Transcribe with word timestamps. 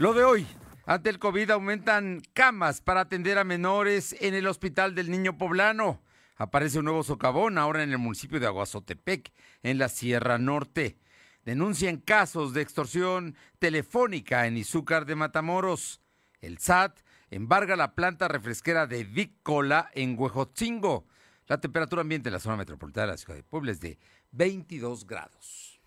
Lo 0.00 0.14
de 0.14 0.24
hoy. 0.24 0.46
Ante 0.86 1.10
el 1.10 1.18
COVID 1.18 1.50
aumentan 1.50 2.22
camas 2.32 2.80
para 2.80 3.02
atender 3.02 3.36
a 3.36 3.44
menores 3.44 4.16
en 4.18 4.32
el 4.32 4.46
Hospital 4.46 4.94
del 4.94 5.10
Niño 5.10 5.36
Poblano. 5.36 6.00
Aparece 6.36 6.78
un 6.78 6.86
nuevo 6.86 7.02
socavón 7.02 7.58
ahora 7.58 7.82
en 7.82 7.92
el 7.92 7.98
municipio 7.98 8.40
de 8.40 8.46
Aguazotepec, 8.46 9.30
en 9.62 9.76
la 9.76 9.90
Sierra 9.90 10.38
Norte. 10.38 10.96
Denuncian 11.44 11.98
casos 11.98 12.54
de 12.54 12.62
extorsión 12.62 13.36
telefónica 13.58 14.46
en 14.46 14.56
Izúcar 14.56 15.04
de 15.04 15.16
Matamoros. 15.16 16.00
El 16.40 16.56
SAT 16.56 17.00
embarga 17.28 17.76
la 17.76 17.94
planta 17.94 18.26
refresquera 18.26 18.86
de 18.86 19.04
Vícola 19.04 19.90
en 19.92 20.18
Huejotzingo. 20.18 21.04
La 21.46 21.60
temperatura 21.60 22.00
ambiente 22.00 22.30
en 22.30 22.32
la 22.32 22.40
zona 22.40 22.56
metropolitana 22.56 23.08
de 23.08 23.12
la 23.12 23.18
ciudad 23.18 23.36
de 23.36 23.42
Puebla 23.42 23.72
es 23.72 23.82
de 23.82 23.98
22 24.30 25.06
grados. 25.06 25.78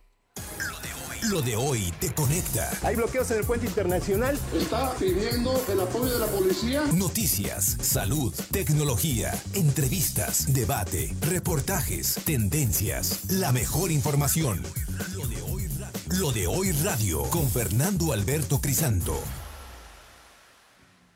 Lo 1.30 1.42
de 1.42 1.56
hoy 1.56 1.94
te 2.02 2.14
conecta. 2.14 2.70
Hay 2.82 2.98
bloqueos 2.98 3.32
en 3.32 3.38
el 3.38 3.46
puente 3.46 3.66
internacional. 3.66 4.38
Está 4.54 4.94
pidiendo 4.96 5.64
el 5.72 5.80
apoyo 5.80 6.12
de 6.12 6.20
la 6.20 6.28
policía. 6.28 6.84
Noticias, 6.94 7.78
salud, 7.82 8.34
tecnología, 8.52 9.32
entrevistas, 9.54 10.54
debate, 10.54 11.16
reportajes, 11.22 12.20
tendencias, 12.26 13.32
la 13.32 13.54
mejor 13.54 13.92
información. 13.92 14.62
Lo 15.16 15.26
de 15.28 15.42
hoy, 15.44 15.70
Lo 16.20 16.32
de 16.34 16.48
hoy 16.48 16.72
radio 16.84 17.24
con 17.30 17.50
Fernando 17.50 18.12
Alberto 18.12 18.60
Crisanto. 18.60 19.18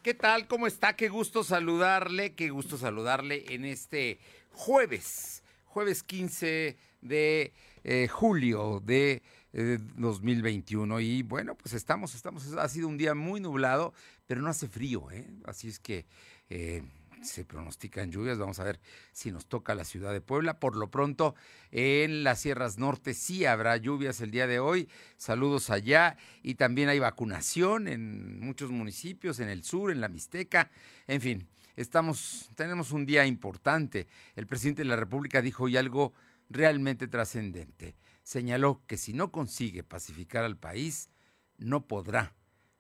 ¿Qué 0.04 0.14
tal? 0.14 0.48
¿Cómo 0.48 0.68
está? 0.68 0.96
Qué 0.96 1.10
gusto 1.10 1.44
saludarle, 1.44 2.34
qué 2.34 2.50
gusto 2.50 2.78
saludarle 2.78 3.44
en 3.50 3.66
este 3.66 4.20
jueves, 4.54 5.44
jueves 5.66 6.02
15 6.04 6.78
de 7.02 7.52
eh, 7.84 8.08
julio 8.08 8.82
de 8.86 9.22
2021. 9.54 11.00
Eh, 11.00 11.04
y 11.04 11.24
bueno, 11.24 11.56
pues 11.56 11.74
estamos, 11.74 12.16
estamos, 12.16 12.54
ha 12.54 12.70
sido 12.70 12.88
un 12.88 12.98
día 12.98 13.16
muy 13.16 13.40
nublado, 13.40 13.94
pero 14.26 14.42
no 14.42 14.50
hace 14.50 14.68
frío, 14.68 15.10
¿eh? 15.12 15.28
Así 15.46 15.68
es 15.68 15.80
que 15.80 16.06
eh, 16.50 16.84
se 17.22 17.46
pronostican 17.46 18.12
lluvias. 18.12 18.38
Vamos 18.38 18.60
a 18.60 18.64
ver 18.64 18.80
si 19.12 19.32
nos 19.32 19.48
toca 19.48 19.76
la 19.76 19.86
ciudad 19.86 20.14
de 20.14 20.22
Puebla. 20.22 20.60
Por 20.60 20.76
lo 20.76 20.90
pronto, 20.90 21.36
en 21.72 22.24
las 22.24 22.42
sierras 22.42 22.78
norte 22.78 23.14
sí 23.14 23.46
habrá 23.46 23.78
lluvias 23.78 24.22
el 24.22 24.32
día 24.32 24.48
de 24.48 24.60
hoy. 24.60 24.90
Saludos 25.18 25.70
allá. 25.70 26.18
Y 26.44 26.56
también 26.56 26.90
hay 26.90 27.00
vacunación 27.00 27.88
en 27.88 28.40
muchos 28.40 28.72
municipios, 28.72 29.40
en 29.40 29.50
el 29.50 29.64
sur, 29.64 29.92
en 29.92 30.02
la 30.02 30.10
Mixteca. 30.10 30.70
En 31.08 31.22
fin, 31.22 31.48
estamos, 31.76 32.50
tenemos 32.56 32.92
un 32.92 33.06
día 33.06 33.26
importante. 33.26 34.08
El 34.36 34.48
presidente 34.48 34.84
de 34.84 34.90
la 34.90 34.96
República 34.96 35.42
dijo 35.42 35.66
hoy 35.66 35.78
algo 35.78 36.14
realmente 36.50 37.08
trascendente 37.08 37.96
señaló 38.28 38.84
que 38.88 38.98
si 38.98 39.14
no 39.14 39.32
consigue 39.32 39.84
pacificar 39.84 40.44
al 40.44 40.58
país, 40.58 41.10
no 41.58 41.88
podrá 41.88 42.36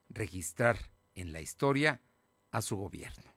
registrar 0.10 0.78
en 1.16 1.32
la 1.32 1.40
historia 1.40 2.02
a 2.52 2.62
su 2.62 2.76
gobierno. 2.76 3.34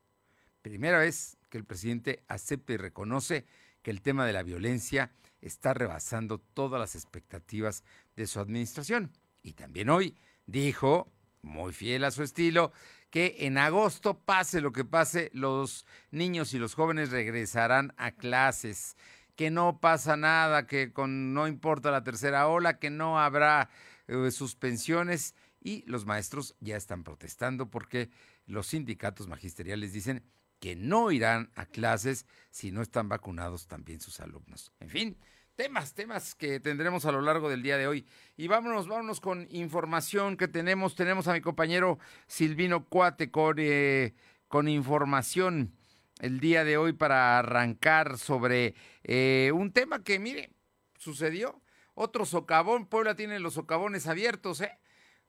Primera 0.60 0.98
vez 0.98 1.38
que 1.48 1.58
el 1.58 1.64
presidente 1.64 2.24
acepta 2.26 2.72
y 2.72 2.78
reconoce 2.78 3.46
que 3.82 3.92
el 3.92 4.02
tema 4.02 4.26
de 4.26 4.32
la 4.32 4.42
violencia 4.42 5.12
está 5.40 5.72
rebasando 5.72 6.38
todas 6.38 6.80
las 6.80 6.96
expectativas 6.96 7.84
de 8.16 8.26
su 8.26 8.40
administración. 8.40 9.12
Y 9.40 9.52
también 9.52 9.88
hoy 9.88 10.16
dijo, 10.46 11.12
muy 11.42 11.72
fiel 11.72 12.02
a 12.02 12.10
su 12.10 12.24
estilo, 12.24 12.72
que 13.10 13.36
en 13.40 13.56
agosto, 13.56 14.18
pase 14.18 14.60
lo 14.60 14.72
que 14.72 14.84
pase, 14.84 15.30
los 15.32 15.86
niños 16.10 16.54
y 16.54 16.58
los 16.58 16.74
jóvenes 16.74 17.10
regresarán 17.10 17.94
a 17.96 18.10
clases 18.10 18.96
que 19.40 19.50
no 19.50 19.80
pasa 19.80 20.18
nada, 20.18 20.66
que 20.66 20.92
con, 20.92 21.32
no 21.32 21.48
importa 21.48 21.90
la 21.90 22.04
tercera 22.04 22.46
ola, 22.46 22.78
que 22.78 22.90
no 22.90 23.18
habrá 23.18 23.70
eh, 24.06 24.30
suspensiones 24.32 25.34
y 25.62 25.82
los 25.86 26.04
maestros 26.04 26.56
ya 26.60 26.76
están 26.76 27.04
protestando 27.04 27.70
porque 27.70 28.10
los 28.44 28.66
sindicatos 28.66 29.28
magisteriales 29.28 29.94
dicen 29.94 30.26
que 30.58 30.76
no 30.76 31.10
irán 31.10 31.50
a 31.54 31.64
clases 31.64 32.26
si 32.50 32.70
no 32.70 32.82
están 32.82 33.08
vacunados 33.08 33.66
también 33.66 34.00
sus 34.00 34.20
alumnos. 34.20 34.74
En 34.78 34.90
fin, 34.90 35.16
temas, 35.54 35.94
temas 35.94 36.34
que 36.34 36.60
tendremos 36.60 37.06
a 37.06 37.12
lo 37.12 37.22
largo 37.22 37.48
del 37.48 37.62
día 37.62 37.78
de 37.78 37.86
hoy. 37.86 38.06
Y 38.36 38.46
vámonos, 38.46 38.88
vámonos 38.88 39.22
con 39.22 39.48
información 39.50 40.36
que 40.36 40.48
tenemos. 40.48 40.96
Tenemos 40.96 41.28
a 41.28 41.32
mi 41.32 41.40
compañero 41.40 41.98
Silvino 42.26 42.84
Cuate 42.84 43.30
con, 43.30 43.56
eh, 43.58 44.12
con 44.48 44.68
información 44.68 45.72
el 46.20 46.40
día 46.40 46.64
de 46.64 46.76
hoy 46.76 46.92
para 46.92 47.38
arrancar 47.38 48.16
sobre 48.16 48.74
eh, 49.04 49.50
un 49.54 49.72
tema 49.72 50.02
que, 50.04 50.18
mire, 50.18 50.50
sucedió. 50.98 51.60
Otro 51.94 52.24
socavón, 52.24 52.86
Puebla 52.86 53.14
tiene 53.14 53.40
los 53.40 53.54
socavones 53.54 54.06
abiertos, 54.06 54.60
¿eh? 54.60 54.78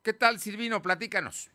¿Qué 0.03 0.13
tal, 0.13 0.40
Silvino? 0.40 0.81
Platícanos. 0.81 1.52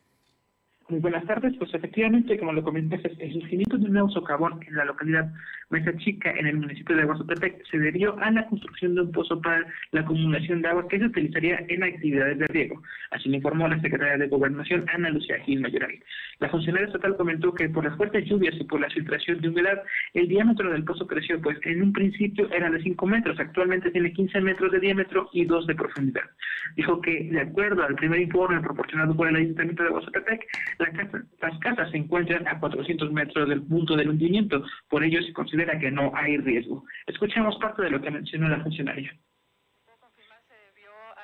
Muy 0.88 1.00
buenas 1.00 1.26
tardes. 1.26 1.54
Pues 1.58 1.72
efectivamente, 1.74 2.38
como 2.38 2.52
lo 2.52 2.62
comentaste, 2.62 3.16
el 3.18 3.32
infinito 3.32 3.76
de 3.76 3.86
un 3.86 3.92
nuevo 3.92 4.10
socavón 4.10 4.62
en 4.66 4.76
la 4.76 4.84
localidad 4.84 5.32
Mesa 5.68 5.96
Chica, 5.98 6.30
en 6.30 6.46
el 6.46 6.58
municipio 6.58 6.94
de 6.94 7.02
Aguazotepec, 7.02 7.66
se 7.68 7.78
debió 7.78 8.16
a 8.20 8.30
la 8.30 8.46
construcción 8.46 8.94
de 8.94 9.00
un 9.00 9.10
pozo 9.10 9.40
para 9.40 9.66
la 9.90 10.02
acumulación 10.02 10.62
de 10.62 10.68
agua 10.68 10.86
que 10.86 10.98
se 10.98 11.06
utilizaría 11.06 11.64
en 11.68 11.82
actividades 11.82 12.38
de 12.38 12.46
riego. 12.46 12.80
Así 13.10 13.28
lo 13.28 13.36
informó 13.36 13.66
la 13.66 13.80
secretaria 13.80 14.16
de 14.16 14.28
Gobernación, 14.28 14.84
Ana 14.94 15.10
Lucía 15.10 15.40
Gil 15.44 15.60
Mayoral. 15.60 15.92
La 16.38 16.48
funcionaria 16.50 16.86
estatal 16.86 17.16
comentó 17.16 17.52
que 17.52 17.68
por 17.68 17.84
las 17.84 17.96
fuertes 17.96 18.24
lluvias 18.26 18.54
y 18.60 18.64
por 18.64 18.80
la 18.80 18.90
filtración 18.90 19.40
de 19.40 19.48
humedad, 19.48 19.82
el 20.14 20.28
diámetro 20.28 20.70
del 20.70 20.84
pozo 20.84 21.06
creció, 21.06 21.40
pues 21.40 21.58
en 21.64 21.82
un 21.82 21.92
principio 21.92 22.48
era 22.52 22.70
de 22.70 22.80
5 22.82 23.06
metros, 23.06 23.40
actualmente 23.40 23.90
tiene 23.90 24.12
15 24.12 24.40
metros 24.42 24.70
de 24.70 24.78
diámetro 24.78 25.28
y 25.32 25.46
2 25.46 25.66
de 25.66 25.74
profundidad. 25.74 26.24
Dijo 26.76 27.00
que, 27.00 27.28
de 27.30 27.40
acuerdo 27.40 27.82
al 27.82 27.96
primer 27.96 28.20
informe 28.20 28.60
proporcionado 28.60 29.16
por 29.16 29.28
el 29.28 29.36
Ayuntamiento 29.36 29.82
de 29.82 29.88
Aguazotepec, 29.88 30.46
las 30.78 31.58
casas 31.58 31.90
se 31.90 31.96
encuentran 31.96 32.46
a 32.46 32.60
400 32.60 33.12
metros 33.12 33.48
del 33.48 33.62
punto 33.62 33.96
del 33.96 34.10
hundimiento, 34.10 34.64
por 34.88 35.02
ello 35.02 35.20
se 35.22 35.32
considera 35.32 35.55
que 35.78 35.90
no 35.90 36.12
hay 36.14 36.36
riesgo. 36.38 36.84
Escuchemos 37.06 37.56
parte 37.58 37.82
de 37.82 37.90
lo 37.90 38.00
que 38.00 38.10
mencionó 38.10 38.48
la 38.48 38.62
funcionaria 38.62 39.16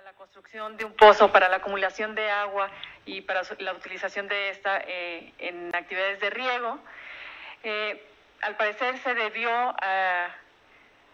la 0.05 0.13
construcción 0.15 0.77
de 0.77 0.85
un 0.85 0.95
pozo 0.95 1.31
para 1.33 1.49
la 1.49 1.57
acumulación 1.57 2.15
de 2.15 2.29
agua 2.29 2.71
y 3.07 3.21
para 3.21 3.43
la 3.61 3.73
utilización 3.73 4.27
de 4.29 4.51
esta 4.51 4.79
eh, 4.87 5.33
en 5.39 5.75
actividades 5.75 6.21
de 6.21 6.31
riego. 6.31 6.79
Eh, 7.63 8.05
al 8.43 8.57
parecer 8.57 8.99
se 8.99 9.15
debió 9.15 9.51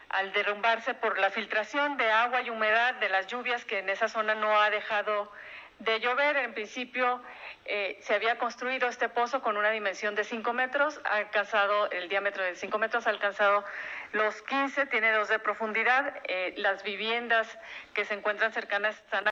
al 0.08 0.32
derrumbarse 0.32 0.94
por 0.94 1.18
la 1.18 1.30
filtración 1.30 1.96
de 1.98 2.10
agua 2.10 2.42
y 2.42 2.50
humedad 2.50 2.94
de 2.94 3.08
las 3.10 3.26
lluvias 3.26 3.64
que 3.64 3.80
en 3.80 3.90
esa 3.90 4.08
zona 4.08 4.34
no 4.34 4.58
ha 4.58 4.70
dejado 4.70 5.30
de 5.78 6.00
llover. 6.00 6.36
En 6.36 6.54
principio 6.54 7.22
eh, 7.64 7.98
se 8.00 8.14
había 8.14 8.38
construido 8.38 8.88
este 8.88 9.08
pozo 9.08 9.42
con 9.42 9.56
una 9.56 9.70
dimensión 9.70 10.14
de 10.14 10.24
5 10.24 10.52
metros, 10.52 11.00
ha 11.04 11.16
alcanzado 11.16 11.90
el 11.90 12.08
diámetro 12.08 12.42
de 12.44 12.54
5 12.54 12.78
metros, 12.78 13.06
ha 13.06 13.10
alcanzado 13.10 13.64
los 14.12 14.42
15, 14.42 14.86
tiene 14.86 15.12
2 15.12 15.28
de 15.28 15.38
profundidad. 15.38 16.20
Eh, 16.24 16.54
las 16.56 16.82
viviendas 16.82 17.58
que 17.94 18.04
se 18.04 18.14
encuentran 18.14 18.52
cercanas 18.52 18.96
están 18.96 19.28
a 19.28 19.30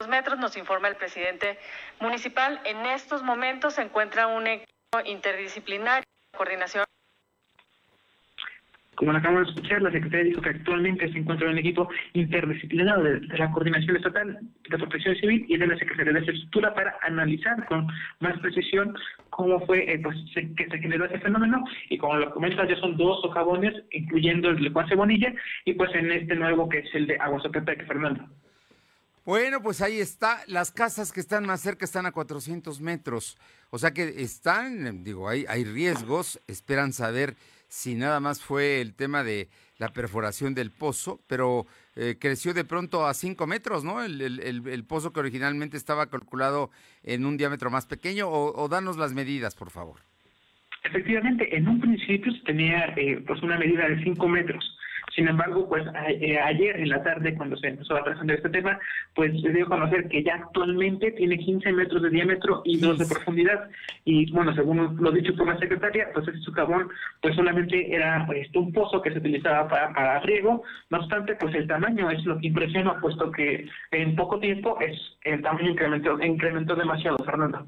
2 0.00 0.08
metros, 0.08 0.38
nos 0.38 0.56
informa 0.56 0.88
el 0.88 0.96
presidente 0.96 1.58
municipal. 2.00 2.60
En 2.64 2.86
estos 2.86 3.22
momentos 3.22 3.74
se 3.74 3.82
encuentra 3.82 4.26
un 4.26 4.46
equipo 4.46 5.00
interdisciplinario, 5.04 6.04
coordinación 6.36 6.84
como 8.96 9.12
lo 9.12 9.18
acabamos 9.18 9.46
de 9.46 9.52
escuchar, 9.52 9.82
la 9.82 9.92
Secretaría 9.92 10.24
dijo 10.24 10.40
que 10.40 10.50
actualmente 10.50 11.12
se 11.12 11.18
encuentra 11.18 11.50
un 11.50 11.58
equipo 11.58 11.88
interdisciplinario 12.14 13.04
de, 13.04 13.20
la 13.38 13.50
Coordinación 13.52 13.96
Estatal 13.96 14.38
de 14.68 14.78
Protección 14.78 15.14
Civil 15.16 15.44
y 15.48 15.56
de 15.56 15.66
la 15.66 15.76
Secretaría 15.76 16.12
de 16.14 16.18
Infraestructura 16.20 16.74
para 16.74 16.96
analizar 17.02 17.66
con 17.66 17.86
más 18.20 18.38
precisión 18.40 18.96
cómo 19.30 19.60
fue 19.66 19.92
eh, 19.92 20.00
pues, 20.02 20.16
que 20.34 20.66
se 20.68 20.78
generó 20.78 21.04
ese 21.04 21.20
fenómeno. 21.20 21.62
Y 21.90 21.98
como 21.98 22.16
lo 22.16 22.32
comentas, 22.32 22.68
ya 22.68 22.76
son 22.76 22.96
dos 22.96 23.20
socavones, 23.20 23.74
incluyendo 23.90 24.50
el 24.50 24.62
de 24.62 24.70
Juan 24.70 24.88
Cebonilla, 24.88 25.32
y 25.64 25.74
pues 25.74 25.94
en 25.94 26.10
este 26.10 26.34
nuevo 26.34 26.68
que 26.68 26.78
es 26.78 26.94
el 26.94 27.06
de 27.06 27.16
Aguasotepec, 27.18 27.86
Fernando. 27.86 28.26
Bueno, 29.26 29.60
pues 29.60 29.82
ahí 29.82 29.98
está. 29.98 30.40
Las 30.46 30.70
casas 30.70 31.12
que 31.12 31.20
están 31.20 31.44
más 31.44 31.60
cerca 31.60 31.84
están 31.84 32.06
a 32.06 32.12
400 32.12 32.80
metros. 32.80 33.36
O 33.70 33.78
sea 33.78 33.90
que 33.90 34.22
están, 34.22 35.02
digo, 35.02 35.28
hay, 35.28 35.44
hay 35.48 35.64
riesgos. 35.64 36.40
Esperan 36.46 36.92
saber 36.92 37.34
si 37.68 37.94
nada 37.94 38.20
más 38.20 38.42
fue 38.42 38.80
el 38.80 38.94
tema 38.94 39.22
de 39.22 39.48
la 39.78 39.88
perforación 39.88 40.54
del 40.54 40.70
pozo, 40.70 41.20
pero 41.26 41.66
eh, 41.96 42.16
creció 42.18 42.54
de 42.54 42.64
pronto 42.64 43.06
a 43.06 43.14
5 43.14 43.46
metros, 43.46 43.84
¿no? 43.84 44.02
El, 44.02 44.20
el, 44.20 44.84
pozo 44.84 45.12
que 45.12 45.20
originalmente 45.20 45.76
estaba 45.76 46.08
calculado 46.08 46.70
en 47.02 47.24
un 47.24 47.36
diámetro 47.36 47.70
más 47.70 47.86
pequeño, 47.86 48.28
o, 48.28 48.68
danos 48.68 48.96
las 48.96 49.12
medidas, 49.12 49.54
por 49.54 49.70
favor. 49.70 50.00
Efectivamente, 50.84 51.56
en 51.56 51.68
un 51.68 51.80
principio 51.80 52.32
se 52.32 52.40
tenía 52.40 52.94
eh, 52.96 53.22
pues 53.26 53.42
una 53.42 53.58
medida 53.58 53.88
de 53.88 54.02
5 54.02 54.28
metros. 54.28 54.75
Sin 55.16 55.28
embargo, 55.28 55.66
pues 55.66 55.82
eh, 56.08 56.38
ayer 56.38 56.78
en 56.78 56.90
la 56.90 57.02
tarde, 57.02 57.34
cuando 57.34 57.56
se 57.56 57.68
empezó 57.68 57.96
a 57.96 58.04
tratar 58.04 58.30
este 58.30 58.50
tema, 58.50 58.78
pues 59.14 59.32
se 59.40 59.48
dio 59.48 59.64
a 59.64 59.68
conocer 59.68 60.08
que 60.08 60.22
ya 60.22 60.34
actualmente 60.34 61.10
tiene 61.12 61.38
15 61.38 61.72
metros 61.72 62.02
de 62.02 62.10
diámetro 62.10 62.60
y 62.66 62.76
2 62.76 62.98
de 62.98 63.06
profundidad. 63.06 63.70
Y 64.04 64.30
bueno, 64.30 64.54
según 64.54 64.98
lo 65.00 65.10
dicho 65.10 65.34
por 65.34 65.46
la 65.46 65.58
secretaria, 65.58 66.10
pues 66.12 66.28
ese 66.28 66.38
socavón 66.40 66.90
pues 67.22 67.34
solamente 67.34 67.94
era 67.94 68.26
pues, 68.26 68.46
un 68.54 68.70
pozo 68.74 69.00
que 69.00 69.10
se 69.10 69.18
utilizaba 69.18 69.66
para, 69.66 69.94
para 69.94 70.20
riego. 70.20 70.62
No 70.90 70.98
obstante, 70.98 71.34
pues 71.36 71.54
el 71.54 71.66
tamaño 71.66 72.10
es 72.10 72.22
lo 72.26 72.38
que 72.38 72.48
impresiona, 72.48 73.00
puesto 73.00 73.32
que 73.32 73.66
en 73.92 74.16
poco 74.16 74.38
tiempo 74.38 74.78
es 74.80 74.98
el 75.24 75.40
tamaño 75.40 75.70
incrementó, 75.70 76.22
incrementó 76.22 76.76
demasiado, 76.76 77.16
Fernando. 77.24 77.66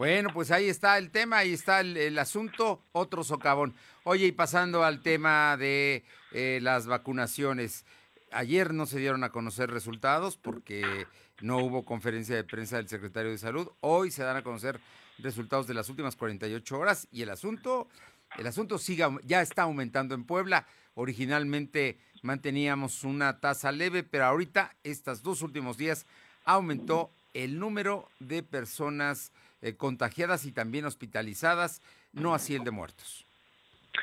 Bueno, 0.00 0.30
pues 0.32 0.50
ahí 0.50 0.70
está 0.70 0.96
el 0.96 1.10
tema, 1.10 1.36
ahí 1.36 1.52
está 1.52 1.80
el, 1.80 2.18
asunto, 2.18 2.82
otro 2.92 3.22
socavón. 3.22 3.74
Oye, 4.04 4.28
y 4.28 4.32
pasando 4.32 4.82
al 4.82 5.02
tema 5.02 5.58
de 5.58 6.04
eh, 6.32 6.58
las 6.62 6.86
vacunaciones, 6.86 7.84
ayer 8.32 8.72
no 8.72 8.86
se 8.86 8.98
dieron 8.98 9.24
a 9.24 9.28
conocer 9.28 9.70
resultados 9.70 10.38
porque 10.38 11.06
no 11.42 11.58
hubo 11.58 11.84
conferencia 11.84 12.34
de 12.34 12.44
prensa 12.44 12.78
del 12.78 12.88
secretario 12.88 13.30
de 13.30 13.36
Salud. 13.36 13.68
Hoy 13.80 14.10
se 14.10 14.22
dan 14.22 14.38
a 14.38 14.42
conocer 14.42 14.80
resultados 15.18 15.66
de 15.66 15.74
las 15.74 15.90
últimas 15.90 16.16
48 16.16 16.78
horas 16.78 17.06
y 17.12 17.20
el 17.20 17.28
asunto, 17.28 17.86
el 18.38 18.46
asunto 18.46 18.78
sigue, 18.78 19.04
ya 19.24 19.42
está 19.42 19.64
aumentando 19.64 20.14
en 20.14 20.24
Puebla. 20.24 20.66
Originalmente 20.94 21.98
manteníamos 22.22 23.04
una 23.04 23.38
tasa 23.38 23.70
leve, 23.70 24.02
pero 24.02 24.24
ahorita, 24.24 24.74
estos 24.82 25.22
dos 25.22 25.42
últimos 25.42 25.76
días, 25.76 26.06
aumentó 26.46 27.10
el 27.34 27.58
número 27.58 28.08
de 28.18 28.42
personas 28.42 29.30
eh, 29.62 29.76
contagiadas 29.76 30.44
y 30.44 30.52
también 30.52 30.84
hospitalizadas, 30.84 31.82
no 32.12 32.34
así 32.34 32.54
el 32.54 32.64
de 32.64 32.70
muertos. 32.70 33.26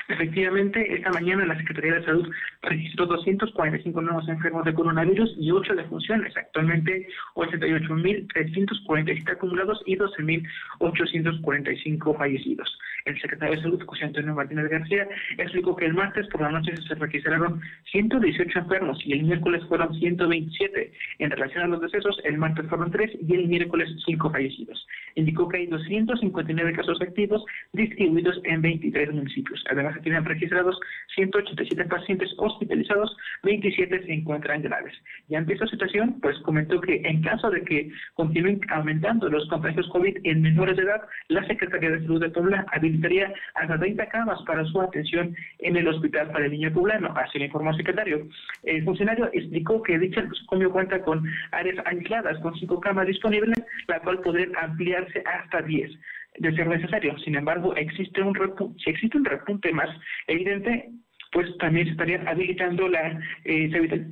Efectivamente, 0.10 0.94
esta 0.94 1.12
mañana 1.12 1.46
la 1.46 1.58
Secretaría 1.58 1.96
de 1.96 2.06
Salud 2.06 2.30
registró 2.62 3.06
245 3.06 4.02
nuevos 4.02 4.30
enfermos 4.30 4.64
de 4.66 4.74
coronavirus 4.74 5.36
y 5.38 5.52
8 5.52 5.76
defunciones. 5.76 6.36
Actualmente, 6.36 7.08
88.347 7.36 9.32
acumulados 9.32 9.82
y 9.86 9.96
12.845 9.98 12.18
fallecidos. 12.18 12.78
El 13.08 13.20
secretario 13.22 13.56
de 13.56 13.62
Salud, 13.62 13.82
José 13.86 14.06
Antonio 14.06 14.36
Martínez 14.36 14.70
García, 14.70 15.08
explicó 15.38 15.76
que 15.78 15.86
el 15.86 15.94
martes 15.94 16.28
por 16.28 16.42
la 16.42 16.52
noche 16.52 16.76
se 16.76 16.96
registraron 16.96 17.62
118 17.92 18.60
enfermos 18.60 19.00
y 19.06 19.14
el 19.14 19.24
miércoles 19.24 19.64
fueron 19.70 19.98
127. 19.98 20.92
En 21.20 21.32
relación 21.32 21.64
a 21.64 21.68
los 21.68 21.82
decesos, 21.82 22.20
el 22.26 22.38
martes 22.38 22.68
fueron 22.68 22.92
3 22.92 23.12
y 23.28 23.34
el 23.34 23.48
miércoles 23.48 23.90
5 24.06 24.30
fallecidos. 24.30 24.86
Indicó 25.16 25.48
que 25.48 25.58
hay 25.58 25.68
259 25.68 26.74
casos 26.74 27.02
activos 27.02 27.46
distribuidos 27.72 28.42
en 28.44 28.62
23 28.62 29.14
municipios. 29.14 29.64
Además, 29.78 29.96
se 29.96 30.02
tienen 30.02 30.26
registrados 30.26 30.80
187 31.16 31.86
pacientes 31.86 32.34
hospitalizados, 32.38 33.16
27 33.44 34.06
se 34.06 34.14
encuentran 34.14 34.64
graves. 34.64 34.94
Y 35.30 35.36
ante 35.36 35.54
esta 35.54 35.68
situación, 35.68 36.20
pues 36.22 36.38
comentó 36.40 36.82
que 36.82 37.02
en 37.06 37.22
caso 37.22 37.50
de 37.52 37.64
que 37.64 37.92
continúen 38.16 38.60
aumentando 38.70 39.30
los 39.30 39.48
contagios 39.50 39.88
COVID 39.90 40.18
en 40.24 40.42
menores 40.42 40.78
de 40.78 40.84
edad, 40.84 41.02
la 41.28 41.46
Secretaría 41.46 41.92
de 41.92 42.02
Salud 42.02 42.22
de 42.22 42.30
Puebla 42.30 42.66
habilitaría 42.72 43.32
hasta 43.54 43.78
30 43.78 44.10
camas 44.10 44.42
para 44.48 44.66
su 44.66 44.82
atención 44.82 45.36
en 45.60 45.76
el 45.76 45.88
Hospital 45.88 46.32
para 46.32 46.46
el 46.46 46.52
Niño 46.52 46.74
Poblano, 46.74 47.14
así 47.16 47.38
lo 47.38 47.46
informó 47.46 47.72
el 47.72 47.78
secretario. 47.78 48.28
El 48.64 48.84
funcionario 48.84 49.30
explicó 49.34 49.84
que 49.84 50.00
dicha 50.00 50.22
nosocomio 50.22 50.72
cuenta 50.72 51.02
con 51.02 51.24
áreas 51.52 51.86
aisladas 51.86 52.40
con 52.40 52.56
cinco 52.56 52.80
camas 52.80 53.08
disponibles, 53.08 53.58
la 53.88 54.00
cual 54.00 54.20
podría 54.22 54.48
ampliarse 54.60 55.24
hasta 55.26 55.62
10 55.62 55.92
de 56.38 56.56
ser 56.56 56.68
necesario. 56.68 57.18
Sin 57.20 57.36
embargo, 57.36 57.76
existe 57.76 58.22
un 58.22 58.36
si 58.78 58.90
existe 58.90 59.18
un 59.18 59.26
repunte 59.26 59.72
más 59.72 59.90
evidente, 60.28 60.90
pues 61.32 61.58
también 61.58 61.86
se 61.86 61.92
estaría 61.92 62.22
habilitando 62.26 62.88
la, 62.88 63.20
eh, 63.44 63.70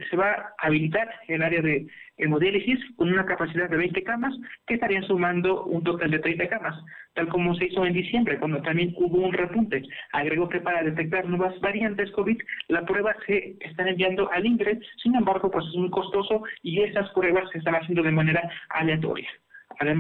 se, 0.09 0.17
va 0.17 0.31
a 0.31 0.67
habilitar 0.67 1.09
el 1.27 1.41
área 1.41 1.61
de 1.61 1.87
hemodiálisis 2.17 2.79
con 2.95 3.11
una 3.11 3.25
capacidad 3.25 3.69
de 3.69 3.77
20 3.77 4.03
camas 4.03 4.33
que 4.67 4.75
estarían 4.75 5.03
sumando 5.03 5.65
un 5.65 5.83
total 5.83 6.11
de 6.11 6.19
30 6.19 6.47
camas, 6.47 6.75
tal 7.13 7.27
como 7.27 7.55
se 7.55 7.65
hizo 7.65 7.85
en 7.85 7.93
diciembre 7.93 8.37
cuando 8.39 8.61
también 8.61 8.93
hubo 8.97 9.17
un 9.17 9.33
repunte. 9.33 9.83
Agregó 10.13 10.47
que 10.49 10.61
para 10.61 10.83
detectar 10.83 11.27
nuevas 11.27 11.59
variantes 11.59 12.11
COVID, 12.11 12.37
la 12.69 12.85
prueba 12.85 13.15
se 13.25 13.55
están 13.61 13.87
enviando 13.87 14.31
al 14.31 14.45
INGRE, 14.45 14.79
sin 15.01 15.15
embargo, 15.15 15.51
pues 15.51 15.65
es 15.67 15.75
muy 15.75 15.89
costoso 15.89 16.43
y 16.63 16.81
esas 16.81 17.09
pruebas 17.11 17.49
se 17.51 17.59
están 17.59 17.75
haciendo 17.75 18.03
de 18.03 18.11
manera 18.11 18.49
aleatoria. 18.69 19.29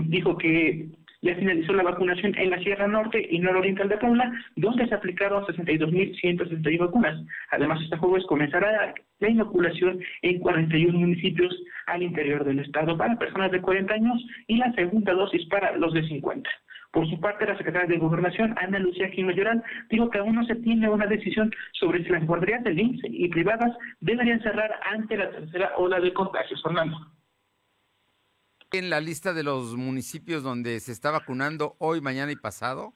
Dijo 0.07 0.37
que 0.37 0.89
ya 1.25 1.35
finalizó 1.35 1.73
la 1.73 1.83
vacunación 1.83 2.35
en 2.37 2.51
la 2.51 2.59
Sierra 2.59 2.87
Norte 2.87 3.27
y 3.31 3.39
Nororiental 3.39 3.89
de 3.89 3.97
Puebla, 3.97 4.31
donde 4.55 4.87
se 4.87 4.93
aplicaron 4.93 5.43
62.161 5.45 6.79
vacunas. 6.79 7.19
Además, 7.49 7.81
este 7.81 7.97
jueves 7.97 8.23
comenzará 8.27 8.93
la 9.19 9.29
inoculación 9.29 9.99
en 10.21 10.39
41 10.39 10.97
municipios 10.97 11.51
al 11.87 12.03
interior 12.03 12.43
del 12.45 12.59
estado 12.59 12.95
para 12.95 13.17
personas 13.17 13.51
de 13.51 13.59
40 13.59 13.91
años 13.91 14.23
y 14.47 14.57
la 14.57 14.71
segunda 14.73 15.13
dosis 15.13 15.43
para 15.47 15.75
los 15.77 15.93
de 15.93 16.07
50. 16.07 16.47
Por 16.91 17.09
su 17.09 17.19
parte, 17.19 17.47
la 17.47 17.57
secretaria 17.57 17.89
de 17.89 17.97
Gobernación, 17.97 18.53
Ana 18.57 18.77
Lucía 18.77 19.09
Gino 19.09 19.31
Llorán, 19.31 19.63
dijo 19.89 20.09
que 20.11 20.19
aún 20.19 20.35
no 20.35 20.45
se 20.45 20.55
tiene 20.57 20.87
una 20.87 21.07
decisión 21.07 21.51
sobre 21.73 22.03
si 22.03 22.09
las 22.09 22.25
guarderías 22.25 22.63
del 22.63 22.79
INSE 22.79 23.07
y 23.09 23.27
privadas 23.29 23.75
deberían 23.99 24.41
cerrar 24.43 24.79
ante 24.93 25.17
la 25.17 25.31
tercera 25.31 25.71
ola 25.77 25.99
de 25.99 26.13
contagios. 26.13 26.61
Fernando 26.61 27.14
en 28.71 28.89
la 28.89 29.01
lista 29.01 29.33
de 29.33 29.43
los 29.43 29.75
municipios 29.75 30.43
donde 30.43 30.79
se 30.79 30.91
está 30.91 31.11
vacunando 31.11 31.75
hoy, 31.79 32.01
mañana 32.01 32.31
y 32.31 32.35
pasado? 32.35 32.93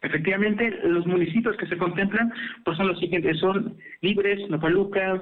Efectivamente, 0.00 0.70
los 0.84 1.06
municipios 1.06 1.56
que 1.56 1.66
se 1.66 1.76
contemplan 1.76 2.32
pues 2.64 2.76
son 2.76 2.88
los 2.88 3.00
siguientes, 3.00 3.38
son 3.38 3.76
Libres, 4.00 4.48
Nopaluca, 4.48 5.20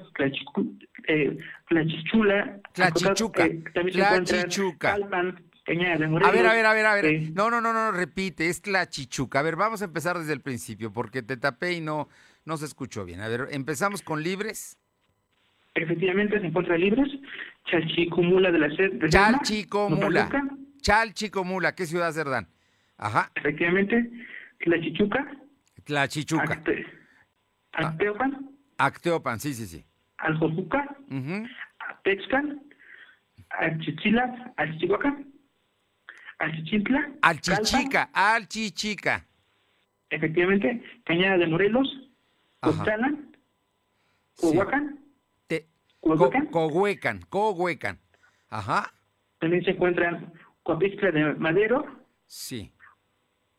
eh, 1.09 1.39
Tlachichula, 1.69 2.61
Tlachichuca, 2.73 3.47
eh, 3.47 3.63
Tlachichuca. 3.73 4.93
Calpan, 4.93 5.43
Morelos. 6.11 6.29
A 6.29 6.31
ver, 6.31 6.47
a 6.47 6.53
ver, 6.53 6.67
a 6.67 6.75
ver, 6.75 6.87
a 6.87 6.95
ver. 6.95 7.05
Eh, 7.07 7.31
no, 7.35 7.51
no, 7.51 7.63
no, 7.63 7.73
no, 7.73 7.91
repite, 7.91 8.49
es 8.49 8.61
Tlachichuca. 8.61 9.41
A 9.41 9.43
ver, 9.43 9.57
vamos 9.57 9.81
a 9.81 9.87
empezar 9.87 10.19
desde 10.19 10.35
el 10.35 10.43
principio, 10.43 10.93
porque 10.93 11.23
te 11.23 11.39
tapé 11.39 11.73
y 11.73 11.81
no, 11.81 12.09
no 12.45 12.59
se 12.59 12.67
escuchó 12.67 13.07
bien. 13.07 13.21
A 13.21 13.29
ver, 13.29 13.49
empezamos 13.53 14.03
con 14.03 14.23
Libres. 14.23 14.79
Efectivamente, 15.75 16.39
se 16.41 16.47
encuentra 16.47 16.77
Libres, 16.77 17.09
Chalchicomula 17.67 18.51
de 18.51 18.59
la 18.59 18.69
de 18.69 19.09
Chalchicomula. 19.09 20.29
Chalchicomula, 20.81 21.75
¿qué 21.75 21.87
ciudad 21.87 22.13
Cerdán? 22.13 22.49
Ajá. 22.97 23.31
Efectivamente, 23.35 24.11
Tlachichuca. 24.59 25.37
Tlachichuca. 25.85 26.55
Acte, 26.55 26.87
Acteopan. 27.73 28.51
Acteopan, 28.79 29.41
sí, 29.41 29.55
sí, 29.55 29.67
sí. 29.67 29.85
Aljojuca. 30.19 30.97
Uh 31.11 31.47
Apexcan. 31.91 32.63
Alchichila. 33.51 34.53
Alchichihuaca. 34.57 35.17
Alchichintla. 36.39 37.11
Alchichica. 37.23 38.11
Alchichica. 38.13 39.27
Efectivamente, 40.11 40.83
Cañada 41.05 41.39
de 41.39 41.47
Morelos. 41.47 41.89
Costalan. 42.61 43.37
Cohuacán. 44.37 45.06
Cohuecan, 46.50 47.20
Cohuecan. 47.29 47.99
Ajá. 48.49 48.93
También 49.38 49.64
se 49.64 49.73
encuentran 49.73 50.32
Coapixtla 50.62 51.11
de 51.11 51.35
Madero. 51.35 51.85
Sí. 52.26 52.73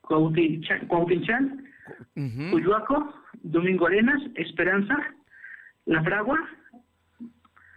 Cuautinchan, 0.01 1.67
uh 2.15 3.13
Domingo 3.43 3.87
Arenas, 3.87 4.21
Esperanza, 4.35 4.95
La 5.85 6.03
Fragua, 6.03 6.37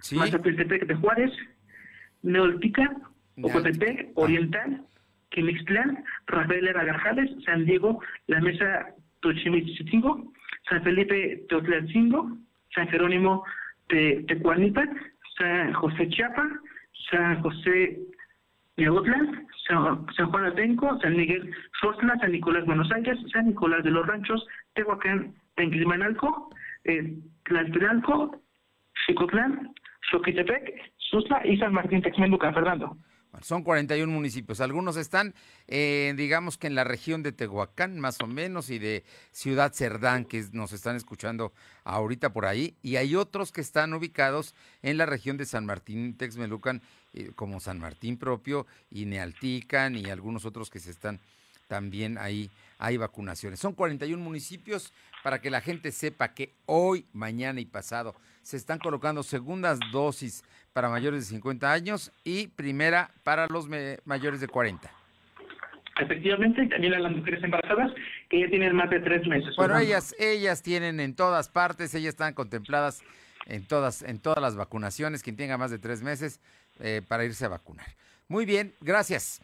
sí. 0.01 0.17
Mazapiltepec 0.17 0.87
de 0.87 0.95
Juárez, 0.95 1.33
Neoltica, 2.23 2.91
Ocotepec, 3.43 4.11
Oriental, 4.15 4.85
Quimixtlán, 5.31 6.05
Rafael 6.27 6.73
Garjales, 6.73 7.31
San 7.45 7.65
Diego, 7.65 8.01
La 8.27 8.41
Mesa 8.41 8.95
Tochimichitingo, 9.21 10.33
San 10.69 10.83
Felipe 10.83 11.45
Teotlalcingo, 11.49 12.37
San 12.75 12.89
Jerónimo 12.89 13.45
de 13.91 14.25
Tecuanipa, 14.29 14.85
San 15.39 15.73
José 15.75 16.09
Chiapa, 16.09 16.49
San 17.11 17.43
José 17.43 17.99
Neotla, 18.77 19.19
San, 19.67 20.07
San, 20.17 20.31
Juan 20.31 20.47
Atenco, 20.47 20.99
San 21.01 21.17
Miguel 21.17 21.53
Sosla, 21.81 22.19
San 22.21 22.33
Nicolás 22.33 22.65
Buenos 22.67 22.91
Aires, 22.93 23.19
San 23.33 23.49
Nicolás 23.49 23.85
de 23.85 23.91
los 23.91 24.07
Ranchos, 24.07 24.47
Tehuacán, 24.75 25.35
Tenquilmanalco, 25.57 26.51
eh, 26.85 27.15
Tlaltenalco, 27.45 28.41
Xicotlán, 29.07 29.73
Xoquitepec, 30.11 30.93
Susla 30.97 31.43
y 31.45 31.57
San 31.59 31.73
Martín 31.73 32.03
Texmelucan, 32.03 32.55
Fernando. 32.55 32.97
Son 33.43 33.63
41 33.63 34.13
municipios. 34.13 34.61
Algunos 34.61 34.97
están, 34.97 35.35
eh, 35.69 36.15
digamos 36.17 36.59
que 36.59 36.67
en 36.67 36.75
la 36.75 36.85
región 36.85 37.23
de 37.23 37.33
Tehuacán, 37.33 37.99
más 38.01 38.21
o 38.21 38.27
menos, 38.27 38.71
y 38.71 38.79
de 38.79 39.05
Ciudad 39.33 39.73
Cerdán, 39.73 40.25
que 40.25 40.45
nos 40.53 40.73
están 40.73 40.97
escuchando 40.97 41.53
ahorita 41.85 42.33
por 42.33 42.47
ahí. 42.47 42.75
Y 42.83 42.97
hay 42.97 43.15
otros 43.15 43.53
que 43.53 43.61
están 43.61 43.95
ubicados 43.95 44.55
en 44.83 44.99
la 44.99 45.07
región 45.07 45.37
de 45.37 45.47
San 45.47 45.65
Martín, 45.65 46.17
Texmelucan, 46.17 46.83
eh, 47.15 47.31
como 47.35 47.61
San 47.61 47.79
Martín 47.79 48.19
propio, 48.19 48.67
y 48.91 49.07
Nealtican, 49.07 49.97
y 49.97 50.11
algunos 50.11 50.45
otros 50.45 50.69
que 50.69 50.81
se 50.81 50.91
están 50.91 51.21
también 51.69 52.19
ahí 52.19 52.51
hay 52.81 52.97
vacunaciones. 52.97 53.61
Son 53.61 53.75
41 53.75 54.23
municipios 54.23 54.93
para 55.23 55.41
que 55.41 55.51
la 55.51 55.61
gente 55.61 55.93
sepa 55.93 56.35
que 56.35 56.55
hoy, 56.67 57.07
mañana 57.13 57.61
y 57.61 57.67
pasado 57.67 58.17
se 58.43 58.57
están 58.57 58.79
colocando 58.79 59.23
segundas 59.23 59.79
dosis 59.93 60.43
para 60.73 60.89
mayores 60.89 61.21
de 61.21 61.27
50 61.37 61.73
años 61.73 62.13
y 62.25 62.49
primera 62.49 63.11
para 63.25 63.47
los 63.49 63.69
mayores 64.05 64.41
de 64.41 64.49
40. 64.49 64.91
Efectivamente, 66.01 66.67
también 66.67 66.95
a 66.95 66.99
las 66.99 67.13
mujeres 67.13 67.43
embarazadas 67.45 67.93
que 68.31 68.41
ya 68.41 68.49
tienen 68.49 68.75
más 68.75 68.89
de 68.89 69.01
tres 69.01 69.27
meses. 69.27 69.55
Bueno, 69.57 69.79
ellas, 69.79 70.15
ellas 70.19 70.63
tienen 70.63 70.99
en 71.01 71.15
todas 71.15 71.51
partes, 71.51 71.95
ellas 71.95 72.11
están 72.11 72.33
contempladas 72.33 73.03
en 73.47 73.67
todas, 73.67 74.03
en 74.03 74.19
todas 74.19 74.41
las 74.41 74.57
vacunaciones, 74.57 75.23
quien 75.23 75.37
tenga 75.37 75.59
más 75.59 75.71
de 75.71 75.79
tres 75.79 76.03
meses 76.03 76.41
eh, 76.79 77.03
para 77.07 77.25
irse 77.25 77.45
a 77.45 77.49
vacunar. 77.49 77.87
Muy 78.29 78.47
bien, 78.47 78.75
gracias. 78.81 79.43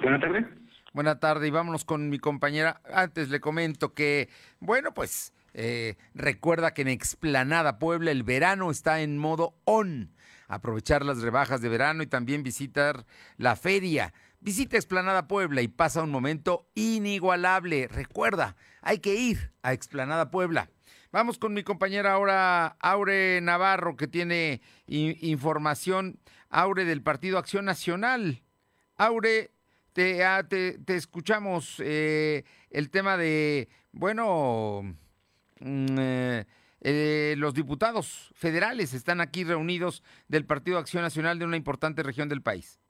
Buenas 0.00 0.20
tardes. 0.20 0.46
Buenas 0.92 1.18
tardes 1.18 1.48
y 1.48 1.50
vámonos 1.50 1.84
con 1.84 2.08
mi 2.10 2.18
compañera. 2.18 2.80
Antes 2.92 3.30
le 3.30 3.40
comento 3.40 3.94
que, 3.94 4.28
bueno, 4.60 4.94
pues 4.94 5.32
eh, 5.54 5.96
recuerda 6.14 6.74
que 6.74 6.82
en 6.82 6.88
Explanada 6.88 7.78
Puebla 7.78 8.10
el 8.10 8.22
verano 8.22 8.70
está 8.70 9.00
en 9.00 9.18
modo 9.18 9.54
on. 9.64 10.10
Aprovechar 10.48 11.04
las 11.04 11.20
rebajas 11.20 11.60
de 11.60 11.68
verano 11.68 12.02
y 12.02 12.06
también 12.06 12.42
visitar 12.42 13.04
la 13.36 13.54
feria. 13.54 14.12
Visita 14.40 14.76
Explanada 14.76 15.28
Puebla 15.28 15.62
y 15.62 15.68
pasa 15.68 16.02
un 16.02 16.10
momento 16.10 16.68
inigualable. 16.74 17.86
Recuerda, 17.88 18.56
hay 18.82 18.98
que 18.98 19.14
ir 19.14 19.52
a 19.62 19.72
Explanada 19.72 20.30
Puebla. 20.30 20.70
Vamos 21.12 21.38
con 21.38 21.54
mi 21.54 21.62
compañera 21.62 22.12
ahora, 22.12 22.76
Aure 22.80 23.40
Navarro, 23.40 23.96
que 23.96 24.08
tiene 24.08 24.60
información, 24.86 26.18
Aure 26.50 26.84
del 26.84 27.02
Partido 27.02 27.38
Acción 27.38 27.64
Nacional. 27.64 28.42
Aure, 28.96 29.52
te, 29.92 30.24
ah, 30.24 30.46
te, 30.46 30.78
escuchamos 30.88 31.76
eh, 31.78 32.44
el 32.70 32.90
tema 32.90 33.16
de, 33.16 33.68
bueno, 33.92 34.82
mm, 35.60 35.96
eh, 35.98 36.46
eh, 36.80 37.34
los 37.36 37.54
diputados 37.54 38.32
federales 38.34 38.94
están 38.94 39.20
aquí 39.20 39.44
reunidos 39.44 40.02
del 40.28 40.46
Partido 40.46 40.78
Acción 40.78 41.02
Nacional 41.02 41.38
de 41.38 41.44
una 41.44 41.56
importante 41.56 42.02
región 42.02 42.28
del 42.28 42.42
país. 42.42 42.80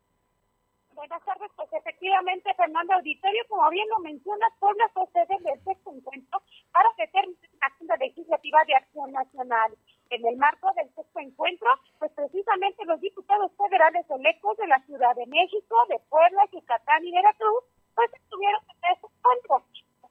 Buenas 0.92 1.24
tardes, 1.24 1.50
pues 1.54 1.68
efectivamente, 1.72 2.52
Fernando 2.56 2.92
Auditorio, 2.94 3.42
como 3.48 3.70
bien 3.70 3.88
lo 3.88 4.00
mencionas, 4.00 4.52
Puebla 4.58 4.90
sede 5.12 5.38
del 5.40 5.62
sexto 5.64 5.92
encuentro 5.94 6.42
para 6.72 6.88
determinar 6.98 7.50
la 7.60 7.66
agenda 7.66 7.96
legislativa 7.96 8.58
de 8.66 8.74
Acción 8.74 9.12
Nacional. 9.12 9.78
En 10.10 10.26
el 10.26 10.36
marco 10.36 10.72
del 10.74 10.92
sexto 10.94 11.20
encuentro, 11.20 11.68
pues 11.98 12.10
precisamente 12.12 12.84
los 12.84 13.00
diputados 13.00 13.52
federales 13.56 14.04
electos 14.10 14.56
de 14.56 14.66
la 14.66 14.80
Ciudad 14.86 15.14
de 15.14 15.26
México, 15.26 15.76
de 15.88 15.98
Puebla, 16.08 16.42
Yucatán 16.52 17.06
y 17.06 17.12
Veracruz, 17.12 17.64
pues 17.94 18.10
estuvieron 18.14 18.60
en 18.68 18.92
este 18.92 19.06
encuentro. 19.06 19.64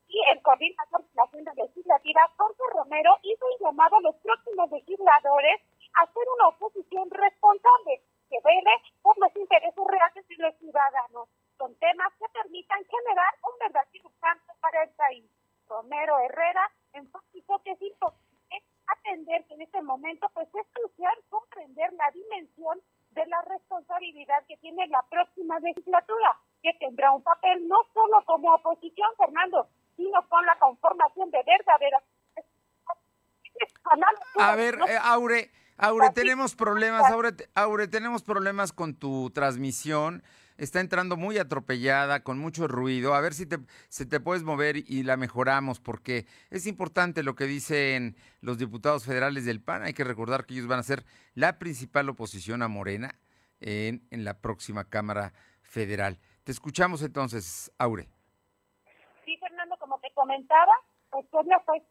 Y 0.07 0.21
el 0.31 0.41
coordinador 0.41 1.01
de 1.03 1.15
la 1.15 1.23
agenda 1.23 1.53
legislativa, 1.53 1.96
Romero, 2.87 3.19
hizo 3.21 3.45
un 3.59 3.81
a 3.81 3.99
los 3.99 4.15
próximos 4.23 4.71
legisladores 4.71 5.59
a 5.93 6.03
hacer 6.03 6.23
una 6.39 6.47
oposición 6.47 7.09
responsable 7.11 8.01
que 8.29 8.39
vele 8.39 8.71
por 9.01 9.17
los 9.17 9.35
intereses 9.35 9.83
reales 9.85 10.25
de 10.25 10.35
los 10.37 10.55
ciudadanos, 10.55 11.27
con 11.57 11.75
temas 11.75 12.13
que 12.17 12.29
permitan 12.31 12.79
generar 12.85 13.33
un 13.43 13.59
verdadero 13.59 14.09
cambio 14.21 14.53
para 14.61 14.83
el 14.83 14.89
país. 14.91 15.25
Romero 15.67 16.17
Herrera 16.19 16.71
enfatizó 16.93 17.59
que 17.63 17.71
es 17.71 17.81
importante 17.81 18.63
atender 18.87 19.43
que 19.47 19.55
en 19.55 19.61
este 19.63 19.81
momento 19.81 20.29
pues 20.33 20.47
es 20.55 20.67
crucial 20.71 21.15
comprender 21.29 21.91
la 21.91 22.09
dimensión 22.11 22.79
de 23.11 23.25
la 23.25 23.41
responsabilidad 23.41 24.45
que 24.47 24.55
tiene 24.57 24.87
la 24.87 25.03
próxima 25.09 25.59
legislatura, 25.59 26.39
que 26.63 26.71
tendrá 26.79 27.11
un 27.11 27.21
papel 27.21 27.67
no 27.67 27.83
solo 27.93 28.23
como 28.23 28.53
oposición, 28.53 29.09
Fernando, 29.17 29.67
sino 29.97 30.25
con 30.29 30.45
la 30.45 30.57
conformación 30.57 31.31
de 31.31 31.43
verdaderas... 31.43 32.03
A 34.39 34.55
ver, 34.55 34.75
eh, 34.87 34.97
Aure, 35.01 35.49
Aure, 35.77 36.06
tenemos 36.21 36.55
problemas, 36.55 37.11
Aure, 37.11 37.33
Aure, 37.55 37.87
tenemos 37.87 38.23
problemas 38.23 38.73
con 38.73 38.95
tu 38.95 39.29
transmisión 39.31 40.23
está 40.57 40.79
entrando 40.79 41.17
muy 41.17 41.37
atropellada, 41.37 42.23
con 42.23 42.39
mucho 42.39 42.67
ruido. 42.67 43.13
A 43.13 43.21
ver 43.21 43.33
si 43.33 43.45
te, 43.45 43.57
se 43.89 44.05
te 44.05 44.19
puedes 44.19 44.43
mover 44.43 44.77
y 44.77 45.03
la 45.03 45.17
mejoramos, 45.17 45.79
porque 45.79 46.25
es 46.49 46.67
importante 46.67 47.23
lo 47.23 47.35
que 47.35 47.45
dicen 47.45 48.15
los 48.41 48.57
diputados 48.57 49.05
federales 49.05 49.45
del 49.45 49.61
PAN. 49.61 49.83
Hay 49.83 49.93
que 49.93 50.03
recordar 50.03 50.45
que 50.45 50.55
ellos 50.55 50.67
van 50.67 50.79
a 50.79 50.83
ser 50.83 51.05
la 51.33 51.59
principal 51.59 52.09
oposición 52.09 52.61
a 52.61 52.67
Morena 52.67 53.19
en, 53.59 54.05
en 54.11 54.23
la 54.23 54.41
próxima 54.41 54.85
Cámara 54.85 55.33
Federal. 55.61 56.19
Te 56.43 56.51
escuchamos 56.51 57.01
entonces, 57.01 57.71
Aure. 57.77 58.09
Sí, 59.25 59.37
Fernando, 59.37 59.75
como 59.77 59.99
te 59.99 60.11
comentaba, 60.13 60.73
pues 61.09 61.25
la 61.45 61.59
fue 61.61 61.81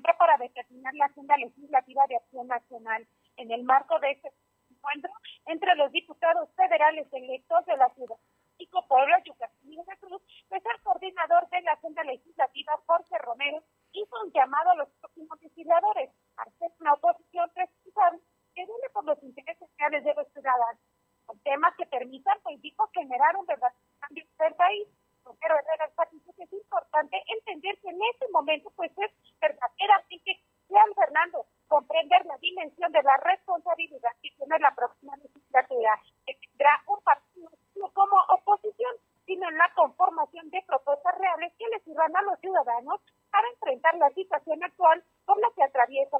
para 0.00 0.38
determinar 0.38 0.94
la 0.94 1.06
agenda 1.06 1.36
legislativa 1.36 2.02
de 2.08 2.16
acción 2.16 2.46
nacional 2.46 3.06
en 3.36 3.50
el 3.50 3.62
marco 3.64 3.98
de 4.00 4.12
este 4.12 4.32
encuentro 4.70 5.10
entre 5.46 5.74
los 5.76 5.92
diputados 5.92 6.48
federales 6.56 7.06
electos 7.12 7.66
de 7.66 7.76
la 7.76 7.88
Ciudad 7.90 8.16
de 8.58 8.68
Puebla, 8.88 9.22
Yucatán 9.24 9.58
y 9.64 9.76
Veracruz, 9.76 10.22
pues 10.48 10.62
el 10.64 10.82
coordinador 10.82 11.48
de 11.50 11.62
la 11.62 11.72
Agenda 11.72 12.04
Legislativa, 12.04 12.80
Jorge 12.86 13.18
Romero, 13.18 13.62
hizo 13.92 14.22
un 14.24 14.30
llamado 14.32 14.70
a 14.70 14.76
los 14.76 14.88
próximos 15.00 15.40
legisladores 15.42 16.10
a 16.36 16.42
hacer 16.42 16.70
una 16.80 16.94
oposición 16.94 17.50
responsable 17.54 18.20
que 18.54 18.64
viene 18.64 18.88
por 18.92 19.04
los 19.04 19.22
intereses 19.22 19.68
reales 19.78 20.04
de 20.04 20.14
los 20.14 20.28
ciudadanos, 20.32 20.80
con 21.26 21.38
temas 21.40 21.74
que 21.76 21.86
permitan, 21.86 22.38
pues 22.42 22.60
dijo, 22.62 22.88
generar 22.94 23.36
un 23.36 23.46
verdadero 23.46 23.80
cambio 23.98 24.24
del 24.38 24.54
país. 24.54 24.88
Romero 25.24 25.58
Herrera 25.58 25.86
enfatizó 25.86 26.32
que 26.34 26.44
es 26.44 26.52
importante 26.52 27.22
entender 27.26 27.78
que 27.80 27.88
en 27.90 28.00
este 28.12 28.28
momento, 28.32 28.70
pues 28.76 28.90
es 28.98 29.10
verdaderamente 29.40 30.40
Juan 30.68 30.94
Fernando, 30.94 31.46
comprender 31.68 32.24
la 32.26 32.36
dimensión 32.38 32.92
de 32.92 33.02
la 33.02 33.16
responsabilidad 33.18 34.10
que 34.22 34.30
tiene 34.36 34.58
la 34.58 34.74
próxima 34.74 35.16
legislatura, 35.16 36.00
que 36.26 36.34
tendrá 36.34 36.82
un 36.86 37.00
partido 37.02 37.50
no 37.76 37.90
como 37.92 38.16
oposición, 38.30 38.94
sino 39.26 39.48
en 39.48 39.56
la 39.56 39.72
conformación 39.74 40.50
de 40.50 40.62
propuestas 40.66 41.18
reales 41.18 41.52
que 41.58 41.68
le 41.68 41.80
sirvan 41.80 42.16
a 42.16 42.22
los 42.22 42.38
ciudadanos 42.40 43.00
para 43.30 43.48
enfrentar 43.48 43.94
la 43.96 44.10
situación 44.10 44.62
actual 44.62 45.02
con 45.24 45.40
la 45.40 45.50
que 45.54 45.62
atraviesa. 45.62 46.18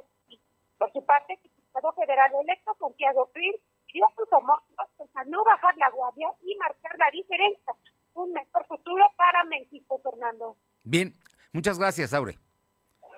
Por 0.77 0.91
su 0.91 1.05
parte, 1.05 1.33
el 1.33 1.41
diputado 1.43 1.93
federal 1.93 2.31
electo 2.41 2.75
Santiago 2.79 3.29
Prir 3.33 3.55
dio 3.93 4.05
sus 4.15 4.31
homónimos 4.33 4.89
a 5.15 5.23
no 5.25 5.43
bajar 5.43 5.77
la 5.77 5.89
guardia 5.91 6.29
y 6.41 6.55
marcar 6.55 6.97
la 6.97 7.11
diferencia. 7.11 7.73
Un 8.13 8.31
mejor 8.31 8.65
futuro 8.67 9.03
para 9.17 9.43
México, 9.45 9.99
Fernando. 10.03 10.57
Bien, 10.83 11.13
muchas 11.51 11.79
gracias, 11.79 12.13
Aure. 12.13 12.37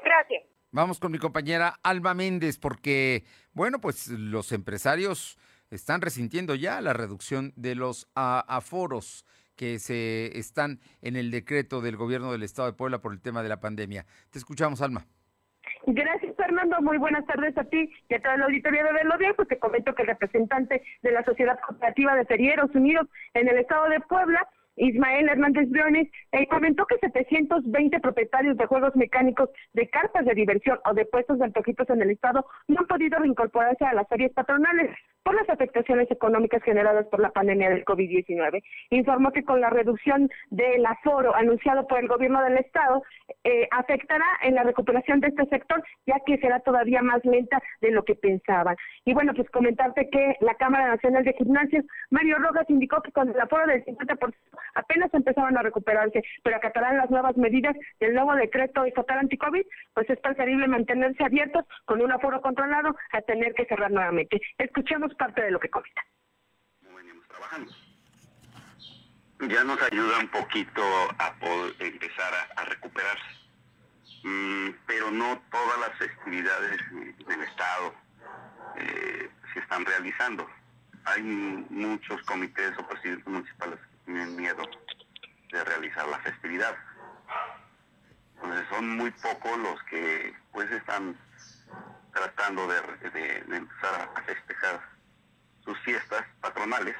Gracias. 0.03 0.43
Vamos 0.71 0.99
con 0.99 1.11
mi 1.11 1.19
compañera 1.19 1.79
Alba 1.83 2.13
Méndez, 2.13 2.57
porque, 2.57 3.23
bueno, 3.53 3.79
pues 3.79 4.09
los 4.09 4.51
empresarios 4.51 5.37
están 5.69 6.01
resintiendo 6.01 6.55
ya 6.55 6.81
la 6.81 6.93
reducción 6.93 7.53
de 7.55 7.75
los 7.75 8.09
aforos 8.13 9.25
que 9.55 9.79
se 9.79 10.37
están 10.37 10.79
en 11.01 11.15
el 11.15 11.31
decreto 11.31 11.81
del 11.81 11.95
gobierno 11.95 12.31
del 12.31 12.43
estado 12.43 12.69
de 12.69 12.77
Puebla 12.77 12.99
por 12.99 13.13
el 13.13 13.21
tema 13.21 13.41
de 13.41 13.49
la 13.49 13.59
pandemia. 13.59 14.05
Te 14.31 14.39
escuchamos, 14.39 14.81
Alma. 14.81 15.05
Gracias, 15.87 16.35
Fernando. 16.35 16.81
Muy 16.81 16.97
buenas 16.97 17.25
tardes 17.25 17.57
a 17.57 17.63
ti 17.63 17.89
y 18.09 18.13
a 18.13 18.21
toda 18.21 18.37
la 18.37 18.45
auditoría 18.45 18.83
de 18.83 18.91
Bien. 18.91 19.33
Pues 19.35 19.47
te 19.47 19.59
comento 19.59 19.93
que 19.95 20.01
el 20.01 20.09
representante 20.09 20.83
de 21.01 21.11
la 21.11 21.23
Sociedad 21.23 21.59
Cooperativa 21.65 22.15
de 22.15 22.25
Ferieros 22.25 22.73
Unidos 22.73 23.07
en 23.33 23.47
el 23.47 23.57
estado 23.59 23.87
de 23.89 23.99
Puebla 24.01 24.47
Ismael 24.77 25.29
Hernández 25.29 25.69
Briones, 25.69 26.09
eh, 26.31 26.47
comentó 26.47 26.85
que 26.85 26.97
720 26.97 27.99
propietarios 27.99 28.57
de 28.57 28.65
juegos 28.65 28.95
mecánicos 28.95 29.49
de 29.73 29.89
cartas 29.89 30.25
de 30.25 30.33
diversión 30.33 30.79
o 30.85 30.93
de 30.93 31.05
puestos 31.05 31.39
de 31.39 31.45
antojitos 31.45 31.89
en 31.89 32.01
el 32.01 32.11
estado 32.11 32.45
no 32.67 32.79
han 32.79 32.87
podido 32.87 33.19
reincorporarse 33.19 33.85
a 33.85 33.93
las 33.93 34.07
series 34.07 34.33
patronales 34.33 34.91
por 35.25 35.33
las 35.33 35.49
afectaciones 35.49 36.09
económicas 36.11 36.61
generadas 36.61 37.07
por 37.07 37.19
la 37.19 37.31
pandemia 37.31 37.71
del 37.71 37.83
COVID-19. 37.83 38.61
Informó 38.91 39.31
que 39.31 39.43
con 39.43 39.59
la 39.59 39.71
reducción 39.71 40.29
del 40.51 40.85
aforo 40.85 41.35
anunciado 41.35 41.87
por 41.87 41.99
el 41.99 42.07
gobierno 42.07 42.43
del 42.43 42.57
estado, 42.57 43.01
eh, 43.43 43.67
afectará 43.71 44.25
en 44.43 44.53
la 44.53 44.63
recuperación 44.63 45.21
de 45.21 45.29
este 45.29 45.45
sector, 45.47 45.83
ya 46.05 46.19
que 46.27 46.37
será 46.37 46.59
todavía 46.59 47.01
más 47.01 47.25
lenta 47.25 47.59
de 47.81 47.89
lo 47.89 48.03
que 48.03 48.13
pensaban. 48.13 48.75
Y 49.03 49.15
bueno, 49.15 49.33
pues 49.33 49.49
comentarte 49.49 50.09
que 50.11 50.35
la 50.41 50.53
Cámara 50.55 50.89
Nacional 50.89 51.23
de 51.23 51.33
Gimnasios, 51.33 51.85
Mario 52.11 52.37
Rojas, 52.37 52.69
indicó 52.69 53.01
que 53.01 53.11
con 53.11 53.27
el 53.29 53.39
aforo 53.39 53.65
del 53.65 53.83
50% 53.83 54.33
apenas 54.73 55.13
empezaban 55.13 55.57
a 55.57 55.61
recuperarse, 55.61 56.23
pero 56.43 56.57
acatarán 56.57 56.97
las 56.97 57.09
nuevas 57.09 57.37
medidas 57.37 57.75
del 57.99 58.13
nuevo 58.13 58.35
decreto 58.35 58.85
estatal 58.85 59.19
anti-COVID, 59.19 59.65
pues 59.93 60.09
es 60.09 60.19
preferible 60.19 60.67
mantenerse 60.67 61.23
abiertos 61.23 61.65
con 61.85 62.01
un 62.01 62.11
aforo 62.11 62.41
controlado 62.41 62.95
a 63.11 63.21
tener 63.21 63.53
que 63.53 63.65
cerrar 63.65 63.91
nuevamente. 63.91 64.41
Escuchemos 64.57 65.13
parte 65.15 65.41
de 65.41 65.51
lo 65.51 65.59
que 65.59 65.69
comenta. 65.69 66.01
Ya 69.39 69.63
nos 69.63 69.81
ayuda 69.81 70.19
un 70.19 70.29
poquito 70.29 70.81
a 71.19 71.35
empezar 71.79 72.33
a, 72.55 72.65
recuperarse. 72.65 73.23
Mm, 74.23 74.69
pero 74.87 75.11
no 75.11 75.39
todas 75.51 75.79
las 75.81 75.97
festividades 75.99 76.79
del 77.27 77.41
Estado 77.41 77.93
eh, 78.77 79.29
se 79.53 79.59
están 79.59 79.85
realizando. 79.85 80.49
Hay 81.05 81.21
muchos 81.21 82.21
comités 82.23 82.71
o 82.79 82.87
presidentes 82.87 83.27
municipales 83.27 83.79
tienen 84.05 84.35
miedo 84.35 84.63
de 85.51 85.63
realizar 85.63 86.07
la 86.07 86.19
festividad. 86.19 86.75
Entonces 88.35 88.65
son 88.69 88.89
muy 88.97 89.11
pocos 89.11 89.57
los 89.57 89.81
que 89.83 90.33
pues 90.51 90.69
están 90.71 91.17
tratando 92.13 92.67
de, 92.67 93.37
empezar 93.39 94.09
a 94.15 94.21
festejar 94.21 94.81
sus 95.63 95.77
fiestas 95.79 96.23
patronales, 96.41 96.95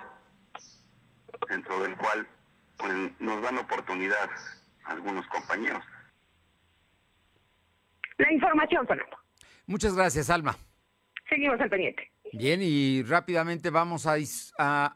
dentro 1.49 1.81
del 1.81 1.95
cual 1.95 2.27
pues, 2.77 2.93
nos 3.19 3.41
dan 3.41 3.57
oportunidad 3.57 4.29
algunos 4.85 5.25
compañeros. 5.27 5.83
La 8.17 8.31
información, 8.31 8.87
Fernando. 8.87 9.17
Muchas 9.67 9.95
gracias, 9.95 10.29
Alma. 10.29 10.55
Seguimos 11.29 11.59
al 11.59 11.69
pendiente. 11.69 12.11
Bien, 12.33 12.61
y 12.61 13.03
rápidamente 13.03 13.69
vamos 13.69 14.05
a, 14.05 14.15
a 14.59 14.95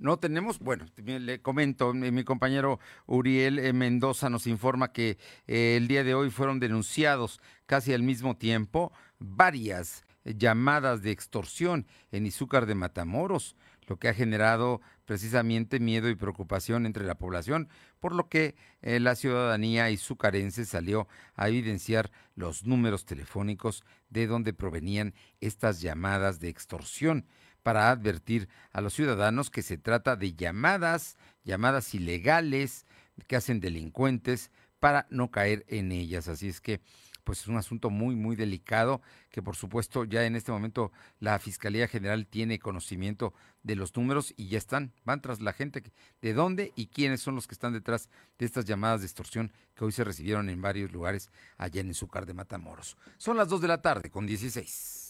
no 0.00 0.18
tenemos, 0.18 0.58
bueno, 0.58 0.86
le 0.96 1.42
comento, 1.42 1.92
mi 1.92 2.24
compañero 2.24 2.80
Uriel 3.06 3.58
eh, 3.58 3.72
Mendoza 3.72 4.30
nos 4.30 4.46
informa 4.46 4.92
que 4.92 5.18
eh, 5.46 5.76
el 5.76 5.88
día 5.88 6.02
de 6.04 6.14
hoy 6.14 6.30
fueron 6.30 6.58
denunciados 6.58 7.40
casi 7.66 7.92
al 7.92 8.02
mismo 8.02 8.36
tiempo 8.36 8.92
varias 9.18 10.04
llamadas 10.24 11.02
de 11.02 11.10
extorsión 11.10 11.86
en 12.12 12.26
Izúcar 12.26 12.66
de 12.66 12.74
Matamoros, 12.74 13.56
lo 13.86 13.98
que 13.98 14.08
ha 14.08 14.14
generado 14.14 14.80
precisamente 15.04 15.80
miedo 15.80 16.08
y 16.08 16.14
preocupación 16.14 16.86
entre 16.86 17.04
la 17.04 17.16
población, 17.16 17.68
por 17.98 18.14
lo 18.14 18.28
que 18.28 18.54
eh, 18.80 19.00
la 19.00 19.16
ciudadanía 19.16 19.90
izucarense 19.90 20.64
salió 20.64 21.08
a 21.34 21.48
evidenciar 21.48 22.10
los 22.36 22.64
números 22.64 23.04
telefónicos 23.04 23.84
de 24.08 24.26
donde 24.26 24.54
provenían 24.54 25.14
estas 25.40 25.80
llamadas 25.80 26.40
de 26.40 26.48
extorsión 26.48 27.26
para 27.62 27.90
advertir 27.90 28.48
a 28.72 28.80
los 28.80 28.94
ciudadanos 28.94 29.50
que 29.50 29.62
se 29.62 29.78
trata 29.78 30.16
de 30.16 30.34
llamadas, 30.34 31.16
llamadas 31.44 31.94
ilegales 31.94 32.86
que 33.26 33.36
hacen 33.36 33.60
delincuentes 33.60 34.50
para 34.78 35.06
no 35.10 35.30
caer 35.30 35.64
en 35.68 35.92
ellas. 35.92 36.28
Así 36.28 36.48
es 36.48 36.60
que 36.60 36.80
pues 37.24 37.42
es 37.42 37.48
un 37.48 37.56
asunto 37.56 37.90
muy, 37.90 38.16
muy 38.16 38.34
delicado 38.34 39.02
que 39.30 39.42
por 39.42 39.54
supuesto 39.54 40.04
ya 40.04 40.24
en 40.24 40.36
este 40.36 40.52
momento 40.52 40.90
la 41.18 41.38
Fiscalía 41.38 41.86
General 41.86 42.26
tiene 42.26 42.58
conocimiento 42.58 43.34
de 43.62 43.76
los 43.76 43.94
números 43.94 44.32
y 44.36 44.48
ya 44.48 44.58
están, 44.58 44.92
van 45.04 45.20
tras 45.20 45.40
la 45.40 45.52
gente, 45.52 45.82
de 46.22 46.32
dónde 46.32 46.72
y 46.76 46.86
quiénes 46.86 47.20
son 47.20 47.34
los 47.34 47.46
que 47.46 47.54
están 47.54 47.72
detrás 47.72 48.08
de 48.38 48.46
estas 48.46 48.64
llamadas 48.64 49.00
de 49.00 49.06
extorsión 49.06 49.52
que 49.74 49.84
hoy 49.84 49.92
se 49.92 50.02
recibieron 50.02 50.48
en 50.48 50.62
varios 50.62 50.92
lugares 50.92 51.30
allá 51.56 51.80
en 51.80 51.94
Zúcar 51.94 52.26
de 52.26 52.34
Matamoros. 52.34 52.96
Son 53.18 53.36
las 53.36 53.48
2 53.48 53.60
de 53.60 53.68
la 53.68 53.82
tarde 53.82 54.10
con 54.10 54.26
16. 54.26 55.09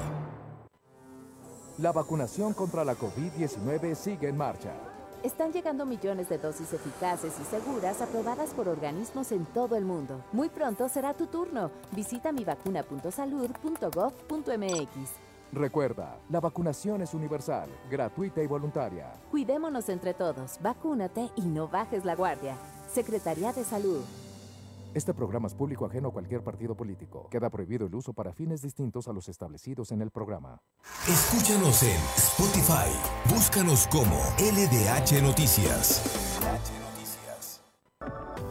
La 1.78 1.90
vacunación 1.90 2.54
contra 2.54 2.84
la 2.84 2.94
COVID-19 2.94 3.96
sigue 3.96 4.28
en 4.28 4.36
marcha. 4.36 4.72
Están 5.24 5.52
llegando 5.52 5.84
millones 5.84 6.28
de 6.28 6.38
dosis 6.38 6.72
eficaces 6.72 7.32
y 7.40 7.44
seguras 7.44 8.00
aprobadas 8.00 8.50
por 8.50 8.68
organismos 8.68 9.32
en 9.32 9.46
todo 9.46 9.74
el 9.74 9.84
mundo. 9.84 10.24
Muy 10.30 10.48
pronto 10.48 10.88
será 10.88 11.12
tu 11.14 11.26
turno. 11.26 11.72
Visita 11.90 12.30
mivacuna.salud.gov.mx. 12.30 15.25
Recuerda, 15.52 16.18
la 16.28 16.40
vacunación 16.40 17.02
es 17.02 17.14
universal, 17.14 17.68
gratuita 17.90 18.42
y 18.42 18.46
voluntaria. 18.46 19.12
Cuidémonos 19.30 19.88
entre 19.88 20.14
todos, 20.14 20.58
vacúnate 20.62 21.30
y 21.36 21.42
no 21.42 21.68
bajes 21.68 22.04
la 22.04 22.14
guardia. 22.14 22.56
Secretaría 22.92 23.52
de 23.52 23.64
Salud. 23.64 24.02
Este 24.96 25.12
programa 25.12 25.46
es 25.46 25.54
público 25.54 25.84
ajeno 25.84 26.08
a 26.08 26.12
cualquier 26.12 26.42
partido 26.42 26.74
político. 26.74 27.28
Queda 27.30 27.50
prohibido 27.50 27.86
el 27.86 27.94
uso 27.94 28.14
para 28.14 28.32
fines 28.32 28.62
distintos 28.62 29.08
a 29.08 29.12
los 29.12 29.28
establecidos 29.28 29.92
en 29.92 30.00
el 30.00 30.10
programa. 30.10 30.62
Escúchanos 31.06 31.82
en 31.82 32.00
Spotify. 32.16 32.90
Búscanos 33.28 33.86
como 33.88 34.16
LDH 34.38 35.22
Noticias. 35.22 36.85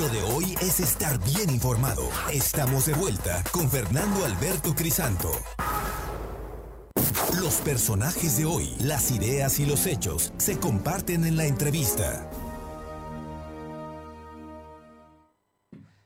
Lo 0.00 0.08
de 0.08 0.22
hoy 0.22 0.54
es 0.60 0.78
estar 0.78 1.18
bien 1.24 1.50
informado. 1.50 2.08
Estamos 2.32 2.86
de 2.86 2.92
vuelta 2.92 3.42
con 3.50 3.68
Fernando 3.68 4.24
Alberto 4.24 4.74
Crisanto. 4.76 5.32
Los 7.40 7.56
personajes 7.62 8.38
de 8.38 8.44
hoy, 8.44 8.76
las 8.78 9.10
ideas 9.10 9.58
y 9.58 9.66
los 9.66 9.86
hechos 9.86 10.32
se 10.36 10.60
comparten 10.60 11.24
en 11.24 11.36
la 11.36 11.46
entrevista. 11.46 12.30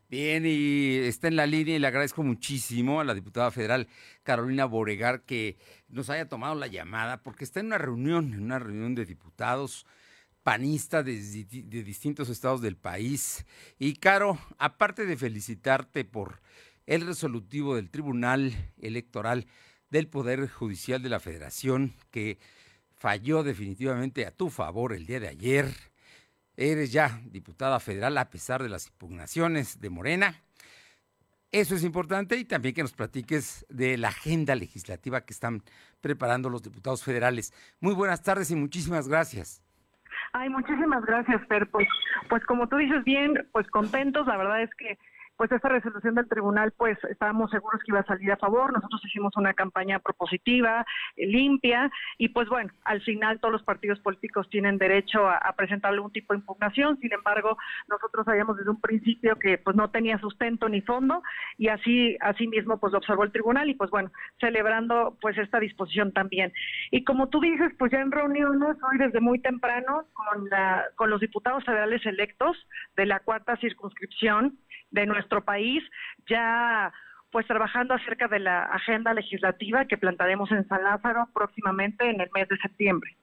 Bien, 0.09 0.45
y 0.47 0.97
está 1.07 1.29
en 1.29 1.37
la 1.37 1.47
línea 1.47 1.77
y 1.77 1.79
le 1.79 1.87
agradezco 1.87 2.23
muchísimo 2.23 3.01
a 3.01 3.05
la 3.05 3.13
diputada 3.13 3.51
federal 3.51 3.89
Carolina 4.23 4.65
Boregar 4.65 5.23
que 5.23 5.59
nos 5.89 6.09
haya 6.09 6.29
tomado 6.29 6.55
la 6.55 6.67
llamada 6.67 7.23
porque 7.23 7.45
está 7.45 7.61
en 7.61 7.67
una 7.67 7.79
reunión, 7.79 8.33
en 8.33 8.43
una 8.43 8.59
reunión 8.59 8.95
de 8.95 9.05
diputados 9.05 9.85
panista 10.43 11.03
de, 11.03 11.13
distintos 11.15 12.29
estados 12.29 12.61
del 12.63 12.77
país. 12.77 13.45
Y 13.79 13.95
Caro, 13.95 14.39
aparte 14.59 15.07
de 15.07 15.17
felicitarte 15.17 16.05
por 16.05 16.41
el 16.87 17.07
resolutivo 17.07 17.77
del 17.77 17.91
Tribunal 17.91 18.73
Electoral 18.79 19.47
del 19.91 20.09
Poder 20.09 20.49
Judicial 20.49 21.03
de 21.03 21.09
la 21.09 21.21
Federación, 21.21 21.95
que 22.11 22.39
falló 22.95 23.43
definitivamente 23.43 24.27
a 24.27 24.31
tu 24.31 24.51
favor 24.51 24.93
el 24.93 25.07
día 25.07 25.21
de 25.21 25.29
ayer, 25.29 25.75
eres 26.57 26.93
ya 26.93 27.21
diputada 27.27 27.81
federal 27.81 28.19
a 28.19 28.31
pesar 28.31 28.63
de 28.63 28.69
las 28.69 28.87
impugnaciones 28.87 29.81
de 29.81 29.91
Morena. 29.91 30.43
Eso 31.53 31.75
es 31.75 31.83
importante 31.83 32.37
y 32.37 32.45
también 32.45 32.75
que 32.75 32.83
nos 32.83 32.93
platiques 32.93 33.67
de 33.69 33.97
la 33.97 34.09
agenda 34.09 34.55
legislativa 34.55 35.25
que 35.25 35.33
están 35.33 35.65
preparando 36.01 36.49
los 36.49 36.63
diputados 36.63 37.03
federales. 37.03 37.53
Muy 37.81 37.95
buenas 37.95 38.23
tardes 38.23 38.51
y 38.53 38.57
muchísimas 38.57 39.09
gracias. 39.09 39.61
Ay, 40.33 40.49
muchísimas 40.49 41.05
gracias, 41.05 41.45
Fer. 41.49 41.69
Pues, 41.71 41.89
pues 42.29 42.45
como 42.47 42.69
tú 42.69 42.77
dices 42.77 43.03
bien, 43.05 43.35
pues 43.53 43.67
contentos. 43.71 44.27
La 44.27 44.37
verdad 44.37 44.63
es 44.63 44.75
que 44.77 44.99
pues 45.41 45.53
esta 45.53 45.71
resolución 45.71 46.17
del 46.17 46.29
tribunal, 46.29 46.71
pues 46.77 46.99
estábamos 47.05 47.51
seguros 47.51 47.81
que 47.81 47.93
iba 47.93 48.01
a 48.01 48.05
salir 48.05 48.31
a 48.31 48.37
favor. 48.37 48.75
Nosotros 48.75 49.01
hicimos 49.07 49.35
una 49.39 49.55
campaña 49.55 49.99
propositiva, 49.99 50.85
eh, 51.17 51.27
limpia, 51.27 51.91
y 52.19 52.29
pues 52.29 52.47
bueno, 52.51 52.71
al 52.85 53.01
final 53.01 53.41
todos 53.41 53.53
los 53.53 53.63
partidos 53.63 53.99
políticos 54.01 54.51
tienen 54.51 54.77
derecho 54.77 55.27
a, 55.27 55.51
presentar 55.57 55.95
algún 55.95 56.13
tipo 56.13 56.35
de 56.35 56.41
impugnación. 56.41 56.99
Sin 56.99 57.11
embargo, 57.15 57.57
nosotros 57.89 58.27
sabíamos 58.27 58.59
desde 58.59 58.69
un 58.69 58.83
principio 58.83 59.39
que 59.39 59.57
pues 59.57 59.75
no 59.75 59.89
tenía 59.89 60.19
sustento 60.19 60.69
ni 60.69 60.83
fondo, 60.83 61.23
y 61.57 61.69
así, 61.69 62.19
así 62.21 62.47
mismo 62.47 62.79
pues 62.79 62.93
lo 62.93 62.99
observó 62.99 63.25
el 63.25 63.33
tribunal, 63.33 63.71
y 63.71 63.75
pues 63.75 63.91
bueno, 63.91 64.13
celebrando 64.41 65.17
pues 65.23 65.39
esta 65.39 65.59
disposición 65.59 66.13
también. 66.13 66.53
Y 66.91 67.03
como 67.03 67.31
tú 67.31 67.41
dices, 67.41 67.73
pues 67.79 67.91
ya 67.93 68.01
en 68.01 68.13
reuniones 68.13 68.77
hoy 68.83 68.99
desde 68.99 69.21
muy 69.21 69.39
temprano 69.39 70.05
con, 70.13 70.51
la, 70.51 70.85
con 70.97 71.09
los 71.09 71.19
diputados 71.19 71.65
federales 71.65 72.05
electos 72.05 72.59
de 72.95 73.07
la 73.07 73.21
cuarta 73.21 73.57
circunscripción, 73.57 74.59
de 74.91 75.07
nuestro 75.07 75.45
país, 75.45 75.83
ya 76.29 76.93
pues 77.31 77.47
trabajando 77.47 77.95
acerca 77.95 78.27
de 78.27 78.41
la 78.41 78.65
agenda 78.65 79.15
legislativa 79.15 79.85
que 79.85 79.97
plantaremos 79.97 80.51
en 80.51 80.67
San 80.67 80.83
Lázaro 80.83 81.29
próximamente 81.33 82.11
en 82.11 82.21
el 82.21 82.29
mes 82.35 82.49
de 82.49 82.57
septiembre. 82.59 83.17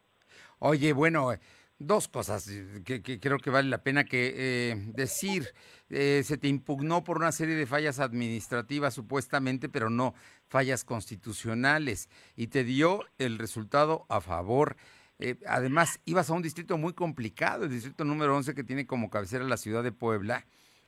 Oye, 0.59 0.93
bueno, 0.93 1.33
Dos 1.79 2.07
cosas 2.07 2.49
que, 2.85 3.19
creo 3.19 3.37
que 3.37 3.51
vale 3.51 3.69
la 3.69 3.83
pena 3.83 4.03
que 4.03 4.33
eh, 4.35 4.75
decir. 4.95 5.53
Eh, 5.89 6.23
se 6.25 6.37
te 6.37 6.47
impugnó 6.47 7.03
por 7.03 7.17
una 7.17 7.31
serie 7.31 7.53
de 7.53 7.67
fallas 7.67 7.99
administrativas 7.99 8.95
supuestamente, 8.95 9.69
pero 9.69 9.91
no 9.91 10.15
fallas 10.47 10.83
constitucionales, 10.83 12.09
y 12.35 12.47
te 12.47 12.63
dio 12.63 13.01
el 13.19 13.37
resultado 13.37 14.05
a 14.09 14.21
favor. 14.21 14.75
Eh, 15.19 15.35
además, 15.45 16.01
ibas 16.05 16.31
a 16.31 16.33
un 16.33 16.41
distrito 16.41 16.77
muy 16.79 16.93
complicado, 16.93 17.65
el 17.65 17.71
distrito 17.71 18.03
número 18.03 18.35
11 18.35 18.55
que 18.55 18.63
tiene 18.63 18.87
como 18.87 19.11
cabecera 19.11 19.43
la 19.45 19.57
ciudad 19.57 19.83
de 19.83 19.91
Puebla, 19.91 20.47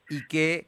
y 0.10 0.26
que 0.28 0.68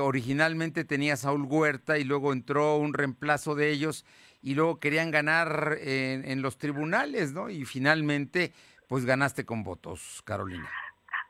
originalmente 0.00 0.84
tenía 0.84 1.16
Saúl 1.16 1.42
Huerta 1.42 1.98
y 1.98 2.04
luego 2.04 2.32
entró 2.32 2.76
un 2.76 2.94
reemplazo 2.94 3.54
de 3.54 3.70
ellos 3.70 4.04
y 4.42 4.54
luego 4.54 4.80
querían 4.80 5.10
ganar 5.10 5.76
en, 5.80 6.24
en 6.24 6.42
los 6.42 6.58
tribunales, 6.58 7.32
¿no? 7.32 7.50
Y 7.50 7.64
finalmente 7.64 8.52
pues 8.88 9.04
ganaste 9.04 9.44
con 9.44 9.62
votos, 9.62 10.20
Carolina. 10.24 10.68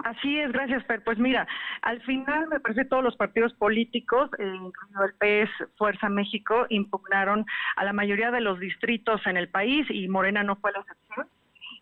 Así 0.04 0.38
es, 0.38 0.50
gracias, 0.50 0.82
Per. 0.84 1.04
Pues 1.04 1.18
mira, 1.18 1.46
al 1.82 2.00
final 2.02 2.48
me 2.48 2.58
parece 2.58 2.86
todos 2.86 3.04
los 3.04 3.16
partidos 3.16 3.52
políticos, 3.52 4.30
eh, 4.38 4.46
incluido 4.46 5.04
el 5.04 5.12
PS, 5.14 5.68
Fuerza 5.76 6.08
México, 6.08 6.66
impugnaron 6.70 7.44
a 7.76 7.84
la 7.84 7.92
mayoría 7.92 8.30
de 8.30 8.40
los 8.40 8.58
distritos 8.58 9.20
en 9.26 9.36
el 9.36 9.50
país 9.50 9.86
y 9.90 10.08
Morena 10.08 10.42
no 10.42 10.56
fue 10.56 10.72
la 10.72 10.80
excepción. 10.80 11.28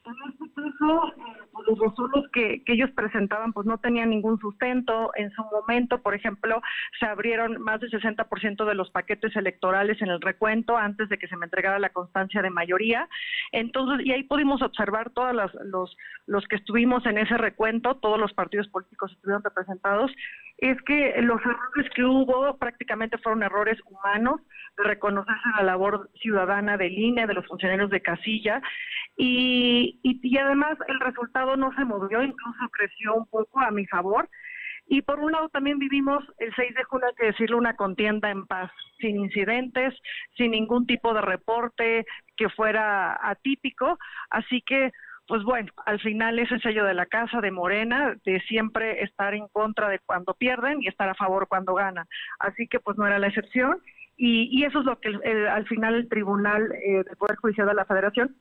En 0.09 0.31
este 0.31 0.55
caso, 0.55 1.13
pues, 1.53 1.67
los 1.67 1.79
razones 1.79 2.31
que, 2.33 2.63
que, 2.65 2.73
ellos 2.73 2.91
presentaban 2.93 3.53
pues 3.53 3.67
no 3.67 3.79
tenían 3.79 4.11
ningún 4.11 4.39
sustento. 4.39 5.11
En 5.17 5.31
su 5.33 5.43
momento, 5.45 6.01
por 6.01 6.15
ejemplo, 6.15 6.63
se 6.99 7.07
abrieron 7.07 7.61
más 7.61 7.81
del 7.81 7.91
60% 7.91 8.65
de 8.65 8.75
los 8.75 8.91
paquetes 8.91 9.37
electorales 9.37 10.01
en 10.01 10.09
el 10.09 10.21
recuento 10.21 10.77
antes 10.77 11.09
de 11.09 11.19
que 11.19 11.29
se 11.29 11.37
me 11.37 11.47
entregara 11.47 11.79
la 11.79 11.91
constancia 11.91 12.41
de 12.41 12.51
mayoría. 12.51 13.09
Entonces, 13.53 14.07
y 14.07 14.13
ahí 14.13 14.23
pudimos 14.23 14.63
observar 14.63 15.11
todos 15.11 15.35
los, 15.65 15.97
los 16.27 16.47
que 16.49 16.57
estuvimos 16.57 17.05
en 17.05 17.19
ese 17.19 17.37
recuento, 17.37 17.97
todos 17.97 18.19
los 18.19 18.33
partidos 18.33 18.69
políticos 18.69 19.13
estuvieron 19.13 19.43
representados, 19.43 20.11
es 20.59 20.81
que 20.83 21.15
los 21.23 21.41
errores 21.41 21.91
que 21.95 22.05
hubo 22.05 22.59
prácticamente 22.59 23.17
fueron 23.19 23.45
errores 23.45 23.79
humanos, 23.87 24.41
de 24.77 24.85
reconocerse 24.85 25.49
la 25.57 25.63
labor 25.63 26.11
ciudadana 26.21 26.77
de 26.77 26.89
línea, 26.89 27.27
de 27.27 27.35
los 27.35 27.47
funcionarios 27.47 27.91
de 27.91 28.03
casilla, 28.03 28.61
y, 29.17 29.99
y, 30.03 30.39
además 30.39 30.77
el 30.89 31.01
resultado 31.01 31.57
no 31.57 31.73
se 31.75 31.85
movió, 31.85 32.23
incluso 32.23 32.69
creció 32.73 33.15
un 33.15 33.27
poco 33.27 33.61
a 33.61 33.71
mi 33.71 33.87
favor. 33.87 34.29
Y 34.91 35.03
por 35.03 35.21
un 35.21 35.33
lado 35.33 35.49
también 35.51 35.79
vivimos 35.79 36.25
el 36.39 36.53
6 36.55 36.75
de 36.75 36.85
junio, 36.85 37.09
hay 37.09 37.15
que 37.15 37.27
decirlo, 37.27 37.59
una 37.59 37.77
contienda 37.77 38.31
en 38.31 38.47
paz, 38.47 38.71
sin 38.99 39.17
incidentes, 39.17 39.95
sin 40.37 40.53
ningún 40.53 40.87
tipo 40.87 41.13
de 41.13 41.21
reporte 41.21 42.07
que 42.37 42.49
fuera 42.49 43.19
atípico. 43.23 43.99
Así 44.31 44.63
que, 44.63 44.93
pues 45.29 45.45
bueno, 45.45 45.71
al 45.85 46.01
final 46.01 46.39
ese 46.39 46.59
sello 46.59 46.85
de 46.85 46.95
la 46.95 47.07
casa 47.07 47.41
de 47.41 47.51
Morena, 47.51 48.17
de 48.25 48.41
siempre 48.49 49.03
estar 49.05 49.35
en 49.35 49.47
contra 49.49 49.89
de 49.89 50.01
cuando 50.01 50.35
pierden 50.35 50.83
y 50.83 50.89
estar 50.89 51.09
a 51.09 51.15
favor 51.15 51.47
cuando 51.47 51.75
ganan. 51.75 52.07
Así 52.39 52.67
que 52.67 52.81
pues 52.81 52.97
no 52.97 53.07
era 53.07 53.19
la 53.19 53.29
excepción. 53.29 53.81
Y, 54.17 54.49
y 54.51 54.65
eso 54.65 54.81
es 54.81 54.87
lo 54.87 54.99
que 54.99 55.11
al 55.49 55.67
final 55.69 55.95
el 55.95 56.09
Tribunal 56.09 56.73
eh, 56.73 57.05
del 57.05 57.17
Poder 57.17 57.37
Judicial 57.37 57.69
de 57.69 57.75
la 57.75 57.85
Federación 57.85 58.35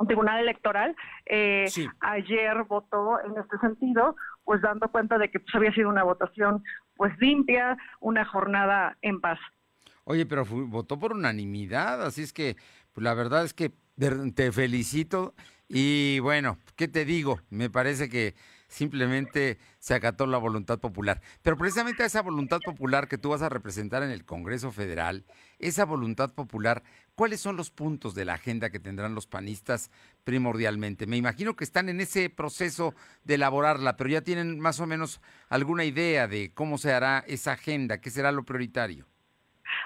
un 0.00 0.06
tribunal 0.06 0.40
electoral 0.40 0.96
eh, 1.26 1.66
ayer 2.00 2.64
votó 2.64 3.20
en 3.22 3.36
este 3.36 3.58
sentido, 3.58 4.16
pues 4.44 4.62
dando 4.62 4.88
cuenta 4.88 5.18
de 5.18 5.30
que 5.30 5.40
pues, 5.40 5.54
había 5.54 5.74
sido 5.74 5.90
una 5.90 6.02
votación 6.02 6.64
pues 6.96 7.12
limpia, 7.18 7.76
una 8.00 8.24
jornada 8.24 8.96
en 9.02 9.20
paz. 9.20 9.38
Oye, 10.04 10.24
pero 10.24 10.46
votó 10.46 10.98
por 10.98 11.12
unanimidad, 11.12 12.02
así 12.02 12.22
es 12.22 12.32
que 12.32 12.56
pues, 12.94 13.04
la 13.04 13.12
verdad 13.12 13.44
es 13.44 13.52
que 13.52 13.72
te 14.34 14.52
felicito 14.52 15.34
y 15.72 16.18
bueno, 16.18 16.58
¿qué 16.74 16.88
te 16.88 17.04
digo? 17.04 17.40
Me 17.48 17.70
parece 17.70 18.08
que 18.08 18.34
simplemente 18.66 19.56
se 19.78 19.94
acató 19.94 20.26
la 20.26 20.36
voluntad 20.36 20.80
popular. 20.80 21.20
Pero 21.42 21.56
precisamente 21.56 22.02
a 22.02 22.06
esa 22.06 22.22
voluntad 22.22 22.58
popular 22.58 23.06
que 23.06 23.18
tú 23.18 23.28
vas 23.28 23.42
a 23.42 23.48
representar 23.48 24.02
en 24.02 24.10
el 24.10 24.24
Congreso 24.24 24.72
Federal, 24.72 25.24
esa 25.60 25.84
voluntad 25.84 26.34
popular, 26.34 26.82
¿cuáles 27.14 27.40
son 27.40 27.56
los 27.56 27.70
puntos 27.70 28.16
de 28.16 28.24
la 28.24 28.34
agenda 28.34 28.70
que 28.70 28.80
tendrán 28.80 29.14
los 29.14 29.28
panistas 29.28 29.92
primordialmente? 30.24 31.06
Me 31.06 31.16
imagino 31.16 31.54
que 31.54 31.62
están 31.62 31.88
en 31.88 32.00
ese 32.00 32.30
proceso 32.30 32.92
de 33.22 33.34
elaborarla, 33.34 33.96
pero 33.96 34.10
ya 34.10 34.22
tienen 34.22 34.58
más 34.58 34.80
o 34.80 34.88
menos 34.88 35.20
alguna 35.48 35.84
idea 35.84 36.26
de 36.26 36.52
cómo 36.52 36.78
se 36.78 36.92
hará 36.92 37.24
esa 37.28 37.52
agenda, 37.52 38.00
qué 38.00 38.10
será 38.10 38.32
lo 38.32 38.42
prioritario. 38.42 39.09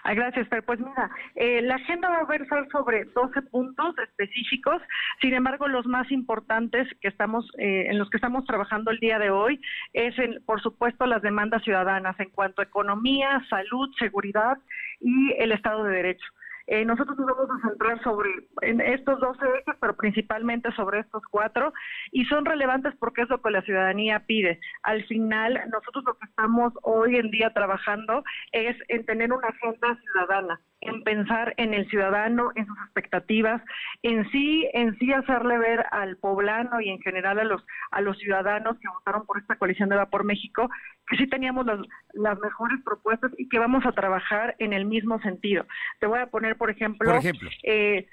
Ay, 0.02 0.16
gracias, 0.16 0.46
pero 0.48 0.62
pues 0.62 0.80
mira, 0.80 1.10
eh, 1.34 1.62
la 1.62 1.76
agenda 1.76 2.08
va 2.08 2.18
a 2.18 2.24
versar 2.24 2.68
sobre 2.70 3.04
12 3.04 3.42
puntos 3.42 3.96
específicos, 3.98 4.82
sin 5.20 5.34
embargo, 5.34 5.68
los 5.68 5.86
más 5.86 6.10
importantes 6.10 6.88
que 7.00 7.08
estamos, 7.08 7.50
eh, 7.58 7.86
en 7.88 7.98
los 7.98 8.10
que 8.10 8.18
estamos 8.18 8.44
trabajando 8.44 8.90
el 8.90 8.98
día 8.98 9.18
de 9.18 9.30
hoy 9.30 9.60
es, 9.92 10.14
por 10.44 10.60
supuesto, 10.62 11.06
las 11.06 11.22
demandas 11.22 11.62
ciudadanas 11.62 12.18
en 12.20 12.30
cuanto 12.30 12.62
a 12.62 12.64
economía, 12.64 13.44
salud, 13.48 13.90
seguridad 13.98 14.58
y 15.00 15.32
el 15.38 15.52
Estado 15.52 15.84
de 15.84 15.96
Derecho. 15.96 16.26
Eh, 16.66 16.84
nosotros 16.84 17.18
nos 17.18 17.26
vamos 17.26 17.50
a 17.50 17.68
centrar 17.68 18.02
sobre 18.02 18.30
en 18.62 18.80
estos 18.80 19.20
12 19.20 19.38
ejes, 19.44 19.76
pero 19.80 19.96
principalmente 19.96 20.72
sobre 20.72 21.00
estos 21.00 21.22
cuatro, 21.30 21.72
y 22.10 22.24
son 22.24 22.44
relevantes 22.44 22.94
porque 22.98 23.22
es 23.22 23.28
lo 23.28 23.40
que 23.42 23.50
la 23.50 23.62
ciudadanía 23.62 24.24
pide. 24.26 24.60
Al 24.82 25.04
final, 25.04 25.60
nosotros 25.70 26.04
lo 26.06 26.14
que 26.18 26.26
estamos 26.26 26.72
hoy 26.82 27.16
en 27.16 27.30
día 27.30 27.52
trabajando 27.52 28.24
es 28.52 28.76
en 28.88 29.04
tener 29.04 29.32
una 29.32 29.48
agenda 29.48 29.98
ciudadana 30.00 30.60
en 30.84 31.02
pensar 31.02 31.54
en 31.56 31.74
el 31.74 31.88
ciudadano, 31.88 32.52
en 32.54 32.66
sus 32.66 32.78
expectativas, 32.84 33.62
en 34.02 34.30
sí, 34.30 34.68
en 34.72 34.96
sí 34.98 35.12
hacerle 35.12 35.58
ver 35.58 35.84
al 35.90 36.16
poblano 36.16 36.80
y 36.80 36.90
en 36.90 37.00
general 37.00 37.38
a 37.38 37.44
los 37.44 37.64
a 37.90 38.00
los 38.00 38.18
ciudadanos 38.18 38.78
que 38.78 38.88
votaron 38.88 39.26
por 39.26 39.38
esta 39.38 39.56
coalición 39.56 39.88
de 39.88 39.96
Vapor 39.96 40.24
México 40.24 40.70
que 41.08 41.16
sí 41.16 41.26
teníamos 41.26 41.66
las, 41.66 41.80
las 42.12 42.38
mejores 42.38 42.80
propuestas 42.84 43.32
y 43.36 43.48
que 43.48 43.58
vamos 43.58 43.84
a 43.86 43.92
trabajar 43.92 44.54
en 44.58 44.72
el 44.72 44.84
mismo 44.86 45.20
sentido. 45.20 45.66
Te 46.00 46.06
voy 46.06 46.20
a 46.20 46.26
poner, 46.26 46.56
por 46.56 46.70
ejemplo, 46.70 47.10
por 47.10 47.18
ejemplo. 47.18 47.50
Eh, 47.62 48.06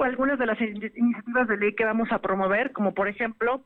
algunas 0.00 0.38
de 0.38 0.46
las 0.46 0.60
iniciativas 0.60 1.48
de 1.48 1.56
ley 1.56 1.74
que 1.74 1.84
vamos 1.84 2.10
a 2.12 2.20
promover, 2.20 2.72
como 2.72 2.94
por 2.94 3.08
ejemplo 3.08 3.64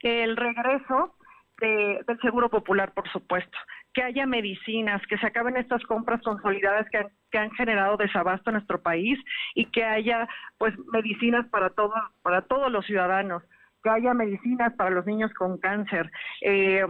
el 0.00 0.36
regreso 0.36 1.16
de, 1.60 2.00
del 2.06 2.20
Seguro 2.20 2.50
Popular, 2.50 2.92
por 2.92 3.08
supuesto 3.10 3.56
que 3.96 4.02
haya 4.02 4.26
medicinas, 4.26 5.00
que 5.06 5.16
se 5.16 5.26
acaben 5.26 5.56
estas 5.56 5.82
compras 5.84 6.20
consolidadas 6.20 6.86
que 6.90 6.98
han, 6.98 7.08
que 7.30 7.38
han 7.38 7.50
generado 7.52 7.96
desabasto 7.96 8.50
en 8.50 8.56
nuestro 8.56 8.82
país 8.82 9.18
y 9.54 9.64
que 9.70 9.84
haya 9.84 10.28
pues 10.58 10.74
medicinas 10.92 11.48
para 11.48 11.70
todos 11.70 11.94
para 12.20 12.42
todos 12.42 12.70
los 12.70 12.84
ciudadanos, 12.84 13.42
que 13.82 13.88
haya 13.88 14.12
medicinas 14.12 14.74
para 14.74 14.90
los 14.90 15.06
niños 15.06 15.32
con 15.32 15.56
cáncer, 15.56 16.12
eh, 16.42 16.84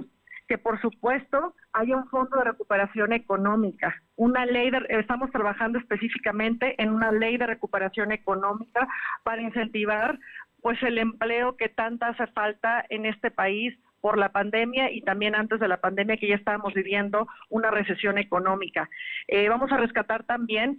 que 0.49 0.59
por 0.59 0.81
supuesto 0.81 1.55
haya 1.75 1.97
un 1.97 2.09
fondo 2.09 2.39
de 2.39 2.45
recuperación 2.45 3.13
económica, 3.13 3.95
una 4.17 4.45
ley 4.45 4.73
de, 4.73 4.85
estamos 4.89 5.31
trabajando 5.31 5.79
específicamente 5.79 6.75
en 6.83 6.91
una 6.91 7.13
ley 7.13 7.37
de 7.37 7.47
recuperación 7.47 8.11
económica 8.11 8.89
para 9.23 9.43
incentivar 9.43 10.19
pues 10.61 10.83
el 10.83 10.99
empleo 10.99 11.57
que 11.57 11.69
tanta 11.69 12.09
hace 12.09 12.27
falta 12.29 12.85
en 12.89 13.07
este 13.07 13.31
país 13.31 13.79
por 14.07 14.19
la 14.19 14.29
pandemia 14.29 14.93
y 14.93 15.01
también 15.01 15.35
antes 15.35 15.59
de 15.59 15.67
la 15.67 15.79
pandemia 15.81 16.17
que 16.17 16.29
ya 16.29 16.37
estábamos 16.37 16.73
viviendo 16.75 17.27
una 17.49 17.73
recesión 17.73 18.19
económica. 18.19 18.89
Eh, 19.27 19.49
vamos 19.49 19.73
a 19.73 19.79
rescatar 19.79 20.23
también 20.23 20.79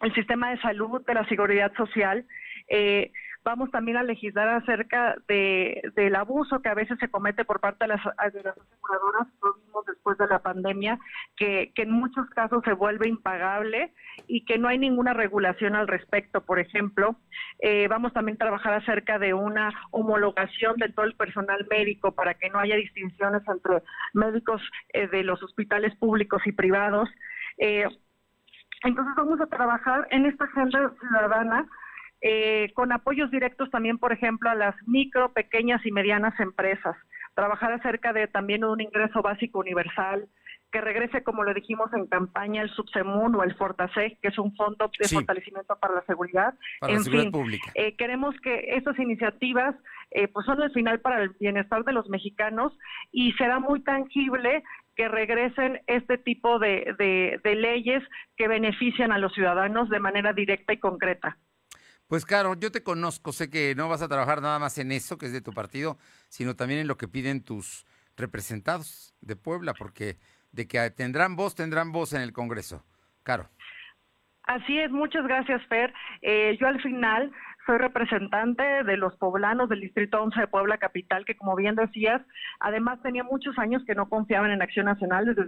el 0.00 0.14
sistema 0.14 0.48
de 0.48 0.58
salud 0.62 1.04
de 1.04 1.12
la 1.12 1.28
seguridad 1.28 1.70
social. 1.76 2.24
Eh, 2.68 3.12
vamos 3.44 3.70
también 3.70 3.98
a 3.98 4.02
legislar 4.02 4.48
acerca 4.48 5.16
de, 5.28 5.82
del 5.94 6.16
abuso 6.16 6.62
que 6.62 6.70
a 6.70 6.74
veces 6.74 6.98
se 6.98 7.10
comete 7.10 7.44
por 7.44 7.60
parte 7.60 7.84
de 7.84 7.88
las, 7.88 8.02
de 8.32 8.42
las 8.42 8.56
aseguradoras, 8.56 9.28
después 9.86 10.18
de 10.18 10.26
la 10.26 10.40
pandemia, 10.40 10.98
que, 11.36 11.72
que 11.74 11.82
en 11.82 11.90
muchos 11.90 12.28
casos 12.30 12.62
se 12.64 12.72
vuelve 12.72 13.08
impagable 13.08 13.92
y 14.26 14.44
que 14.44 14.58
no 14.58 14.68
hay 14.68 14.78
ninguna 14.78 15.14
regulación 15.14 15.74
al 15.74 15.88
respecto. 15.88 16.44
Por 16.44 16.58
ejemplo, 16.58 17.16
eh, 17.60 17.88
vamos 17.88 18.12
también 18.12 18.36
a 18.36 18.44
trabajar 18.44 18.74
acerca 18.74 19.18
de 19.18 19.34
una 19.34 19.72
homologación 19.90 20.76
de 20.76 20.88
todo 20.90 21.06
el 21.06 21.14
personal 21.14 21.66
médico 21.70 22.12
para 22.12 22.34
que 22.34 22.50
no 22.50 22.58
haya 22.58 22.76
distinciones 22.76 23.42
entre 23.46 23.82
médicos 24.14 24.62
eh, 24.92 25.08
de 25.08 25.22
los 25.24 25.42
hospitales 25.42 25.94
públicos 25.96 26.42
y 26.46 26.52
privados. 26.52 27.08
Eh, 27.58 27.86
entonces 28.84 29.14
vamos 29.16 29.40
a 29.40 29.46
trabajar 29.46 30.06
en 30.10 30.26
esta 30.26 30.44
agenda 30.44 30.92
ciudadana 31.00 31.66
con 32.74 32.90
apoyos 32.90 33.30
directos 33.30 33.70
también, 33.70 33.96
por 33.96 34.12
ejemplo, 34.12 34.50
a 34.50 34.56
las 34.56 34.74
micro, 34.88 35.32
pequeñas 35.32 35.86
y 35.86 35.92
medianas 35.92 36.38
empresas. 36.40 36.96
Trabajar 37.38 37.72
acerca 37.72 38.12
de 38.12 38.26
también 38.26 38.64
un 38.64 38.80
ingreso 38.80 39.22
básico 39.22 39.60
universal, 39.60 40.26
que 40.72 40.80
regrese, 40.80 41.22
como 41.22 41.44
lo 41.44 41.54
dijimos 41.54 41.88
en 41.94 42.08
campaña, 42.08 42.62
el 42.62 42.70
Subsemun 42.70 43.32
o 43.36 43.44
el 43.44 43.54
Fortaseg, 43.54 44.18
que 44.20 44.26
es 44.26 44.38
un 44.40 44.56
fondo 44.56 44.90
de 44.98 45.06
fortalecimiento 45.06 45.76
para 45.78 45.94
la 45.94 46.02
seguridad. 46.02 46.54
Para 46.80 46.92
en 46.92 46.98
la 46.98 47.04
seguridad 47.04 47.22
fin, 47.22 47.32
pública. 47.32 47.70
eh, 47.76 47.94
queremos 47.96 48.34
que 48.42 48.74
estas 48.74 48.98
iniciativas 48.98 49.76
eh, 50.10 50.26
pues 50.26 50.46
son 50.46 50.60
el 50.60 50.72
final 50.72 50.98
para 50.98 51.22
el 51.22 51.28
bienestar 51.38 51.84
de 51.84 51.92
los 51.92 52.08
mexicanos 52.08 52.76
y 53.12 53.30
será 53.34 53.60
muy 53.60 53.84
tangible 53.84 54.64
que 54.96 55.06
regresen 55.06 55.80
este 55.86 56.18
tipo 56.18 56.58
de, 56.58 56.92
de, 56.98 57.40
de 57.44 57.54
leyes 57.54 58.02
que 58.36 58.48
benefician 58.48 59.12
a 59.12 59.18
los 59.18 59.32
ciudadanos 59.34 59.88
de 59.90 60.00
manera 60.00 60.32
directa 60.32 60.72
y 60.72 60.78
concreta. 60.78 61.38
Pues 62.08 62.24
claro, 62.24 62.54
yo 62.54 62.72
te 62.72 62.82
conozco, 62.82 63.32
sé 63.32 63.50
que 63.50 63.74
no 63.74 63.88
vas 63.88 64.00
a 64.00 64.08
trabajar 64.08 64.40
nada 64.40 64.58
más 64.58 64.78
en 64.78 64.92
eso, 64.92 65.18
que 65.18 65.26
es 65.26 65.32
de 65.32 65.42
tu 65.42 65.52
partido, 65.52 65.98
sino 66.28 66.56
también 66.56 66.80
en 66.80 66.88
lo 66.88 66.96
que 66.96 67.06
piden 67.06 67.44
tus 67.44 67.84
representados 68.16 69.14
de 69.20 69.36
Puebla, 69.36 69.74
porque 69.74 70.16
de 70.52 70.66
que 70.66 70.90
tendrán 70.90 71.36
voz, 71.36 71.54
tendrán 71.54 71.92
voz 71.92 72.14
en 72.14 72.22
el 72.22 72.32
Congreso. 72.32 72.82
Caro. 73.22 73.50
Así 74.44 74.78
es, 74.78 74.90
muchas 74.90 75.24
gracias, 75.24 75.60
Fer. 75.66 75.92
Eh, 76.22 76.56
yo 76.58 76.66
al 76.66 76.80
final 76.80 77.30
soy 77.66 77.76
representante 77.76 78.62
de 78.62 78.96
los 78.96 79.14
poblanos 79.16 79.68
del 79.68 79.82
Distrito 79.82 80.22
11 80.22 80.40
de 80.40 80.46
Puebla 80.48 80.78
Capital, 80.78 81.26
que 81.26 81.36
como 81.36 81.54
bien 81.54 81.74
decías, 81.74 82.22
además 82.58 83.02
tenía 83.02 83.22
muchos 83.22 83.58
años 83.58 83.82
que 83.86 83.94
no 83.94 84.08
confiaban 84.08 84.50
en 84.50 84.62
Acción 84.62 84.86
Nacional 84.86 85.26
desde 85.26 85.44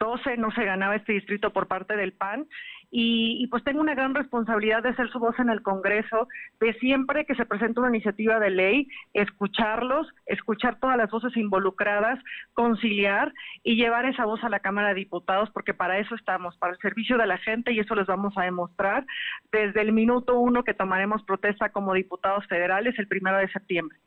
2012 0.00 0.36
no 0.38 0.50
se 0.52 0.64
ganaba 0.64 0.96
este 0.96 1.12
distrito 1.12 1.52
por 1.52 1.68
parte 1.68 1.96
del 1.96 2.12
PAN 2.12 2.46
y, 2.92 3.46
pues 3.48 3.62
tengo 3.62 3.80
una 3.80 3.94
gran 3.94 4.16
responsabilidad 4.16 4.82
de 4.82 4.94
ser 4.96 5.08
su 5.10 5.20
voz 5.20 5.38
en 5.38 5.48
el 5.48 5.62
Congreso, 5.62 6.26
de 6.58 6.74
siempre 6.74 7.24
que 7.24 7.36
se 7.36 7.46
presenta 7.46 7.80
una 7.80 7.90
iniciativa 7.90 8.40
de 8.40 8.50
ley, 8.50 8.88
escucharlos, 9.14 10.08
escuchar 10.26 10.80
todas 10.80 10.96
las 10.96 11.08
voces 11.08 11.36
involucradas, 11.36 12.18
conciliar 12.52 13.32
y 13.62 13.76
llevar 13.76 14.06
esa 14.06 14.24
voz 14.24 14.42
a 14.42 14.48
la 14.48 14.58
Cámara 14.58 14.88
de 14.88 14.94
Diputados, 14.94 15.50
porque 15.50 15.72
para 15.72 15.98
eso 15.98 16.16
estamos, 16.16 16.56
para 16.56 16.72
el 16.72 16.80
servicio 16.80 17.16
de 17.16 17.28
la 17.28 17.38
gente 17.38 17.72
y 17.72 17.78
eso 17.78 17.94
les 17.94 18.06
vamos 18.06 18.36
a 18.36 18.42
demostrar 18.42 19.06
desde 19.52 19.82
el 19.82 19.92
minuto 19.92 20.40
uno 20.40 20.64
que 20.64 20.74
tomaremos 20.74 21.22
protesta 21.22 21.68
como 21.68 21.94
diputados 21.94 22.44
federales 22.48 22.98
el 22.98 23.06
primero 23.06 23.36
de 23.36 23.52
septiembre. 23.52 23.98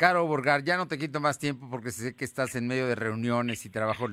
Caro 0.00 0.26
Borgar, 0.26 0.64
ya 0.64 0.78
no 0.78 0.88
te 0.88 0.96
quito 0.96 1.20
más 1.20 1.38
tiempo 1.38 1.68
porque 1.68 1.90
sé 1.90 2.16
que 2.16 2.24
estás 2.24 2.56
en 2.56 2.66
medio 2.66 2.86
de 2.86 2.94
reuniones 2.94 3.66
y 3.66 3.68
trabajo 3.68 4.06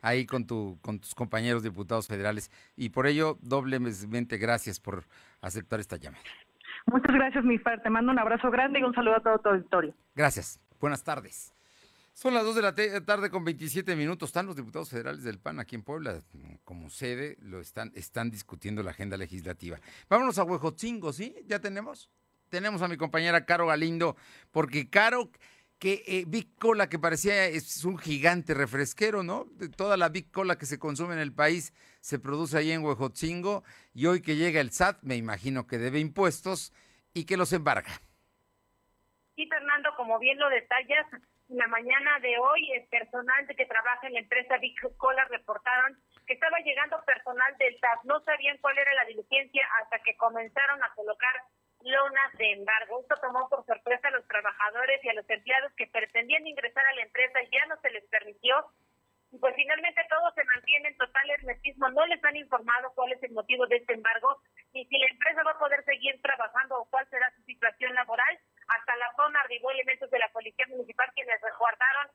ahí 0.00 0.24
con, 0.24 0.46
tu, 0.46 0.78
con 0.80 1.00
tus 1.00 1.14
compañeros 1.14 1.62
diputados 1.62 2.06
federales 2.06 2.50
y 2.76 2.88
por 2.88 3.06
ello 3.06 3.36
doblemente 3.42 4.38
gracias 4.38 4.80
por 4.80 5.04
aceptar 5.42 5.80
esta 5.80 5.98
llamada. 5.98 6.24
Muchas 6.86 7.14
gracias, 7.14 7.44
mi 7.44 7.58
Fer. 7.58 7.82
Te 7.82 7.90
mando 7.90 8.10
un 8.10 8.18
abrazo 8.18 8.50
grande 8.50 8.80
y 8.80 8.84
un 8.84 8.94
saludo 8.94 9.16
a 9.16 9.20
todo 9.20 9.38
tu 9.38 9.50
auditorio. 9.50 9.94
Gracias. 10.14 10.60
Buenas 10.80 11.04
tardes. 11.04 11.52
Son 12.14 12.32
las 12.32 12.42
2 12.42 12.54
de 12.54 12.62
la 12.62 12.74
tarde 13.04 13.28
con 13.28 13.44
27 13.44 13.96
minutos. 13.96 14.30
Están 14.30 14.46
los 14.46 14.56
diputados 14.56 14.88
federales 14.88 15.24
del 15.24 15.38
PAN 15.38 15.60
aquí 15.60 15.74
en 15.74 15.82
Puebla. 15.82 16.22
Como 16.64 16.88
sede, 16.88 17.36
lo 17.42 17.60
están, 17.60 17.92
están 17.94 18.30
discutiendo 18.30 18.82
la 18.82 18.92
agenda 18.92 19.18
legislativa. 19.18 19.78
Vámonos 20.08 20.38
a 20.38 20.44
Huejotzingo, 20.44 21.12
¿sí? 21.12 21.36
¿Ya 21.46 21.58
tenemos? 21.58 22.08
Tenemos 22.54 22.82
a 22.82 22.88
mi 22.88 22.96
compañera 22.96 23.46
Caro 23.46 23.66
Galindo, 23.66 24.14
porque 24.52 24.88
Caro, 24.88 25.28
que 25.80 26.04
eh, 26.06 26.24
Big 26.24 26.56
Cola, 26.56 26.88
que 26.88 27.00
parecía 27.00 27.46
es 27.46 27.84
un 27.84 27.98
gigante 27.98 28.54
refresquero, 28.54 29.24
¿no? 29.24 29.46
De 29.56 29.68
toda 29.68 29.96
la 29.96 30.08
Big 30.08 30.30
Cola 30.30 30.56
que 30.56 30.66
se 30.66 30.78
consume 30.78 31.14
en 31.14 31.20
el 31.20 31.34
país 31.34 31.74
se 32.00 32.20
produce 32.20 32.56
ahí 32.56 32.70
en 32.70 32.84
Huejotzingo, 32.84 33.64
y 33.92 34.06
hoy 34.06 34.22
que 34.22 34.36
llega 34.36 34.60
el 34.60 34.70
SAT, 34.70 35.02
me 35.02 35.16
imagino 35.16 35.66
que 35.66 35.78
debe 35.78 35.98
impuestos 35.98 36.72
y 37.12 37.26
que 37.26 37.36
los 37.36 37.52
embarga. 37.52 37.90
Sí, 39.34 39.48
Fernando, 39.48 39.90
como 39.96 40.20
bien 40.20 40.38
lo 40.38 40.48
detallas, 40.48 41.06
la 41.48 41.66
mañana 41.66 42.20
de 42.20 42.38
hoy 42.38 42.70
el 42.72 42.86
personal 42.86 43.48
que 43.48 43.66
trabaja 43.66 44.06
en 44.06 44.12
la 44.12 44.20
empresa 44.20 44.58
Big 44.58 44.76
Cola 44.96 45.24
reportaron 45.24 45.98
que 46.24 46.34
estaba 46.34 46.58
llegando 46.60 47.04
personal 47.04 47.56
del 47.58 47.76
SAT. 47.80 48.04
No 48.04 48.20
sabían 48.20 48.58
cuál 48.58 48.78
era 48.78 48.94
la 48.94 49.06
diligencia 49.06 49.66
hasta 49.82 49.98
que 50.04 50.16
comenzaron 50.16 50.82
a 50.84 50.94
colocar 50.94 51.34
lonas 51.84 52.32
de 52.38 52.52
embargo. 52.52 53.00
Esto 53.00 53.16
tomó 53.20 53.48
por 53.48 53.64
sorpresa 53.66 54.08
a 54.08 54.10
los 54.12 54.26
trabajadores 54.26 55.04
y 55.04 55.08
a 55.08 55.14
los 55.14 55.28
empleados 55.28 55.72
que 55.76 55.86
pretendían 55.86 56.46
ingresar 56.46 56.84
a 56.86 56.94
la 56.94 57.02
empresa 57.02 57.42
y 57.42 57.50
ya 57.50 57.66
no 57.66 57.76
se 57.80 57.90
les 57.90 58.04
permitió. 58.06 58.54
Y 59.32 59.38
pues 59.38 59.54
finalmente 59.56 60.00
todos 60.08 60.34
se 60.34 60.44
mantienen 60.44 60.92
en 60.92 60.98
total 60.98 61.30
hermetismo. 61.30 61.88
No 61.90 62.06
les 62.06 62.22
han 62.24 62.36
informado 62.36 62.92
cuál 62.94 63.12
es 63.12 63.22
el 63.22 63.32
motivo 63.32 63.66
de 63.66 63.76
este 63.76 63.94
embargo 63.94 64.40
ni 64.72 64.84
si 64.86 64.98
la 64.98 65.06
empresa 65.06 65.42
va 65.42 65.52
a 65.52 65.58
poder 65.58 65.84
seguir 65.84 66.20
trabajando 66.22 66.78
o 66.78 66.88
cuál 66.90 67.08
será 67.10 67.30
su 67.36 67.42
situación 67.42 67.94
laboral. 67.94 68.38
Hasta 68.68 68.96
la 68.96 69.12
zona 69.16 69.40
arribó 69.40 69.70
elementos 69.70 70.10
de 70.10 70.18
la 70.18 70.28
Policía 70.28 70.66
Municipal 70.68 71.10
quienes 71.14 71.40
resguardaron 71.40 72.08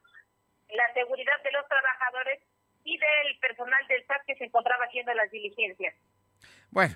la 0.70 0.94
seguridad 0.94 1.42
de 1.44 1.52
los 1.52 1.68
trabajadores 1.68 2.40
y 2.84 2.98
del 2.98 3.40
personal 3.40 3.86
del 3.88 4.06
SAT 4.06 4.26
que 4.26 4.36
se 4.36 4.46
encontraba 4.46 4.86
haciendo 4.86 5.14
las 5.14 5.30
diligencias. 5.32 5.96
Bueno, 6.72 6.96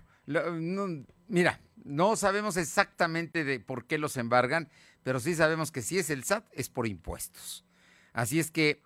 mira, 1.27 1.59
no 1.83 2.15
sabemos 2.15 2.57
exactamente 2.57 3.43
de 3.43 3.59
por 3.59 3.85
qué 3.85 3.97
los 3.97 4.17
embargan, 4.17 4.69
pero 5.03 5.19
sí 5.19 5.35
sabemos 5.35 5.71
que 5.71 5.81
si 5.81 5.97
es 5.99 6.09
el 6.09 6.23
SAT 6.23 6.45
es 6.53 6.69
por 6.69 6.87
impuestos. 6.87 7.65
Así 8.13 8.39
es 8.39 8.51
que 8.51 8.81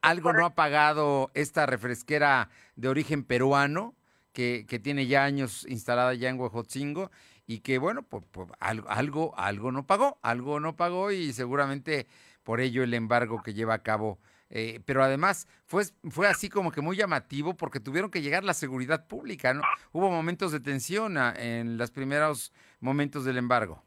algo 0.00 0.32
no 0.32 0.46
ha 0.46 0.54
pagado 0.54 1.30
esta 1.34 1.66
refresquera 1.66 2.48
de 2.76 2.88
origen 2.88 3.24
peruano, 3.24 3.94
que, 4.32 4.64
tiene 4.82 5.06
ya 5.06 5.24
años 5.24 5.66
instalada 5.68 6.14
ya 6.14 6.30
en 6.30 6.40
Huejotzingo, 6.40 7.10
y 7.46 7.60
que 7.60 7.78
bueno, 7.78 8.02
pues, 8.02 8.24
pues 8.30 8.48
algo, 8.58 8.88
algo, 8.88 9.34
algo 9.36 9.72
no 9.72 9.86
pagó, 9.86 10.18
algo 10.22 10.60
no 10.60 10.76
pagó 10.76 11.10
y 11.10 11.32
seguramente 11.32 12.06
por 12.42 12.60
ello 12.60 12.82
el 12.82 12.94
embargo 12.94 13.42
que 13.42 13.54
lleva 13.54 13.74
a 13.74 13.82
cabo 13.82 14.18
eh, 14.50 14.80
pero 14.84 15.02
además 15.02 15.46
fue, 15.64 15.84
fue 16.10 16.26
así 16.26 16.48
como 16.48 16.72
que 16.72 16.80
muy 16.80 16.96
llamativo 16.96 17.56
porque 17.56 17.78
tuvieron 17.78 18.10
que 18.10 18.20
llegar 18.20 18.42
la 18.42 18.54
seguridad 18.54 19.06
pública, 19.06 19.54
¿no? 19.54 19.62
Hubo 19.92 20.10
momentos 20.10 20.50
de 20.50 20.60
tensión 20.60 21.16
ah, 21.16 21.32
en 21.36 21.78
los 21.78 21.90
primeros 21.90 22.52
momentos 22.80 23.24
del 23.24 23.38
embargo. 23.38 23.84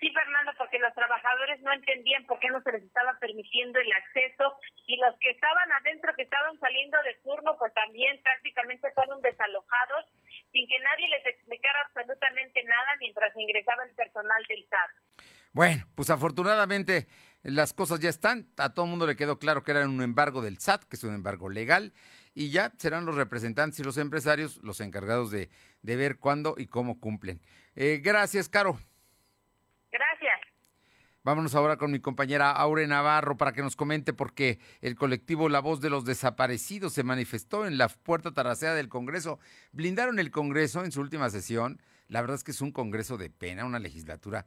Sí, 0.00 0.12
Fernando, 0.12 0.52
porque 0.58 0.78
los 0.78 0.92
trabajadores 0.94 1.60
no 1.62 1.72
entendían 1.72 2.26
por 2.26 2.38
qué 2.38 2.48
no 2.48 2.60
se 2.62 2.72
les 2.72 2.82
estaba 2.82 3.18
permitiendo 3.18 3.78
el 3.80 3.90
acceso 3.92 4.58
y 4.86 4.98
los 4.98 5.18
que 5.20 5.30
estaban 5.30 5.72
adentro, 5.72 6.12
que 6.14 6.22
estaban 6.22 6.58
saliendo 6.60 6.98
de 7.02 7.14
turno, 7.24 7.56
pues 7.58 7.72
también 7.72 8.20
prácticamente 8.22 8.90
fueron 8.92 9.22
desalojados 9.22 10.04
sin 10.52 10.68
que 10.68 10.78
nadie 10.80 11.08
les 11.08 11.26
explicara 11.26 11.80
absolutamente 11.86 12.62
nada 12.64 12.96
mientras 13.00 13.34
ingresaba 13.36 13.84
el 13.84 13.94
personal 13.94 14.44
del 14.48 14.66
SAT. 14.68 14.90
Bueno, 15.52 15.84
pues 15.94 16.10
afortunadamente 16.10 17.06
las 17.46 17.72
cosas 17.72 18.00
ya 18.00 18.08
están, 18.08 18.48
a 18.56 18.74
todo 18.74 18.86
el 18.86 18.90
mundo 18.90 19.06
le 19.06 19.14
quedó 19.14 19.38
claro 19.38 19.62
que 19.62 19.70
era 19.70 19.86
un 19.86 20.02
embargo 20.02 20.42
del 20.42 20.58
SAT, 20.58 20.84
que 20.84 20.96
es 20.96 21.04
un 21.04 21.14
embargo 21.14 21.48
legal, 21.48 21.92
y 22.34 22.50
ya 22.50 22.72
serán 22.76 23.06
los 23.06 23.14
representantes 23.14 23.78
y 23.78 23.84
los 23.84 23.98
empresarios 23.98 24.58
los 24.62 24.80
encargados 24.80 25.30
de, 25.30 25.48
ver 25.82 26.18
cuándo 26.18 26.56
y 26.58 26.66
cómo 26.66 26.98
cumplen. 26.98 27.40
Eh, 27.76 28.00
gracias, 28.02 28.48
Caro. 28.48 28.78
Gracias. 29.92 30.40
Vámonos 31.22 31.54
ahora 31.54 31.76
con 31.76 31.90
mi 31.90 32.00
compañera 32.00 32.50
Aure 32.50 32.86
Navarro 32.86 33.36
para 33.36 33.52
que 33.52 33.62
nos 33.62 33.74
comente 33.74 34.12
porque 34.12 34.60
el 34.80 34.96
colectivo 34.96 35.48
La 35.48 35.60
Voz 35.60 35.80
de 35.80 35.90
los 35.90 36.04
Desaparecidos 36.04 36.92
se 36.92 37.02
manifestó 37.02 37.66
en 37.66 37.78
la 37.78 37.88
puerta 37.88 38.32
taracea 38.32 38.74
del 38.74 38.88
Congreso. 38.88 39.38
Blindaron 39.72 40.18
el 40.18 40.30
Congreso 40.30 40.84
en 40.84 40.92
su 40.92 41.00
última 41.00 41.30
sesión. 41.30 41.80
La 42.08 42.20
verdad 42.20 42.36
es 42.36 42.44
que 42.44 42.52
es 42.52 42.60
un 42.60 42.72
Congreso 42.72 43.16
de 43.16 43.30
pena, 43.30 43.64
una 43.64 43.78
legislatura 43.78 44.46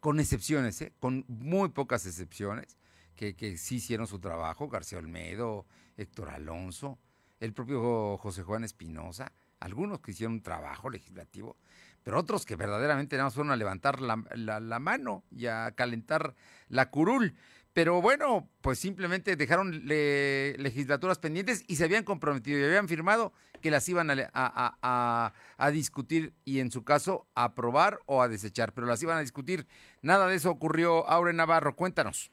con 0.00 0.20
excepciones, 0.20 0.80
¿eh? 0.82 0.92
con 0.98 1.24
muy 1.28 1.68
pocas 1.68 2.06
excepciones, 2.06 2.76
que, 3.14 3.34
que 3.36 3.56
sí 3.58 3.76
hicieron 3.76 4.06
su 4.06 4.18
trabajo, 4.18 4.68
García 4.68 4.98
Olmedo, 4.98 5.66
Héctor 5.96 6.30
Alonso, 6.30 6.98
el 7.38 7.52
propio 7.52 8.16
José 8.18 8.42
Juan 8.42 8.64
Espinosa, 8.64 9.32
algunos 9.60 10.00
que 10.00 10.12
hicieron 10.12 10.34
un 10.34 10.42
trabajo 10.42 10.90
legislativo, 10.90 11.56
pero 12.02 12.18
otros 12.18 12.46
que 12.46 12.56
verdaderamente 12.56 13.16
nada 13.16 13.26
más 13.26 13.34
fueron 13.34 13.52
a 13.52 13.56
levantar 13.56 14.00
la, 14.00 14.16
la 14.34 14.78
mano 14.78 15.24
y 15.30 15.46
a 15.46 15.72
calentar 15.72 16.34
la 16.68 16.90
curul. 16.90 17.36
Pero 17.72 18.02
bueno, 18.02 18.48
pues 18.62 18.78
simplemente 18.80 19.36
dejaron 19.36 19.86
legislaturas 19.86 21.18
pendientes 21.18 21.64
y 21.68 21.76
se 21.76 21.84
habían 21.84 22.02
comprometido 22.02 22.58
y 22.58 22.64
habían 22.64 22.88
firmado 22.88 23.32
que 23.62 23.70
las 23.70 23.88
iban 23.88 24.10
a, 24.10 25.32
a, 25.58 25.70
discutir 25.70 26.34
y 26.44 26.58
en 26.58 26.72
su 26.72 26.82
caso 26.82 27.28
a 27.34 27.44
aprobar 27.44 28.00
o 28.06 28.22
a 28.22 28.28
desechar, 28.28 28.72
pero 28.72 28.86
las 28.86 29.02
iban 29.02 29.18
a 29.18 29.20
discutir. 29.20 29.66
Nada 30.02 30.26
de 30.26 30.36
eso 30.36 30.50
ocurrió. 30.50 31.08
Aure 31.08 31.32
Navarro, 31.32 31.76
cuéntanos. 31.76 32.32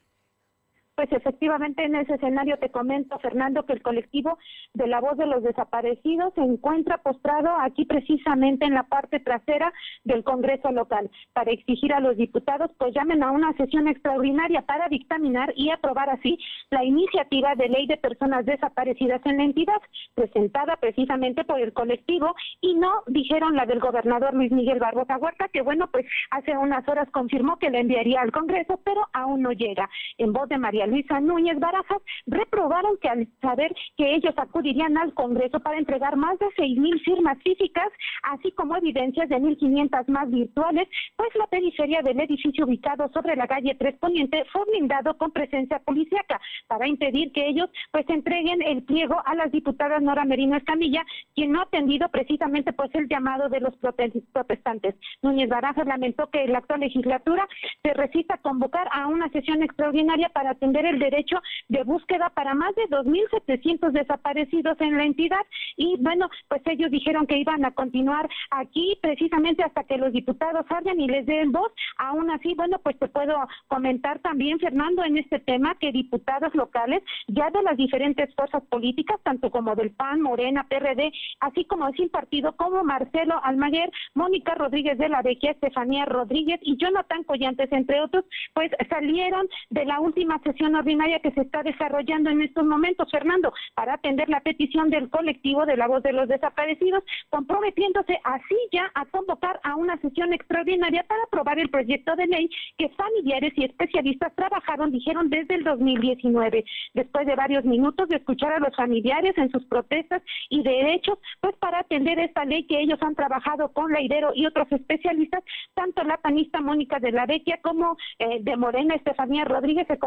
Pues 0.98 1.12
efectivamente 1.12 1.84
en 1.84 1.94
ese 1.94 2.14
escenario 2.14 2.58
te 2.58 2.70
comento, 2.70 3.16
Fernando, 3.20 3.64
que 3.64 3.72
el 3.72 3.82
colectivo 3.82 4.36
de 4.74 4.88
la 4.88 5.00
voz 5.00 5.16
de 5.16 5.26
los 5.26 5.44
desaparecidos 5.44 6.34
se 6.34 6.40
encuentra 6.40 6.98
postrado 6.98 7.50
aquí 7.60 7.84
precisamente 7.84 8.64
en 8.64 8.74
la 8.74 8.82
parte 8.82 9.20
trasera 9.20 9.72
del 10.02 10.24
Congreso 10.24 10.72
local 10.72 11.08
para 11.34 11.52
exigir 11.52 11.92
a 11.92 12.00
los 12.00 12.16
diputados 12.16 12.72
pues 12.78 12.92
llamen 12.96 13.22
a 13.22 13.30
una 13.30 13.52
sesión 13.52 13.86
extraordinaria 13.86 14.62
para 14.62 14.88
dictaminar 14.88 15.52
y 15.54 15.70
aprobar 15.70 16.10
así 16.10 16.36
la 16.70 16.82
iniciativa 16.82 17.54
de 17.54 17.68
ley 17.68 17.86
de 17.86 17.96
personas 17.96 18.44
desaparecidas 18.44 19.24
en 19.24 19.36
la 19.36 19.44
entidad 19.44 19.80
presentada 20.16 20.78
precisamente 20.78 21.44
por 21.44 21.60
el 21.60 21.72
colectivo 21.72 22.34
y 22.60 22.74
no 22.74 23.04
dijeron 23.06 23.54
la 23.54 23.66
del 23.66 23.78
gobernador 23.78 24.34
Luis 24.34 24.50
Miguel 24.50 24.80
Barbosa 24.80 25.16
Huerta 25.16 25.46
que 25.46 25.62
bueno 25.62 25.88
pues 25.92 26.06
hace 26.32 26.58
unas 26.58 26.88
horas 26.88 27.08
confirmó 27.12 27.56
que 27.60 27.70
la 27.70 27.78
enviaría 27.78 28.20
al 28.20 28.32
Congreso 28.32 28.80
pero 28.82 29.06
aún 29.12 29.42
no 29.42 29.52
llega. 29.52 29.88
En 30.16 30.32
voz 30.32 30.48
de 30.48 30.58
María 30.58 30.87
Luisa 30.88 31.20
Núñez 31.20 31.58
Barajas, 31.58 32.02
reprobaron 32.26 32.96
que 32.98 33.08
al 33.08 33.28
saber 33.40 33.74
que 33.96 34.14
ellos 34.14 34.34
acudirían 34.36 34.96
al 34.98 35.14
Congreso 35.14 35.60
para 35.60 35.78
entregar 35.78 36.16
más 36.16 36.38
de 36.38 36.46
seis 36.56 36.76
mil 36.78 37.00
firmas 37.00 37.38
físicas, 37.42 37.88
así 38.22 38.52
como 38.52 38.76
evidencias 38.76 39.28
de 39.28 39.36
1.500 39.36 40.08
más 40.08 40.30
virtuales, 40.30 40.88
pues 41.16 41.28
la 41.34 41.46
periferia 41.46 42.02
del 42.02 42.20
edificio 42.20 42.64
ubicado 42.64 43.10
sobre 43.12 43.36
la 43.36 43.46
calle 43.46 43.76
Tres 43.78 43.96
Poniente 43.98 44.44
fue 44.52 44.64
blindado 44.66 45.16
con 45.16 45.30
presencia 45.30 45.78
policíaca 45.80 46.40
para 46.66 46.88
impedir 46.88 47.32
que 47.32 47.48
ellos 47.48 47.70
pues 47.92 48.08
entreguen 48.08 48.62
el 48.62 48.82
pliego 48.82 49.20
a 49.24 49.34
las 49.34 49.52
diputadas 49.52 50.02
Nora 50.02 50.24
Merino 50.24 50.56
Escamilla, 50.56 51.04
quien 51.34 51.52
no 51.52 51.60
ha 51.60 51.64
atendido 51.64 52.08
precisamente 52.08 52.72
pues 52.72 52.90
el 52.94 53.08
llamado 53.08 53.48
de 53.48 53.60
los 53.60 53.74
protestantes. 53.76 54.94
Núñez 55.22 55.48
Barajas 55.48 55.86
lamentó 55.86 56.28
que 56.30 56.46
la 56.46 56.58
actual 56.58 56.80
legislatura 56.80 57.46
se 57.82 57.94
resista 57.94 58.34
a 58.34 58.38
convocar 58.38 58.88
a 58.92 59.06
una 59.06 59.28
sesión 59.30 59.62
extraordinaria 59.62 60.28
para 60.30 60.50
atender 60.50 60.77
el 60.86 60.98
derecho 60.98 61.40
de 61.68 61.84
búsqueda 61.84 62.30
para 62.30 62.54
más 62.54 62.74
de 62.74 62.88
2.700 62.88 63.90
desaparecidos 63.92 64.80
en 64.80 64.96
la 64.96 65.04
entidad 65.04 65.44
y 65.76 65.96
bueno, 66.00 66.28
pues 66.48 66.62
ellos 66.66 66.90
dijeron 66.90 67.26
que 67.26 67.38
iban 67.38 67.64
a 67.64 67.72
continuar 67.72 68.28
aquí 68.50 68.98
precisamente 69.00 69.62
hasta 69.62 69.84
que 69.84 69.98
los 69.98 70.12
diputados 70.12 70.66
salgan 70.68 71.00
y 71.00 71.08
les 71.08 71.26
den 71.26 71.52
voz. 71.52 71.72
Aún 71.98 72.30
así, 72.30 72.54
bueno, 72.54 72.78
pues 72.78 72.98
te 72.98 73.08
puedo 73.08 73.34
comentar 73.68 74.18
también, 74.20 74.58
Fernando, 74.58 75.04
en 75.04 75.18
este 75.18 75.38
tema 75.40 75.76
que 75.78 75.92
diputados 75.92 76.54
locales 76.54 77.02
ya 77.26 77.50
de 77.50 77.62
las 77.62 77.76
diferentes 77.76 78.34
fuerzas 78.34 78.62
políticas, 78.64 79.18
tanto 79.22 79.50
como 79.50 79.74
del 79.74 79.90
PAN, 79.90 80.20
Morena, 80.20 80.66
PRD, 80.68 81.12
así 81.40 81.64
como 81.64 81.90
sin 81.92 82.08
partido, 82.08 82.56
como 82.56 82.84
Marcelo 82.84 83.40
Almaguer, 83.42 83.90
Mónica 84.14 84.54
Rodríguez 84.54 84.98
de 84.98 85.08
la 85.08 85.22
Vecchia, 85.22 85.52
Estefanía 85.52 86.04
Rodríguez 86.04 86.60
y 86.62 86.76
Jonathan 86.76 87.24
Collantes, 87.24 87.70
entre 87.72 88.00
otros, 88.00 88.24
pues 88.54 88.70
salieron 88.88 89.48
de 89.70 89.84
la 89.84 90.00
última 90.00 90.38
sesión 90.40 90.67
ordinaria 90.74 91.20
que 91.20 91.30
se 91.32 91.42
está 91.42 91.62
desarrollando 91.62 92.30
en 92.30 92.42
estos 92.42 92.64
momentos, 92.64 93.10
Fernando, 93.10 93.52
para 93.74 93.94
atender 93.94 94.28
la 94.28 94.40
petición 94.40 94.90
del 94.90 95.10
colectivo 95.10 95.66
de 95.66 95.76
la 95.76 95.86
voz 95.86 96.02
de 96.02 96.12
los 96.12 96.28
desaparecidos, 96.28 97.04
comprometiéndose 97.30 98.18
así 98.24 98.56
ya 98.72 98.90
a 98.94 99.04
convocar 99.06 99.60
a 99.62 99.76
una 99.76 99.96
sesión 100.00 100.32
extraordinaria 100.32 101.04
para 101.04 101.22
aprobar 101.24 101.58
el 101.58 101.70
proyecto 101.70 102.16
de 102.16 102.26
ley 102.26 102.50
que 102.76 102.88
familiares 102.90 103.52
y 103.56 103.64
especialistas 103.64 104.34
trabajaron, 104.34 104.90
dijeron, 104.90 105.30
desde 105.30 105.54
el 105.54 105.64
2019. 105.64 106.64
Después 106.94 107.26
de 107.26 107.34
varios 107.34 107.64
minutos 107.64 108.08
de 108.08 108.16
escuchar 108.16 108.52
a 108.52 108.58
los 108.58 108.74
familiares 108.74 109.36
en 109.36 109.50
sus 109.50 109.64
protestas 109.66 110.22
y 110.48 110.62
derechos, 110.62 111.18
pues 111.40 111.54
para 111.56 111.80
atender 111.80 112.18
esta 112.18 112.44
ley 112.44 112.66
que 112.66 112.80
ellos 112.80 112.98
han 113.02 113.14
trabajado 113.14 113.72
con 113.72 113.92
Leidero 113.92 114.32
y 114.34 114.46
otros 114.46 114.70
especialistas, 114.70 115.42
tanto 115.74 116.02
la 116.04 116.18
panista 116.18 116.60
Mónica 116.60 116.98
de 116.98 117.12
la 117.12 117.26
Vecchia 117.26 117.60
como 117.62 117.96
eh, 118.18 118.38
de 118.40 118.56
Morena 118.56 118.94
Estefanía 118.94 119.44
Rodríguez 119.44 119.86
se 119.86 119.98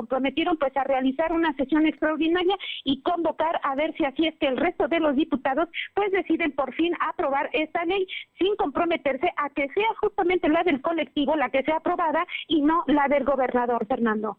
pues 0.59 0.75
a 0.75 0.83
realizar 0.83 1.31
una 1.31 1.53
sesión 1.55 1.85
extraordinaria 1.85 2.55
y 2.83 3.01
convocar 3.01 3.59
a 3.63 3.75
ver 3.75 3.95
si 3.95 4.05
así 4.05 4.27
es 4.27 4.35
que 4.39 4.47
el 4.47 4.57
resto 4.57 4.87
de 4.87 4.99
los 4.99 5.15
diputados 5.15 5.69
pues 5.93 6.11
deciden 6.11 6.51
por 6.53 6.73
fin 6.75 6.93
aprobar 6.99 7.49
esta 7.53 7.85
ley 7.85 8.07
sin 8.37 8.55
comprometerse 8.55 9.31
a 9.37 9.49
que 9.49 9.67
sea 9.69 9.87
justamente 9.99 10.49
la 10.49 10.63
del 10.63 10.81
colectivo 10.81 11.35
la 11.35 11.49
que 11.49 11.63
sea 11.63 11.77
aprobada 11.77 12.25
y 12.47 12.61
no 12.61 12.83
la 12.87 13.07
del 13.07 13.23
gobernador 13.23 13.85
Fernando. 13.87 14.37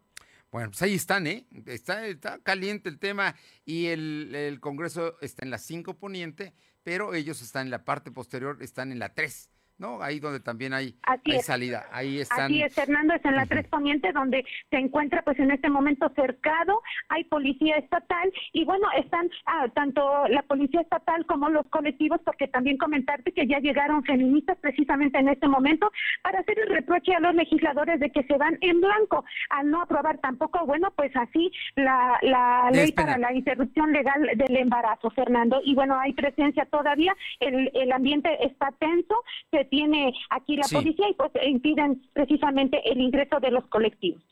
Bueno, 0.50 0.68
pues 0.68 0.82
ahí 0.82 0.94
están, 0.94 1.26
¿eh? 1.26 1.46
Está, 1.66 2.06
está 2.06 2.38
caliente 2.40 2.90
el 2.90 2.98
tema 2.98 3.34
y 3.64 3.86
el, 3.86 4.34
el 4.34 4.60
Congreso 4.60 5.18
está 5.22 5.46
en 5.46 5.50
la 5.50 5.56
5 5.56 5.94
poniente, 5.98 6.52
pero 6.82 7.14
ellos 7.14 7.40
están 7.40 7.68
en 7.68 7.70
la 7.70 7.84
parte 7.84 8.10
posterior, 8.10 8.58
están 8.60 8.92
en 8.92 8.98
la 8.98 9.14
3. 9.14 9.50
¿No? 9.78 10.02
Ahí 10.02 10.20
donde 10.20 10.40
también 10.40 10.72
hay, 10.72 10.94
salida. 11.42 11.86
Ahí 11.92 12.20
están. 12.20 12.46
Así 12.46 12.62
es, 12.62 12.74
Fernando, 12.74 13.14
es 13.14 13.24
en 13.24 13.36
la 13.36 13.46
Tres 13.46 13.66
Poniente 13.68 14.12
donde 14.12 14.44
se 14.70 14.76
encuentra 14.76 15.22
pues 15.22 15.38
en 15.38 15.50
este 15.50 15.68
momento 15.68 16.10
cercado, 16.14 16.82
hay 17.08 17.24
policía 17.24 17.76
estatal 17.76 18.32
y 18.52 18.64
bueno, 18.64 18.86
están 18.96 19.30
ah, 19.46 19.68
tanto 19.74 20.28
la 20.28 20.42
policía 20.42 20.80
estatal 20.80 21.26
como 21.26 21.48
los 21.48 21.66
colectivos, 21.68 22.20
porque 22.24 22.48
también 22.48 22.78
comentarte 22.78 23.32
que 23.32 23.46
ya 23.46 23.58
llegaron 23.58 24.04
feministas 24.04 24.58
precisamente 24.58 25.18
en 25.18 25.28
este 25.28 25.48
momento 25.48 25.90
para 26.22 26.40
hacer 26.40 26.58
el 26.58 26.68
reproche 26.68 27.14
a 27.14 27.20
los 27.20 27.34
legisladores 27.34 28.00
de 28.00 28.10
que 28.10 28.22
se 28.24 28.36
van 28.36 28.58
en 28.60 28.80
blanco 28.80 29.24
al 29.50 29.70
no 29.70 29.82
aprobar 29.82 30.18
tampoco, 30.18 30.64
bueno, 30.66 30.92
pues 30.96 31.14
así 31.16 31.50
la, 31.76 32.18
la 32.22 32.70
ley 32.70 32.92
para 32.92 33.18
la 33.18 33.32
interrupción 33.32 33.92
legal 33.92 34.28
del 34.36 34.56
embarazo, 34.56 35.10
Fernando. 35.10 35.60
Y 35.64 35.74
bueno, 35.74 35.98
hay 35.98 36.12
presencia 36.12 36.66
todavía, 36.66 37.14
el, 37.40 37.70
el 37.74 37.92
ambiente 37.92 38.44
está 38.44 38.70
tenso, 38.78 39.14
se 39.50 39.61
tiene 39.64 40.12
aquí 40.30 40.56
la 40.56 40.66
policía 40.68 41.08
y 41.08 41.14
pues 41.14 41.30
impiden 41.46 42.02
precisamente 42.12 42.80
el 42.90 43.00
ingreso 43.00 43.40
de 43.40 43.50
los 43.50 43.66
colectivos. 43.66 44.22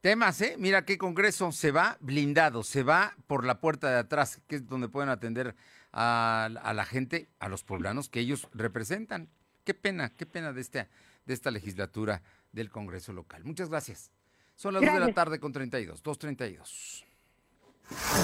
Temas, 0.00 0.40
¿eh? 0.40 0.54
Mira 0.58 0.86
qué 0.86 0.96
Congreso 0.96 1.52
se 1.52 1.72
va 1.72 1.98
blindado, 2.00 2.62
se 2.62 2.82
va 2.82 3.14
por 3.26 3.44
la 3.44 3.60
puerta 3.60 3.90
de 3.90 3.98
atrás, 3.98 4.40
que 4.48 4.56
es 4.56 4.66
donde 4.66 4.88
pueden 4.88 5.10
atender 5.10 5.54
a, 5.92 6.48
la 6.74 6.84
gente, 6.86 7.28
a 7.38 7.48
los 7.48 7.64
poblanos 7.64 8.08
que 8.08 8.20
ellos 8.20 8.48
representan. 8.54 9.28
Qué 9.64 9.74
pena, 9.74 10.10
qué 10.16 10.24
pena 10.24 10.54
de 10.54 10.62
esta, 10.62 10.88
de 11.26 11.34
esta 11.34 11.50
legislatura 11.50 12.22
del 12.52 12.70
Congreso 12.70 13.12
local. 13.12 13.44
Muchas 13.44 13.68
gracias. 13.68 14.10
Son 14.56 14.72
las 14.72 14.82
2 14.82 14.94
de 14.94 15.00
la 15.00 15.12
tarde 15.12 15.38
con 15.38 15.52
32, 15.52 16.02
2.32. 16.02 17.04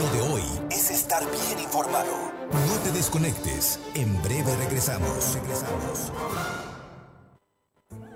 Lo 0.01 0.11
de 0.13 0.21
hoy 0.33 0.43
es 0.71 0.91
estar 0.91 1.23
bien 1.23 1.59
informado. 1.59 2.13
No 2.51 2.75
te 2.85 2.93
desconectes. 2.93 3.81
En 3.95 4.23
breve 4.23 4.55
regresamos. 4.57 5.35
Regresamos. 5.35 6.13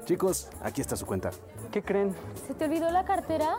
Chicos, 0.04 0.48
aquí 0.62 0.80
está 0.80 0.96
su 0.96 1.06
cuenta. 1.06 1.30
¿Qué 1.72 1.82
creen? 1.82 2.14
¿Se 2.46 2.54
te 2.54 2.64
olvidó 2.66 2.90
la 2.90 3.04
cartera? 3.04 3.58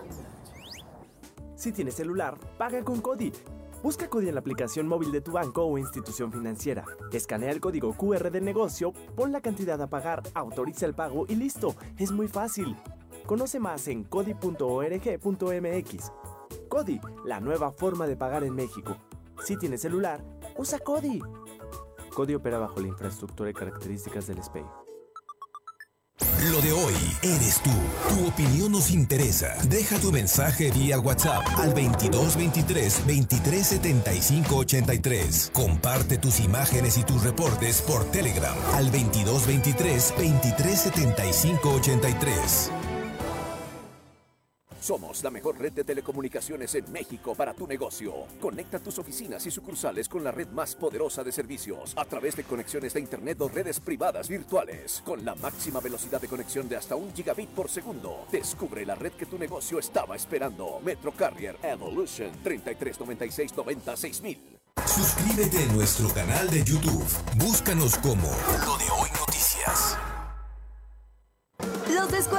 Si 1.55 1.71
tienes 1.71 1.95
celular, 1.95 2.37
paga 2.57 2.83
con 2.83 3.01
Cody. 3.01 3.31
Busca 3.83 4.07
Cody 4.09 4.29
en 4.29 4.35
la 4.35 4.41
aplicación 4.41 4.87
móvil 4.87 5.11
de 5.11 5.21
tu 5.21 5.31
banco 5.31 5.63
o 5.63 5.77
institución 5.77 6.31
financiera. 6.31 6.85
Escanea 7.11 7.51
el 7.51 7.59
código 7.59 7.93
QR 7.93 8.31
del 8.31 8.45
negocio, 8.45 8.93
pon 9.15 9.31
la 9.31 9.41
cantidad 9.41 9.81
a 9.81 9.87
pagar, 9.87 10.21
autoriza 10.33 10.85
el 10.85 10.93
pago 10.93 11.25
y 11.27 11.35
listo. 11.35 11.75
Es 11.97 12.11
muy 12.11 12.27
fácil. 12.27 12.75
Conoce 13.25 13.59
más 13.59 13.87
en 13.87 14.03
cody.org.mx. 14.03 14.51
Cody, 16.71 17.01
la 17.25 17.41
nueva 17.41 17.73
forma 17.73 18.07
de 18.07 18.15
pagar 18.15 18.45
en 18.45 18.55
México. 18.55 18.95
Si 19.43 19.57
tienes 19.57 19.81
celular, 19.81 20.23
usa 20.55 20.79
Cody. 20.79 21.19
Cody 22.15 22.35
opera 22.35 22.59
bajo 22.59 22.79
la 22.79 22.87
infraestructura 22.87 23.49
y 23.49 23.53
características 23.53 24.27
del 24.27 24.41
SPAY. 24.41 24.63
Lo 26.49 26.61
de 26.61 26.71
hoy 26.71 26.93
eres 27.23 27.61
tú. 27.61 27.71
Tu 28.09 28.25
opinión 28.25 28.71
nos 28.71 28.89
interesa. 28.89 29.53
Deja 29.67 29.99
tu 29.99 30.13
mensaje 30.13 30.71
vía 30.71 30.97
WhatsApp 30.97 31.45
al 31.57 31.73
2223 31.73 33.05
2375 33.05 34.55
83. 34.55 35.51
Comparte 35.53 36.19
tus 36.19 36.39
imágenes 36.39 36.97
y 36.97 37.03
tus 37.03 37.21
reportes 37.21 37.81
por 37.81 38.05
Telegram 38.05 38.55
al 38.75 38.85
2223 38.85 40.13
2375 40.15 41.69
83. 41.69 42.71
Somos 44.81 45.23
la 45.23 45.29
mejor 45.29 45.59
red 45.59 45.73
de 45.73 45.83
telecomunicaciones 45.83 46.73
en 46.73 46.91
México 46.91 47.35
para 47.35 47.53
tu 47.53 47.67
negocio. 47.67 48.25
Conecta 48.41 48.79
tus 48.79 48.97
oficinas 48.97 49.45
y 49.45 49.51
sucursales 49.51 50.09
con 50.09 50.23
la 50.23 50.31
red 50.31 50.47
más 50.47 50.73
poderosa 50.73 51.23
de 51.23 51.31
servicios 51.31 51.93
a 51.95 52.03
través 52.03 52.35
de 52.35 52.43
conexiones 52.43 52.95
de 52.95 52.99
Internet 52.99 53.39
o 53.41 53.47
redes 53.47 53.79
privadas 53.79 54.27
virtuales 54.27 55.03
con 55.05 55.23
la 55.23 55.35
máxima 55.35 55.79
velocidad 55.81 56.19
de 56.19 56.27
conexión 56.27 56.67
de 56.67 56.77
hasta 56.77 56.95
un 56.95 57.13
gigabit 57.13 57.49
por 57.49 57.69
segundo. 57.69 58.25
Descubre 58.31 58.83
la 58.83 58.95
red 58.95 59.11
que 59.11 59.27
tu 59.27 59.37
negocio 59.37 59.77
estaba 59.77 60.15
esperando. 60.15 60.79
Metro 60.83 61.11
Carrier 61.11 61.57
Evolution 61.61 62.31
3396 62.43 63.53
Suscríbete 64.87 65.63
a 65.63 65.73
nuestro 65.73 66.09
canal 66.09 66.49
de 66.49 66.63
YouTube. 66.63 67.05
Búscanos 67.37 67.97
como 67.97 68.27
Lo 68.65 68.77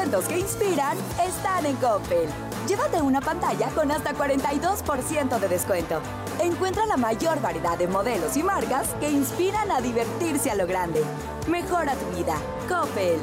descuentos 0.02 0.24
que 0.28 0.38
inspiran 0.40 0.96
están 1.24 1.64
en 1.64 1.76
Coppel. 1.76 2.28
Llévate 2.66 3.00
una 3.00 3.20
pantalla 3.20 3.68
con 3.68 3.90
hasta 3.90 4.12
42% 4.12 5.38
de 5.38 5.48
descuento. 5.48 6.00
Encuentra 6.40 6.86
la 6.86 6.96
mayor 6.96 7.40
variedad 7.40 7.78
de 7.78 7.86
modelos 7.86 8.36
y 8.36 8.42
marcas 8.42 8.88
que 9.00 9.10
inspiran 9.10 9.70
a 9.70 9.80
divertirse 9.80 10.50
a 10.50 10.56
lo 10.56 10.66
grande. 10.66 11.02
Mejora 11.48 11.94
tu 11.94 12.16
vida. 12.16 12.36
Coppel. 12.68 13.18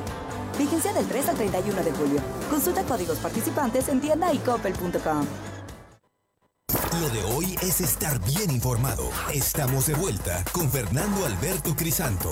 Vigencia 0.57 0.93
del 0.93 1.05
3 1.05 1.29
al 1.29 1.35
31 1.35 1.83
de 1.83 1.91
julio. 1.91 2.21
Consulta 2.49 2.83
códigos 2.83 3.17
participantes 3.17 3.89
en 3.89 3.99
tienda 3.99 4.31
y 4.33 4.37
coppel.com. 4.39 5.25
Lo 7.01 7.09
de 7.09 7.23
hoy 7.33 7.55
es 7.61 7.81
estar 7.81 8.19
bien 8.25 8.51
informado. 8.51 9.09
Estamos 9.33 9.87
de 9.87 9.95
vuelta 9.95 10.43
con 10.51 10.69
Fernando 10.69 11.25
Alberto 11.25 11.75
Crisanto. 11.75 12.31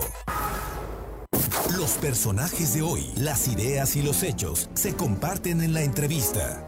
Los 1.77 1.91
personajes 1.99 2.73
de 2.73 2.81
hoy, 2.81 3.05
las 3.17 3.47
ideas 3.47 3.95
y 3.95 4.01
los 4.01 4.23
hechos 4.23 4.67
se 4.73 4.95
comparten 4.95 5.61
en 5.61 5.75
la 5.75 5.83
entrevista. 5.83 6.65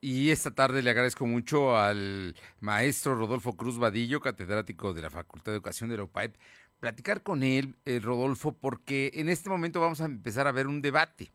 Y 0.00 0.30
esta 0.30 0.52
tarde 0.52 0.82
le 0.82 0.90
agradezco 0.90 1.26
mucho 1.26 1.76
al 1.76 2.36
maestro 2.60 3.16
Rodolfo 3.16 3.56
Cruz 3.56 3.76
Vadillo, 3.76 4.20
catedrático 4.20 4.94
de 4.94 5.02
la 5.02 5.10
Facultad 5.10 5.50
de 5.50 5.56
Educación 5.56 5.90
de 5.90 5.96
la 5.96 6.04
UPAEP, 6.04 6.36
platicar 6.78 7.24
con 7.24 7.42
él, 7.42 7.74
eh, 7.84 7.98
Rodolfo, 7.98 8.52
porque 8.52 9.10
en 9.14 9.28
este 9.28 9.50
momento 9.50 9.80
vamos 9.80 10.00
a 10.00 10.04
empezar 10.04 10.46
a 10.46 10.52
ver 10.52 10.68
un 10.68 10.80
debate. 10.80 11.32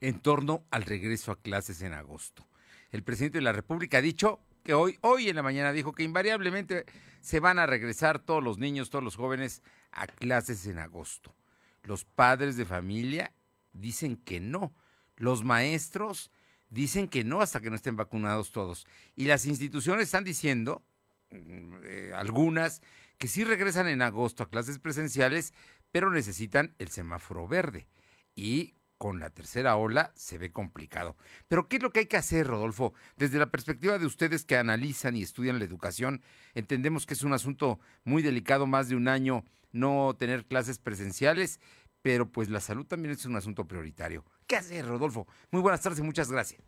en 0.00 0.20
torno 0.20 0.64
al 0.70 0.82
regreso 0.82 1.32
a 1.32 1.40
clases 1.40 1.82
en 1.82 1.92
agosto. 1.92 2.46
El 2.90 3.02
presidente 3.02 3.38
de 3.38 3.42
la 3.42 3.52
República 3.52 3.98
ha 3.98 4.02
dicho 4.02 4.38
que 4.62 4.74
hoy, 4.74 4.98
hoy 5.00 5.28
en 5.28 5.36
la 5.36 5.42
mañana 5.42 5.72
dijo 5.72 5.92
que 5.92 6.02
invariablemente 6.02 6.84
se 7.24 7.40
van 7.40 7.58
a 7.58 7.64
regresar 7.64 8.18
todos 8.18 8.44
los 8.44 8.58
niños, 8.58 8.90
todos 8.90 9.02
los 9.02 9.16
jóvenes 9.16 9.62
a 9.92 10.06
clases 10.06 10.66
en 10.66 10.78
agosto. 10.78 11.34
Los 11.82 12.04
padres 12.04 12.58
de 12.58 12.66
familia 12.66 13.32
dicen 13.72 14.18
que 14.18 14.40
no. 14.40 14.74
Los 15.16 15.42
maestros 15.42 16.30
dicen 16.68 17.08
que 17.08 17.24
no 17.24 17.40
hasta 17.40 17.60
que 17.60 17.70
no 17.70 17.76
estén 17.76 17.96
vacunados 17.96 18.52
todos. 18.52 18.86
Y 19.16 19.24
las 19.24 19.46
instituciones 19.46 20.04
están 20.04 20.24
diciendo, 20.24 20.84
mm, 21.30 21.74
eh, 21.84 22.12
algunas, 22.14 22.82
que 23.16 23.28
sí 23.28 23.42
regresan 23.42 23.88
en 23.88 24.02
agosto 24.02 24.42
a 24.42 24.50
clases 24.50 24.78
presenciales, 24.78 25.54
pero 25.92 26.10
necesitan 26.10 26.74
el 26.78 26.88
semáforo 26.88 27.48
verde. 27.48 27.88
Y 28.36 28.74
con 29.04 29.20
la 29.20 29.28
tercera 29.28 29.76
ola 29.76 30.12
se 30.14 30.38
ve 30.38 30.50
complicado. 30.50 31.14
Pero 31.46 31.68
¿qué 31.68 31.76
es 31.76 31.82
lo 31.82 31.90
que 31.90 32.00
hay 32.00 32.06
que 32.06 32.16
hacer, 32.16 32.46
Rodolfo? 32.46 32.94
Desde 33.18 33.38
la 33.38 33.50
perspectiva 33.50 33.98
de 33.98 34.06
ustedes 34.06 34.46
que 34.46 34.56
analizan 34.56 35.14
y 35.14 35.20
estudian 35.20 35.58
la 35.58 35.66
educación, 35.66 36.22
entendemos 36.54 37.04
que 37.04 37.12
es 37.12 37.22
un 37.22 37.34
asunto 37.34 37.78
muy 38.04 38.22
delicado, 38.22 38.66
más 38.66 38.88
de 38.88 38.96
un 38.96 39.08
año 39.08 39.44
no 39.72 40.16
tener 40.18 40.46
clases 40.46 40.78
presenciales, 40.78 41.60
pero 42.00 42.32
pues 42.32 42.48
la 42.48 42.60
salud 42.60 42.86
también 42.86 43.12
es 43.12 43.26
un 43.26 43.36
asunto 43.36 43.68
prioritario. 43.68 44.24
¿Qué 44.46 44.56
hacer, 44.56 44.86
Rodolfo? 44.86 45.26
Muy 45.50 45.60
buenas 45.60 45.82
tardes 45.82 45.98
y 45.98 46.02
muchas 46.02 46.32
gracias. 46.32 46.62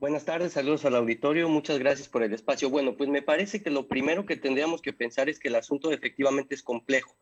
Buenas 0.00 0.24
tardes, 0.24 0.54
saludos 0.54 0.86
al 0.86 0.96
auditorio, 0.96 1.48
muchas 1.48 1.78
gracias 1.78 2.08
por 2.08 2.24
el 2.24 2.34
espacio. 2.34 2.68
Bueno, 2.68 2.96
pues 2.96 3.08
me 3.08 3.22
parece 3.22 3.62
que 3.62 3.70
lo 3.70 3.86
primero 3.86 4.26
que 4.26 4.36
tendríamos 4.36 4.82
que 4.82 4.92
pensar 4.92 5.28
es 5.28 5.38
que 5.38 5.46
el 5.46 5.54
asunto 5.54 5.92
efectivamente 5.92 6.56
es 6.56 6.64
complejo. 6.64 7.14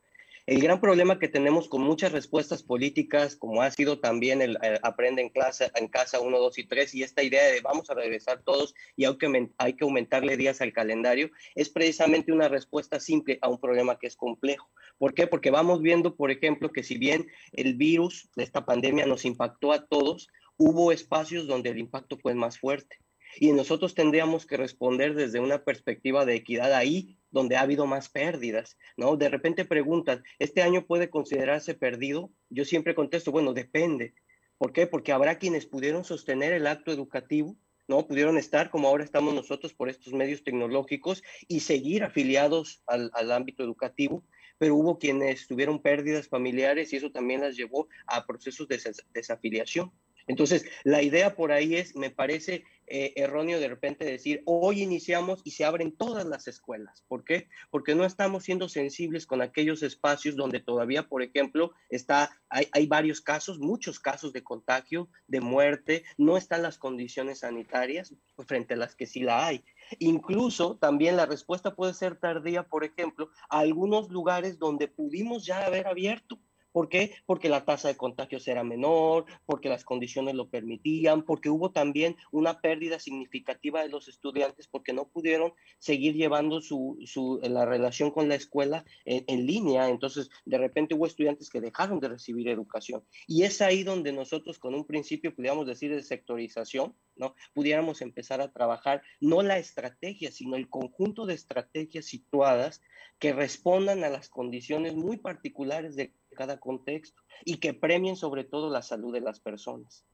El 0.47 0.61
gran 0.61 0.78
problema 0.78 1.18
que 1.18 1.28
tenemos 1.28 1.68
con 1.68 1.80
muchas 1.80 2.12
respuestas 2.12 2.62
políticas, 2.62 3.34
como 3.34 3.62
ha 3.62 3.70
sido 3.70 4.01
también 4.01 4.42
el, 4.42 4.59
aprende 4.82 5.22
en, 5.22 5.30
clase, 5.30 5.70
en 5.74 5.88
casa 5.88 6.20
1, 6.20 6.38
2 6.38 6.59
y 6.59 6.64
3, 6.64 6.95
y 6.97 7.03
esta 7.03 7.22
idea 7.22 7.47
de 7.47 7.62
vamos 7.62 7.88
a 7.88 7.95
regresar 7.95 8.42
todos 8.42 8.74
y 8.95 9.07
hay 9.07 9.16
que, 9.16 9.51
hay 9.57 9.72
que 9.72 9.84
aumentarle 9.84 10.36
días 10.36 10.61
al 10.61 10.74
calendario, 10.74 11.30
es 11.55 11.70
precisamente 11.70 12.30
una 12.30 12.49
respuesta 12.49 13.01
simple 13.01 13.38
a 13.40 13.49
un 13.49 13.59
problema 13.59 13.99
que 13.99 14.07
es 14.07 14.16
complejo. 14.16 14.68
¿Por 14.99 15.14
qué? 15.14 15.26
Porque 15.26 15.51
vamos 15.51 15.80
viendo, 15.80 16.14
por 16.14 16.30
ejemplo, 16.30 16.70
que 16.70 16.82
si 16.82 16.99
bien 16.99 17.26
el 17.53 17.76
virus 17.76 18.28
de 18.36 18.45
esta 18.45 18.66
pandemia 18.66 19.07
nos 19.07 19.24
impactó 19.24 19.72
a 19.72 19.86
todos, 19.86 20.28
hubo 20.59 20.92
espacios 20.92 21.47
donde 21.47 21.70
el 21.70 21.78
impacto 21.78 22.18
fue 22.18 22.34
más 22.34 22.59
fuerte. 22.59 22.99
Y 23.39 23.53
nosotros 23.53 23.95
tendríamos 23.95 24.47
que 24.47 24.57
responder 24.57 25.14
desde 25.14 25.41
una 25.41 25.64
perspectiva 25.64 26.24
de 26.24 26.35
equidad 26.35 26.72
ahí 26.72 27.18
donde 27.30 27.57
ha 27.57 27.62
habido 27.62 27.87
más 27.87 28.09
pérdidas, 28.09 28.78
¿no? 28.97 29.16
De 29.16 29.28
repente 29.28 29.64
preguntan, 29.64 30.22
¿este 30.39 30.62
año 30.62 30.87
puede 30.87 31.11
considerarse 31.11 31.74
perdido? 31.74 32.30
Yo 32.49 32.64
siempre 32.64 32.95
contesto, 32.95 33.32
bueno, 33.32 33.53
depende. 33.53 34.14
¿Por 34.57 34.72
qué? 34.72 34.87
Porque 34.87 35.12
habrá 35.12 35.39
quienes 35.39 35.66
pudieron 35.66 36.05
sostener 36.05 36.53
el 36.53 36.66
acto 36.66 36.93
educativo, 36.93 37.57
¿no? 37.89 38.07
Pudieron 38.07 38.39
estar 38.39 38.70
como 38.70 38.89
ahora 38.89 39.05
estamos 39.05 39.35
nosotros 39.35 39.74
por 39.74 39.89
estos 39.89 40.12
medios 40.12 40.45
tecnológicos 40.45 41.22
y 41.49 41.61
seguir 41.61 42.05
afiliados 42.05 42.82
al, 42.87 43.11
al 43.14 43.32
ámbito 43.32 43.64
educativo, 43.64 44.24
pero 44.59 44.76
hubo 44.76 44.99
quienes 44.99 45.49
tuvieron 45.49 45.82
pérdidas 45.82 46.28
familiares 46.28 46.93
y 46.93 46.97
eso 46.97 47.11
también 47.11 47.41
las 47.41 47.57
llevó 47.57 47.89
a 48.07 48.24
procesos 48.26 48.68
de 48.68 48.80
desafiliación. 49.12 49.93
Entonces, 50.27 50.64
la 50.85 51.03
idea 51.03 51.37
por 51.37 51.53
ahí 51.53 51.77
es, 51.77 51.97
me 51.97 52.11
parece 52.11 52.64
eh, 52.87 53.12
erróneo 53.16 53.61
de 53.61 53.68
repente 53.68 54.05
decir, 54.05 54.43
hoy 54.45 54.83
iniciamos 54.83 55.41
y 55.45 55.53
se 55.53 55.64
abren 55.64 55.97
todas 55.97 56.27
las 56.27 56.49
escuelas. 56.49 57.03
¿Por 57.09 57.25
qué? 57.25 57.49
Porque 57.70 57.95
no 57.95 58.05
estamos 58.05 58.45
siendo 58.45 58.68
sensibles 58.68 59.27
con 59.27 59.41
aquellos 59.41 59.83
espacios 59.83 60.37
donde 60.37 60.61
todavía, 60.61 61.09
por 61.09 61.22
ejemplo, 61.22 61.72
está, 61.89 62.31
hay, 62.49 62.68
hay 62.72 62.87
varios 62.87 63.20
casos, 63.20 63.59
muchos 63.59 64.01
casos 64.01 64.33
de 64.33 64.45
contagio, 64.45 65.09
de 65.27 65.41
muerte, 65.41 66.05
no 66.18 66.37
están 66.37 66.62
las 66.62 66.79
condiciones 66.79 67.41
sanitarias 67.41 68.14
frente 68.47 68.75
a 68.75 68.79
las 68.79 68.95
que 68.95 69.07
sí 69.07 69.20
la 69.20 69.47
hay. 69.47 69.64
Incluso 69.99 70.77
también 70.77 71.16
la 71.16 71.27
respuesta 71.27 71.75
puede 71.75 71.95
ser 71.95 72.16
tardía, 72.16 72.64
por 72.64 72.85
ejemplo, 72.85 73.31
a 73.49 73.61
algunos 73.61 74.11
lugares 74.11 74.59
donde 74.59 74.89
pudimos 74.89 75.47
ya 75.47 75.64
haber 75.66 75.87
abierto 75.87 76.39
¿Por 76.75 76.89
qué? 76.89 77.14
Porque 77.25 77.49
la 77.49 77.64
tasa 77.64 77.87
de 77.87 77.97
contagios 77.97 78.49
era 78.49 78.64
menor, 78.64 79.27
porque 79.47 79.68
las 79.68 79.85
condiciones 79.85 80.35
lo 80.35 80.49
permitían, 80.49 81.22
porque 81.22 81.49
hubo 81.49 81.70
también 81.70 82.16
una 82.33 82.61
pérdida 82.61 82.99
significativa 82.99 83.81
de 83.81 83.91
los 83.91 84.09
estudiantes 84.09 84.66
porque 84.66 84.93
no 84.93 85.07
pudieron 85.07 85.53
seguir 85.79 86.16
llevando 86.16 86.61
su, 86.61 86.99
su 87.07 87.39
la 87.45 87.64
relación 87.64 88.11
con 88.11 88.29
la 88.29 88.35
escuela 88.35 88.85
en, 89.05 89.47
línea. 89.47 89.89
Entonces, 89.89 90.31
de 90.47 90.59
repente 90.59 90.97
hubo 90.97 91.07
estudiantes 91.07 91.49
que 91.49 91.61
dejaron 91.61 92.01
de 92.01 92.09
recibir 92.09 92.49
educación. 92.49 93.05
Y 93.29 93.45
es 93.45 93.62
ahí 93.62 93.85
donde 93.85 94.12
nosotros, 94.12 94.59
con 94.59 94.75
un 94.75 94.85
principio, 94.85 95.33
podríamos 95.33 95.68
decir, 95.68 95.95
de 95.95 96.03
sectorización, 96.03 96.97
¿no? 97.14 97.37
Pudiéramos 97.53 98.03
empezar 98.03 98.41
a 98.41 98.51
trabajar 98.51 99.01
no 99.20 99.43
la 99.43 99.59
estrategia, 99.59 100.33
sino 100.33 100.57
el 100.57 100.68
conjunto 100.68 101.25
de 101.25 101.35
estrategias 101.35 102.07
situadas 102.07 102.83
que 103.20 103.33
respondan 103.33 104.03
a 104.03 104.09
las 104.09 104.29
condiciones 104.29 104.97
muy 104.97 105.18
particulares 105.18 105.95
de 105.95 106.12
cada 106.35 106.59
contexto 106.59 107.22
y 107.45 107.59
que 107.59 107.74
premien 107.74 108.16
sobre 108.16 108.45
todo 108.45 108.70
la 108.70 108.82
salud 108.82 109.12
de 109.12 109.20
las 109.20 109.41
personas. 109.41 110.05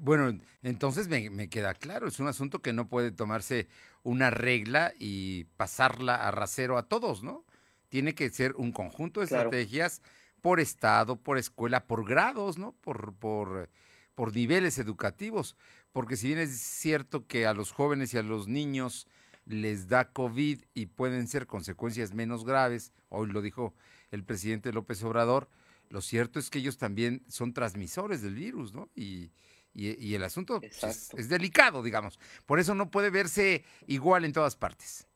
Bueno, 0.00 0.38
entonces 0.62 1.08
me, 1.08 1.48
queda 1.48 1.74
claro, 1.74 2.08
es 2.08 2.20
un 2.20 2.28
asunto 2.28 2.62
que 2.62 2.72
no 2.72 2.88
puede 2.88 3.10
tomarse 3.10 3.68
una 4.02 4.30
regla 4.30 4.92
y 4.98 5.44
pasarla 5.56 6.14
a 6.14 6.30
rasero 6.30 6.78
a 6.78 6.88
todos, 6.88 7.22
¿no? 7.22 7.44
Tiene 7.88 8.14
que 8.14 8.30
ser 8.30 8.54
un 8.56 8.72
conjunto 8.72 9.20
de 9.20 9.24
estrategias 9.24 10.00
por 10.40 10.60
estado, 10.60 11.16
por 11.16 11.36
escuela, 11.36 11.86
por 11.86 12.08
grados, 12.08 12.58
¿no? 12.58 12.72
Por, 12.80 13.14
por, 13.14 13.70
por 14.14 14.34
niveles 14.34 14.78
educativos. 14.78 15.56
Porque 15.92 16.16
si 16.16 16.28
bien 16.28 16.38
es 16.38 16.58
cierto 16.58 17.26
que 17.26 17.46
a 17.46 17.52
los 17.52 17.72
jóvenes 17.72 18.14
y 18.14 18.18
a 18.18 18.22
los 18.22 18.48
niños 18.48 19.06
les 19.44 19.88
da 19.88 20.12
COVID 20.12 20.62
y 20.74 20.86
pueden 20.86 21.28
ser 21.28 21.46
consecuencias 21.46 22.14
menos 22.14 22.44
graves, 22.44 22.92
hoy 23.08 23.28
lo 23.28 23.42
dijo 23.42 23.74
el 24.12 24.24
presidente 24.24 24.72
López 24.72 25.02
Obrador, 25.02 25.48
lo 25.88 26.00
cierto 26.00 26.38
es 26.38 26.48
que 26.48 26.58
ellos 26.58 26.78
también 26.78 27.24
son 27.28 27.52
transmisores 27.52 28.22
del 28.22 28.34
virus, 28.34 28.72
¿no? 28.72 28.88
Y, 28.94 29.30
el 29.74 30.22
asunto 30.22 30.60
pues, 30.60 31.10
es, 31.16 31.28
delicado, 31.28 31.82
digamos. 31.82 32.18
Por 32.46 32.60
eso 32.60 32.74
no 32.74 32.90
puede 32.90 33.10
verse 33.10 33.64
igual 33.86 34.24
en 34.24 34.32
todas 34.32 34.54
partes. 34.54 35.06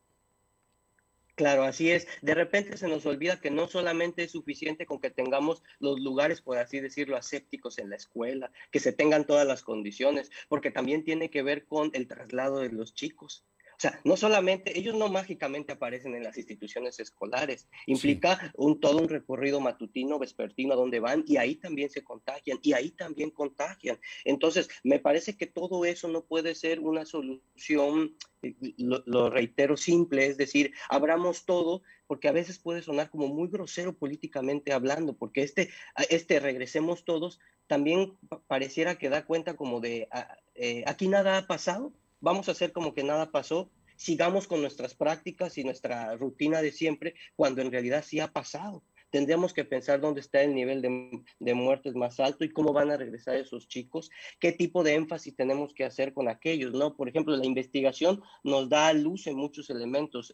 Claro, 1.35 1.65
así 1.65 1.91
es. 1.91 2.09
De 2.23 2.35
repente 2.35 2.79
se 2.79 2.89
nos 2.89 3.05
olvida 3.05 3.39
que 3.39 3.51
no 3.51 3.69
solamente 3.69 4.25
es 4.25 4.31
suficiente 4.31 4.87
con 4.87 4.99
que 4.99 5.11
tengamos 5.11 5.63
los 5.81 6.01
lugares, 6.01 6.41
por 6.41 6.57
así 6.57 6.81
decirlo, 6.81 7.17
asépticos 7.17 7.79
en 7.79 7.91
la 7.91 7.97
escuela, 7.97 8.51
que 8.71 8.81
se 8.81 8.95
tengan 8.95 9.27
todas 9.27 9.47
las 9.47 9.63
condiciones, 9.63 10.31
porque 10.49 10.71
también 10.71 11.05
tiene 11.05 11.29
que 11.29 11.43
ver 11.43 11.67
con 11.67 11.91
el 11.93 12.09
traslado 12.09 12.61
de 12.61 12.71
los 12.71 12.95
chicos. 12.95 13.45
O 13.77 13.81
sea, 13.81 14.01
no 14.05 14.17
solamente, 14.17 14.79
ellos 14.79 14.95
no 14.95 15.09
mágicamente 15.09 15.73
aparecen 15.73 16.15
en 16.15 16.23
las 16.25 16.39
instituciones 16.39 16.99
escolares, 16.99 17.69
implica 17.87 18.53
un, 18.57 18.81
todo 18.81 18.99
un 18.99 19.09
recorrido 19.09 19.61
matutino, 19.61 20.19
vespertino, 20.19 20.73
a 20.73 20.77
donde 20.77 20.99
van 20.99 21.25
y 21.27 21.37
ahí 21.37 21.57
también 21.57 21.91
se 21.91 22.03
contagian 22.03 22.59
y 22.63 22.73
ahí 22.73 22.91
también 22.91 23.31
contagian. 23.31 23.99
Entonces, 24.25 24.71
me 24.83 24.99
parece 24.99 25.37
que 25.37 25.47
todo 25.47 25.85
eso 25.85 26.09
no 26.09 26.25
puede 26.25 26.55
ser 26.55 26.81
una 26.81 27.05
solución, 27.05 28.17
eh, 28.43 28.55
lo, 28.79 29.03
lo 29.05 29.29
reitero, 29.29 29.77
simple, 29.77 30.25
es 30.25 30.39
decir, 30.39 30.73
abramos 30.89 31.45
todo, 31.45 31.83
porque 32.07 32.29
a 32.29 32.33
veces 32.33 32.59
puede 32.59 32.81
sonar 32.81 33.11
como 33.11 33.29
muy 33.29 33.49
grosero 33.49 33.93
políticamente 33.93 34.73
hablando, 34.73 35.13
porque 35.15 35.43
este, 35.43 35.69
este 36.09 36.41
regresemos 36.41 37.05
todos, 37.05 37.41
también 37.67 38.17
pareciera 38.47 38.97
que 38.97 39.11
da 39.11 39.27
cuenta 39.27 39.55
como 39.55 39.81
de, 39.81 40.09
eh, 40.55 40.83
aquí 40.87 41.09
nada 41.09 41.37
ha 41.37 41.47
pasado, 41.47 41.93
vamos 42.21 42.49
a 42.49 42.53
hacer 42.53 42.73
como 42.73 42.95
que 42.95 43.03
nada 43.03 43.31
pasó, 43.31 43.71
sigamos 43.97 44.47
con 44.47 44.61
nuestras 44.61 44.95
prácticas 44.95 45.59
y 45.59 45.65
nuestra 45.65 46.17
rutina 46.17 46.63
de 46.63 46.73
siempre, 46.73 47.15
cuando 47.35 47.63
en 47.63 47.73
realidad 47.73 48.05
sí 48.07 48.21
ha 48.21 48.29
pasado. 48.29 48.83
Tendríamos 49.11 49.55
que 49.55 49.65
pensar 49.65 50.01
dónde 50.01 50.21
está 50.21 50.43
el 50.43 50.55
nivel 50.55 50.83
de, 50.83 51.55
muertes 51.55 51.95
más 51.95 52.19
alto 52.19 52.45
y 52.45 52.53
cómo 52.53 52.73
van 52.73 52.91
a 52.91 52.97
regresar 52.97 53.37
esos 53.37 53.69
chicos, 53.69 54.11
qué 54.41 54.53
tipo 54.53 54.83
de 54.83 54.95
énfasis 54.95 55.37
tenemos 55.37 55.73
que 55.73 55.85
hacer 55.85 56.13
con 56.13 56.29
aquellos, 56.29 56.73
¿no? 56.73 56.97
Por 56.97 57.09
ejemplo, 57.09 57.37
la 57.37 57.47
investigación 57.47 58.23
nos 58.43 58.69
da 58.69 58.93
luz 58.93 59.27
en 59.27 59.37
muchos 59.37 59.71
elementos. 59.71 60.33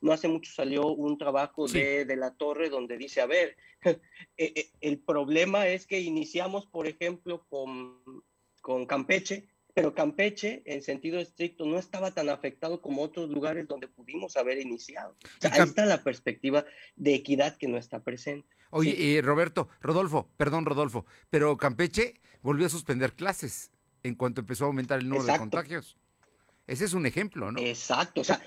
no 0.00 0.12
hace 0.12 0.28
mucho 0.28 0.50
salió 0.50 0.86
un 0.86 1.18
trabajo 1.18 1.68
de, 1.68 2.04
de, 2.04 2.16
la 2.16 2.34
torre 2.34 2.70
donde 2.70 2.96
dice, 2.96 3.20
a 3.20 3.26
ver, 3.26 3.56
eh, 3.84 4.00
eh, 4.36 4.70
el 4.80 4.98
problema 4.98 5.68
es 5.68 5.86
que 5.86 6.00
iniciamos, 6.00 6.66
por 6.66 6.86
ejemplo, 6.86 7.44
con, 7.48 8.02
con 8.62 8.86
Campeche, 8.86 9.46
pero 9.76 9.94
Campeche, 9.94 10.62
en 10.64 10.80
sentido 10.80 11.20
estricto, 11.20 11.66
no 11.66 11.78
estaba 11.78 12.10
tan 12.10 12.30
afectado 12.30 12.80
como 12.80 13.02
otros 13.02 13.28
lugares 13.28 13.68
donde 13.68 13.88
pudimos 13.88 14.38
haber 14.38 14.58
iniciado. 14.58 15.14
ahí 15.42 15.60
está 15.60 15.84
la 15.84 16.02
perspectiva 16.02 16.64
de 16.96 17.14
equidad 17.14 17.58
que 17.58 17.68
no 17.68 17.76
está 17.76 18.02
presente. 18.02 18.48
Oye, 18.70 19.20
Roberto, 19.22 19.68
Rodolfo, 19.82 20.30
perdón, 20.38 20.64
Rodolfo, 20.64 21.04
pero 21.28 21.58
Campeche 21.58 22.14
volvió 22.40 22.64
a 22.64 22.70
suspender 22.70 23.12
clases 23.12 23.70
en 24.02 24.14
cuanto 24.14 24.40
empezó 24.40 24.64
a 24.64 24.68
aumentar 24.68 24.98
el 24.98 25.10
número 25.10 25.30
de 25.30 25.38
contagios. 25.38 25.98
Ese 26.66 26.86
es 26.86 26.94
un 26.94 27.04
ejemplo, 27.04 27.52
¿no? 27.52 27.60
Exacto, 27.60 28.22
o 28.22 28.24
sea, 28.24 28.40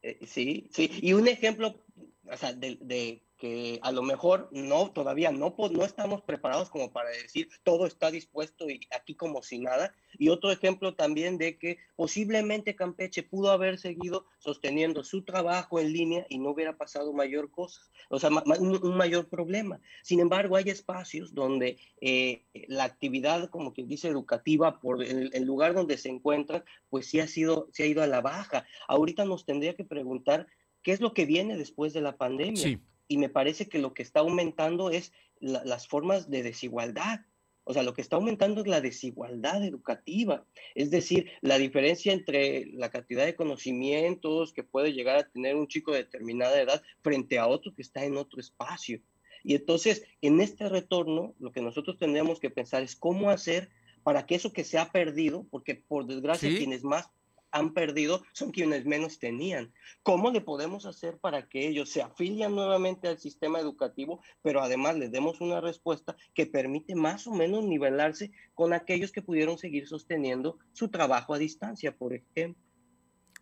eh, 0.00 0.20
sí, 0.24 0.70
sí, 0.72 0.88
y 1.02 1.12
un 1.14 1.26
ejemplo, 1.26 1.82
o 2.30 2.36
sea, 2.36 2.52
de 2.52 3.20
que 3.42 3.80
a 3.82 3.90
lo 3.90 4.04
mejor 4.04 4.48
no, 4.52 4.92
todavía 4.92 5.32
no, 5.32 5.52
no 5.72 5.84
estamos 5.84 6.22
preparados 6.22 6.70
como 6.70 6.92
para 6.92 7.10
decir 7.10 7.48
todo 7.64 7.86
está 7.88 8.12
dispuesto 8.12 8.70
y 8.70 8.86
aquí 8.96 9.16
como 9.16 9.42
si 9.42 9.58
nada. 9.58 9.92
Y 10.16 10.28
otro 10.28 10.52
ejemplo 10.52 10.94
también 10.94 11.38
de 11.38 11.58
que 11.58 11.78
posiblemente 11.96 12.76
Campeche 12.76 13.24
pudo 13.24 13.50
haber 13.50 13.78
seguido 13.78 14.26
sosteniendo 14.38 15.02
su 15.02 15.24
trabajo 15.24 15.80
en 15.80 15.92
línea 15.92 16.24
y 16.28 16.38
no 16.38 16.50
hubiera 16.50 16.76
pasado 16.76 17.12
mayor 17.12 17.50
cosa, 17.50 17.80
o 18.10 18.20
sea, 18.20 18.30
un, 18.30 18.96
mayor 18.96 19.28
problema. 19.28 19.80
Sin 20.04 20.20
embargo, 20.20 20.54
hay 20.54 20.70
espacios 20.70 21.34
donde 21.34 21.78
eh, 22.00 22.44
la 22.68 22.84
actividad, 22.84 23.50
como 23.50 23.72
quien 23.72 23.88
dice, 23.88 24.06
educativa, 24.06 24.78
por 24.78 25.02
el, 25.02 25.32
lugar 25.42 25.74
donde 25.74 25.98
se 25.98 26.10
encuentran, 26.10 26.62
pues 26.90 27.06
sí 27.06 27.18
ha 27.18 27.26
sido, 27.26 27.68
se 27.72 27.82
ha 27.82 27.86
ido 27.86 28.04
a 28.04 28.06
la 28.06 28.20
baja. 28.20 28.66
Ahorita 28.86 29.24
nos 29.24 29.44
tendría 29.44 29.74
que 29.74 29.84
preguntar 29.84 30.46
qué 30.84 30.92
es 30.92 31.00
lo 31.00 31.12
que 31.12 31.26
viene 31.26 31.56
después 31.56 31.92
de 31.92 32.02
la 32.02 32.16
pandemia. 32.16 32.62
Sí 32.62 32.80
y 33.08 33.18
me 33.18 33.28
parece 33.28 33.68
que 33.68 33.78
lo 33.78 33.94
que 33.94 34.02
está 34.02 34.20
aumentando 34.20 34.90
es 34.90 35.12
las 35.40 35.88
formas 35.88 36.30
de 36.30 36.42
desigualdad. 36.42 37.20
O 37.64 37.72
sea, 37.72 37.84
lo 37.84 37.94
que 37.94 38.00
está 38.00 38.16
aumentando 38.16 38.60
es 38.60 38.66
la 38.66 38.80
desigualdad 38.80 39.64
educativa, 39.64 40.44
es 40.74 40.90
decir, 40.90 41.30
la 41.42 41.58
diferencia 41.58 42.12
entre 42.12 42.66
la 42.72 42.90
cantidad 42.90 43.24
de 43.24 43.36
conocimientos 43.36 44.52
que 44.52 44.64
puede 44.64 44.92
llegar 44.92 45.16
a 45.16 45.30
tener 45.30 45.54
un 45.54 45.68
chico 45.68 45.92
de 45.92 45.98
determinada 45.98 46.60
edad 46.60 46.82
frente 47.02 47.38
a 47.38 47.46
otro 47.46 47.72
que 47.72 47.82
está 47.82 48.04
en 48.04 48.16
otro 48.16 48.40
espacio. 48.40 49.00
Y 49.44 49.54
entonces, 49.54 50.04
en 50.22 50.40
este 50.40 50.68
retorno, 50.68 51.34
lo 51.38 51.52
que 51.52 51.62
nosotros 51.62 51.98
tendríamos 51.98 52.40
que 52.40 52.50
pensar 52.50 52.82
es 52.82 52.96
cómo 52.96 53.30
hacer 53.30 53.70
para 54.02 54.26
que 54.26 54.34
eso 54.34 54.52
que 54.52 54.64
se 54.64 54.78
ha 54.78 54.90
perdido, 54.90 55.46
porque 55.50 55.76
por 55.76 56.06
desgracia 56.06 56.56
quienes 56.56 56.82
más 56.82 57.10
han 57.52 57.72
perdido 57.74 58.24
son 58.32 58.50
quienes 58.50 58.84
menos 58.84 59.18
tenían. 59.18 59.72
¿Cómo 60.02 60.30
le 60.30 60.40
podemos 60.40 60.86
hacer 60.86 61.18
para 61.18 61.48
que 61.48 61.68
ellos 61.68 61.90
se 61.90 62.02
afilian 62.02 62.54
nuevamente 62.54 63.08
al 63.08 63.18
sistema 63.18 63.60
educativo, 63.60 64.22
pero 64.42 64.62
además 64.62 64.96
les 64.96 65.12
demos 65.12 65.40
una 65.40 65.60
respuesta 65.60 66.16
que 66.34 66.46
permite 66.46 66.94
más 66.94 67.26
o 67.26 67.32
menos 67.32 67.64
nivelarse 67.64 68.32
con 68.54 68.72
aquellos 68.72 69.12
que 69.12 69.22
pudieron 69.22 69.58
seguir 69.58 69.86
sosteniendo 69.86 70.58
su 70.72 70.88
trabajo 70.88 71.34
a 71.34 71.38
distancia, 71.38 71.94
por 71.96 72.14
ejemplo? 72.14 72.62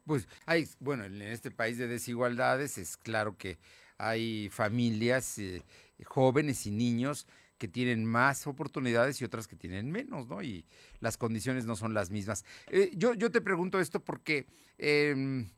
Pues 0.05 0.27
hay, 0.45 0.67
bueno, 0.81 1.05
en 1.05 1.23
este 1.23 1.51
país 1.51 1.79
de 1.79 1.87
desigualdades 1.87 2.79
es 2.79 2.97
claro 2.97 3.37
que 3.39 3.59
hay 3.97 4.49
familias 4.51 5.39
eh, 5.39 5.63
jóvenes 6.05 6.67
y 6.67 6.71
niños 6.71 7.27
que 7.61 7.69
tienen 7.69 8.07
más 8.07 8.47
oportunidades 8.47 9.21
y 9.21 9.25
otras 9.27 9.47
que 9.47 9.55
tienen 9.55 9.93
menos, 9.93 10.27
¿no? 10.27 10.43
Y 10.43 10.65
las 10.99 11.19
condiciones 11.19 11.67
no 11.67 11.77
son 11.77 11.93
las 11.93 12.11
mismas. 12.11 12.47
Eh, 12.69 12.91
yo, 12.97 13.13
yo 13.15 13.31
te 13.31 13.41
pregunto 13.41 13.79
esto 13.79 14.01
porque... 14.01 14.47
Em, 14.79 15.51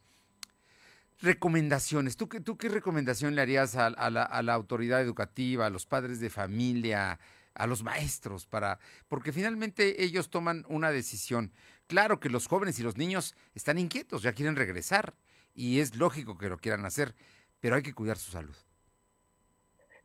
recomendaciones. 1.20 2.16
¿Tú, 2.16 2.26
¿Tú 2.26 2.59
qué 2.59 2.68
recomendación 2.68 3.36
le 3.36 3.42
harías 3.42 3.76
a, 3.76 3.90
la, 3.90 4.24
a, 4.24 4.42
la, 4.42 4.55
autoridad 4.55 5.00
educativa, 5.00 5.66
a 5.66 5.70
los 5.70 5.86
padres 5.86 6.18
de 6.18 6.30
familia, 6.30 7.20
a 7.55 7.66
los 7.68 7.84
maestros? 7.84 8.46
para 8.46 8.80
Porque 9.07 9.30
finalmente 9.32 10.03
ellos 10.03 10.30
toman 10.30 10.64
una 10.68 10.90
decisión. 10.90 11.53
Claro 11.86 12.18
que 12.18 12.28
los 12.28 12.48
jóvenes 12.48 12.80
y 12.80 12.82
los 12.82 12.96
niños 12.96 13.36
están 13.55 13.78
inquietos, 13.78 14.22
ya 14.24 14.32
quieren 14.32 14.57
regresar 14.57 15.14
y 15.55 15.78
es 15.78 15.94
lógico 15.94 16.36
que 16.36 16.48
lo 16.48 16.59
quieran 16.59 16.84
hacer, 16.84 17.14
pero 17.61 17.76
hay 17.76 17.82
que 17.82 17.94
cuidar 17.94 18.18
su 18.18 18.32
salud. 18.32 18.57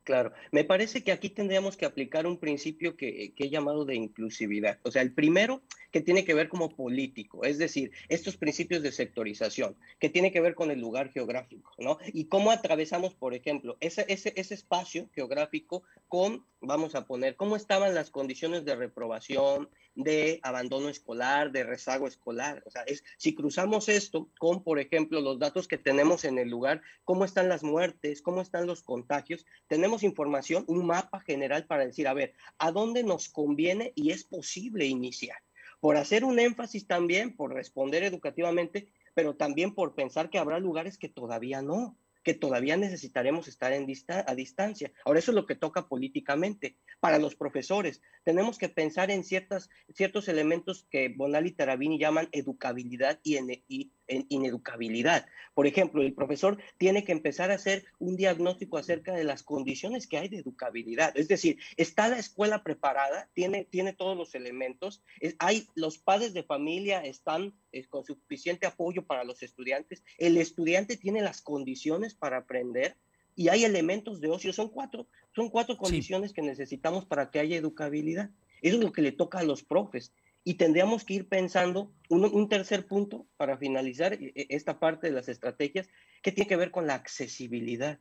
Claro, 0.08 0.32
me 0.52 0.64
parece 0.64 1.04
que 1.04 1.12
aquí 1.12 1.28
tendríamos 1.28 1.76
que 1.76 1.84
aplicar 1.84 2.26
un 2.26 2.38
principio 2.38 2.96
que, 2.96 3.34
he 3.36 3.50
llamado 3.50 3.84
de 3.84 3.94
inclusividad. 3.94 4.78
O 4.82 4.90
sea, 4.90 5.02
el 5.02 5.12
primero 5.12 5.60
que 5.90 6.00
tiene 6.00 6.24
que 6.24 6.32
ver 6.32 6.48
como 6.48 6.70
político, 6.70 7.44
es 7.44 7.58
decir, 7.58 7.92
estos 8.08 8.38
principios 8.38 8.82
de 8.82 8.90
sectorización, 8.90 9.76
que 9.98 10.08
tiene 10.08 10.32
que 10.32 10.40
ver 10.40 10.54
con 10.54 10.70
el 10.70 10.80
lugar 10.80 11.12
geográfico, 11.12 11.74
¿no? 11.76 11.98
Y 12.14 12.24
cómo 12.24 12.50
atravesamos, 12.52 13.12
por 13.12 13.34
ejemplo, 13.34 13.76
ese, 13.80 14.06
ese, 14.08 14.32
ese 14.34 14.54
espacio 14.54 15.10
geográfico 15.14 15.82
con, 16.08 16.42
vamos 16.62 16.94
a 16.94 17.06
poner, 17.06 17.36
cómo 17.36 17.54
estaban 17.54 17.94
las 17.94 18.08
condiciones 18.08 18.64
de 18.64 18.76
reprobación, 18.76 19.68
de 19.98 20.38
abandono 20.44 20.88
escolar, 20.88 21.50
de 21.50 21.64
rezago 21.64 22.06
escolar. 22.06 22.62
O 22.66 22.70
sea, 22.70 22.82
es, 22.82 23.02
si 23.16 23.34
cruzamos 23.34 23.88
esto 23.88 24.30
con, 24.38 24.62
por 24.62 24.78
ejemplo, 24.78 25.20
los 25.20 25.40
datos 25.40 25.66
que 25.66 25.76
tenemos 25.76 26.24
en 26.24 26.38
el 26.38 26.48
lugar, 26.48 26.82
cómo 27.04 27.24
están 27.24 27.48
las 27.48 27.64
muertes, 27.64 28.22
cómo 28.22 28.40
están 28.40 28.68
los 28.68 28.84
contagios, 28.84 29.44
tenemos 29.66 30.04
información, 30.04 30.64
un 30.68 30.86
mapa 30.86 31.18
general 31.18 31.66
para 31.66 31.84
decir, 31.84 32.06
a 32.06 32.14
ver, 32.14 32.34
¿a 32.58 32.70
dónde 32.70 33.02
nos 33.02 33.28
conviene 33.28 33.92
y 33.96 34.12
es 34.12 34.22
posible 34.22 34.86
iniciar? 34.86 35.38
Por 35.80 35.96
hacer 35.96 36.24
un 36.24 36.38
énfasis 36.38 36.86
también, 36.86 37.34
por 37.34 37.52
responder 37.52 38.04
educativamente, 38.04 38.92
pero 39.14 39.34
también 39.34 39.74
por 39.74 39.96
pensar 39.96 40.30
que 40.30 40.38
habrá 40.38 40.60
lugares 40.60 40.96
que 40.96 41.08
todavía 41.08 41.60
no 41.60 41.98
que 42.22 42.34
todavía 42.34 42.76
necesitaremos 42.76 43.48
estar 43.48 43.72
en 43.72 43.86
a 44.26 44.34
distancia. 44.34 44.92
Ahora, 45.04 45.18
eso 45.18 45.30
es 45.30 45.34
lo 45.34 45.46
que 45.46 45.54
toca 45.54 45.88
políticamente. 45.88 46.76
Para 47.00 47.18
los 47.18 47.36
profesores, 47.36 48.00
tenemos 48.24 48.58
que 48.58 48.68
pensar 48.68 49.10
en 49.10 49.24
ciertas, 49.24 49.70
ciertos 49.94 50.28
elementos 50.28 50.86
que 50.90 51.08
Bonal 51.08 51.46
y 51.46 51.52
Tarabini 51.52 51.98
llaman 51.98 52.28
educabilidad 52.32 53.20
y, 53.22 53.36
en, 53.36 53.50
y 53.68 53.92
ineducabilidad. 54.08 55.26
Por 55.54 55.66
ejemplo, 55.66 56.02
el 56.02 56.14
profesor 56.14 56.58
tiene 56.78 57.04
que 57.04 57.12
empezar 57.12 57.50
a 57.50 57.54
hacer 57.54 57.84
un 57.98 58.16
diagnóstico 58.16 58.78
acerca 58.78 59.12
de 59.12 59.24
las 59.24 59.42
condiciones 59.42 60.06
que 60.06 60.18
hay 60.18 60.28
de 60.28 60.38
educabilidad. 60.38 61.16
Es 61.16 61.28
decir, 61.28 61.58
está 61.76 62.08
la 62.08 62.18
escuela 62.18 62.62
preparada, 62.62 63.28
tiene, 63.34 63.64
tiene 63.64 63.92
todos 63.92 64.16
los 64.16 64.34
elementos, 64.34 65.02
hay 65.38 65.68
los 65.74 65.98
padres 65.98 66.32
de 66.32 66.42
familia 66.42 67.04
están 67.04 67.54
eh, 67.72 67.84
con 67.86 68.04
suficiente 68.04 68.66
apoyo 68.66 69.04
para 69.04 69.24
los 69.24 69.42
estudiantes, 69.42 70.02
el 70.18 70.36
estudiante 70.36 70.96
tiene 70.96 71.22
las 71.22 71.42
condiciones 71.42 72.14
para 72.14 72.38
aprender 72.38 72.96
y 73.34 73.48
hay 73.48 73.64
elementos 73.64 74.20
de 74.20 74.28
ocio. 74.28 74.52
Son 74.52 74.68
cuatro, 74.68 75.06
son 75.34 75.48
cuatro 75.48 75.76
condiciones 75.76 76.32
que 76.32 76.42
necesitamos 76.42 77.04
para 77.04 77.30
que 77.30 77.38
haya 77.38 77.56
educabilidad. 77.56 78.30
Eso 78.62 78.76
es 78.76 78.82
lo 78.82 78.92
que 78.92 79.02
le 79.02 79.12
toca 79.12 79.38
a 79.38 79.44
los 79.44 79.62
profes 79.62 80.12
y 80.48 80.54
tendríamos 80.54 81.04
que 81.04 81.12
ir 81.12 81.28
pensando 81.28 81.92
un, 82.08 82.48
tercer 82.48 82.86
punto 82.86 83.26
para 83.36 83.58
finalizar 83.58 84.14
e, 84.14 84.32
e, 84.34 84.46
esta 84.48 84.80
parte 84.80 85.08
de 85.08 85.12
las 85.12 85.28
estrategias 85.28 85.90
que 86.22 86.32
tiene 86.32 86.48
que 86.48 86.56
ver 86.56 86.70
con 86.70 86.86
la 86.86 86.94
accesibilidad. 86.94 88.00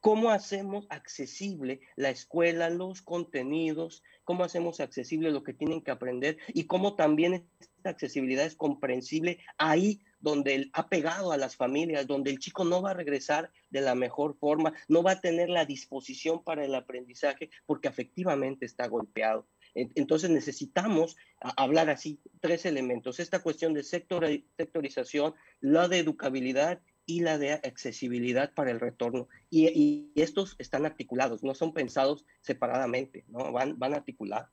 ¿Cómo 0.00 0.28
hacemos 0.28 0.86
accesible 0.90 1.80
la 1.96 2.10
escuela, 2.10 2.68
los 2.68 3.00
contenidos? 3.00 4.02
¿Cómo 4.24 4.44
hacemos 4.44 4.80
accesible 4.80 5.30
lo 5.30 5.42
que 5.42 5.54
tienen 5.54 5.80
que 5.80 5.90
aprender? 5.90 6.36
Y 6.48 6.64
cómo 6.64 6.96
también 6.96 7.48
esta 7.60 7.88
accesibilidad 7.88 8.44
es 8.44 8.56
comprensible 8.56 9.38
ahí 9.56 10.02
donde 10.20 10.68
ha 10.74 10.90
pegado 10.90 11.32
a 11.32 11.38
las 11.38 11.56
familias, 11.56 12.06
donde 12.06 12.30
el 12.30 12.40
chico 12.40 12.64
no 12.64 12.82
va 12.82 12.90
a 12.90 12.94
regresar 12.94 13.50
de 13.70 13.80
la 13.80 13.94
mejor 13.94 14.36
forma, 14.36 14.74
no 14.86 15.02
va 15.02 15.12
a 15.12 15.20
tener 15.22 15.48
la 15.48 15.64
disposición 15.64 16.44
para 16.44 16.62
el 16.62 16.74
aprendizaje 16.74 17.48
porque 17.64 17.88
efectivamente 17.88 18.66
está 18.66 18.86
golpeado. 18.86 19.46
Entonces 19.76 20.30
necesitamos 20.30 21.16
hablar 21.40 21.90
así 21.90 22.18
tres 22.40 22.64
elementos, 22.64 23.20
esta 23.20 23.42
cuestión 23.42 23.74
de 23.74 23.84
sectorización, 23.84 25.34
la 25.60 25.86
de 25.88 25.98
educabilidad 25.98 26.80
y 27.04 27.20
la 27.20 27.38
de 27.38 27.52
accesibilidad 27.52 28.52
para 28.54 28.70
el 28.70 28.80
retorno. 28.80 29.28
Y, 29.50 30.10
estos 30.16 30.56
están 30.58 30.86
articulados, 30.86 31.44
no 31.44 31.54
son 31.54 31.74
pensados 31.74 32.24
separadamente, 32.40 33.24
¿no? 33.28 33.52
van, 33.52 33.78
van 33.78 33.94
articulados. 33.94 34.50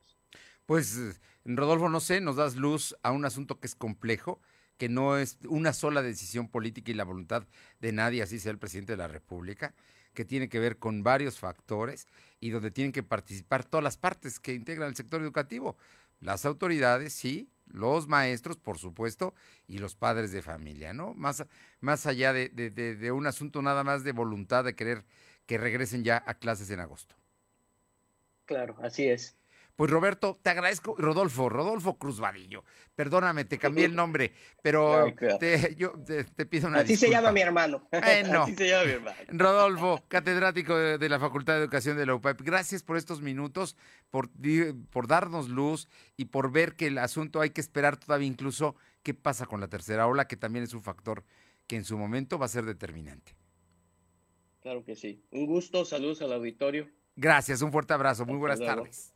Pues, 0.66 1.20
Rodolfo, 1.46 1.90
no 1.90 2.00
sé, 2.00 2.22
nos 2.22 2.36
das 2.36 2.56
luz 2.56 2.96
a 3.02 3.12
un 3.12 3.26
asunto 3.26 3.60
que 3.60 3.68
es 3.68 3.76
complejo, 3.76 4.42
que 4.78 4.90
no 4.90 5.18
es 5.18 5.40
una 5.48 5.74
sola 5.74 6.02
decisión 6.02 6.50
política 6.50 6.92
y 6.92 6.96
la 6.96 7.04
voluntad 7.06 7.48
de 7.80 7.92
nadie, 7.92 8.22
así 8.22 8.40
sea 8.40 8.52
el 8.52 8.60
presidente 8.60 8.94
de 8.94 8.98
la 8.98 9.08
República, 9.08 9.74
que 10.14 10.26
tiene 10.26 10.50
que 10.50 10.60
ver 10.60 10.78
con 10.78 11.04
varios 11.04 11.40
factores 11.40 12.08
y 12.40 12.50
donde 12.50 12.72
tienen 12.72 12.92
que 12.92 13.04
participar 13.04 13.64
todas 13.64 13.84
las 13.84 13.98
partes 13.98 14.40
que 14.40 14.54
integran 14.54 14.90
el 14.90 14.96
sector 14.96 15.22
educativo. 15.22 15.78
Las 16.20 16.46
autoridades, 16.46 17.14
sí, 17.14 17.50
los 17.68 18.08
maestros, 18.08 18.58
por 18.58 18.78
supuesto, 18.78 19.34
y 19.68 19.80
los 19.80 19.96
padres 19.96 20.32
de 20.32 20.42
familia, 20.42 20.94
¿no? 20.94 21.14
Más, 21.14 21.46
más 21.82 22.06
allá 22.06 22.34
de, 22.34 22.50
de 22.50 23.12
un 23.12 23.28
asunto 23.28 23.62
nada 23.62 23.84
más 23.84 24.04
de 24.04 24.12
voluntad 24.12 24.64
de 24.64 24.76
querer 24.76 25.04
que 25.46 25.58
regresen 25.58 26.04
ya 26.04 26.24
a 26.26 26.36
clases 26.36 26.70
en 26.70 26.80
agosto. 26.80 27.16
Claro, 28.46 28.76
así 28.82 29.08
es. 29.08 29.36
Pues 29.76 29.90
Roberto, 29.90 30.40
te 30.42 30.52
agradezco, 30.52 30.96
Rodolfo, 30.98 31.50
Rodolfo 31.50 31.98
Cruz 31.98 32.20
Vadillo. 32.20 32.64
Perdóname, 32.96 33.44
te 33.46 33.58
cambié 33.58 33.86
el 33.86 33.96
nombre, 33.96 34.32
pero 34.62 35.06
te, 35.40 35.76
yo 35.76 35.94
te, 36.04 36.46
pido 36.46 36.68
una 36.68 36.80
Así 36.80 36.96
se 36.96 37.10
llama 37.10 37.32
mi 37.32 37.42
hermano. 37.42 37.88
Así 37.92 38.56
se 38.56 38.70
llama 38.70 38.86
mi 38.86 38.92
hermano. 38.92 39.18
Rodolfo, 39.30 40.04
catedrático 40.08 40.78
de, 40.78 41.10
la 41.10 41.20
Facultad 41.20 41.54
de 41.54 41.62
Educación 41.62 41.98
de 41.98 42.06
la 42.06 42.14
UPAP. 42.14 42.42
Gracias 42.42 42.84
por 42.84 42.98
estos 42.98 43.22
minutos, 43.22 43.76
por, 44.12 44.30
por 44.92 45.08
darnos 45.08 45.50
luz 45.50 45.88
y 46.18 46.26
por 46.26 46.52
ver 46.52 46.76
que 46.76 46.88
el 46.88 47.00
asunto 47.00 47.42
hay 47.42 47.50
que 47.50 47.62
esperar 47.62 47.98
todavía 47.98 48.28
incluso 48.28 48.76
qué 49.02 49.16
pasa 49.16 49.48
con 49.48 49.60
la 49.60 49.70
tercera 49.70 50.06
ola, 50.06 50.28
que 50.28 50.38
también 50.38 50.64
es 50.64 50.74
un 50.74 50.84
factor 50.84 51.24
que 51.66 51.78
en 51.78 51.84
su 51.84 51.98
momento 51.98 52.38
va 52.38 52.46
a 52.46 52.50
ser 52.50 52.66
determinante. 52.66 53.36
Claro 54.62 54.84
que 54.86 54.96
sí. 54.96 55.26
Un 55.32 55.46
gusto, 55.46 55.84
saludos 55.84 56.22
al 56.22 56.32
auditorio. 56.34 56.90
Gracias, 57.16 57.62
un 57.62 57.72
fuerte 57.72 57.94
abrazo, 57.94 58.26
muy 58.26 58.38
buenas 58.38 58.60
tardes. 58.60 59.13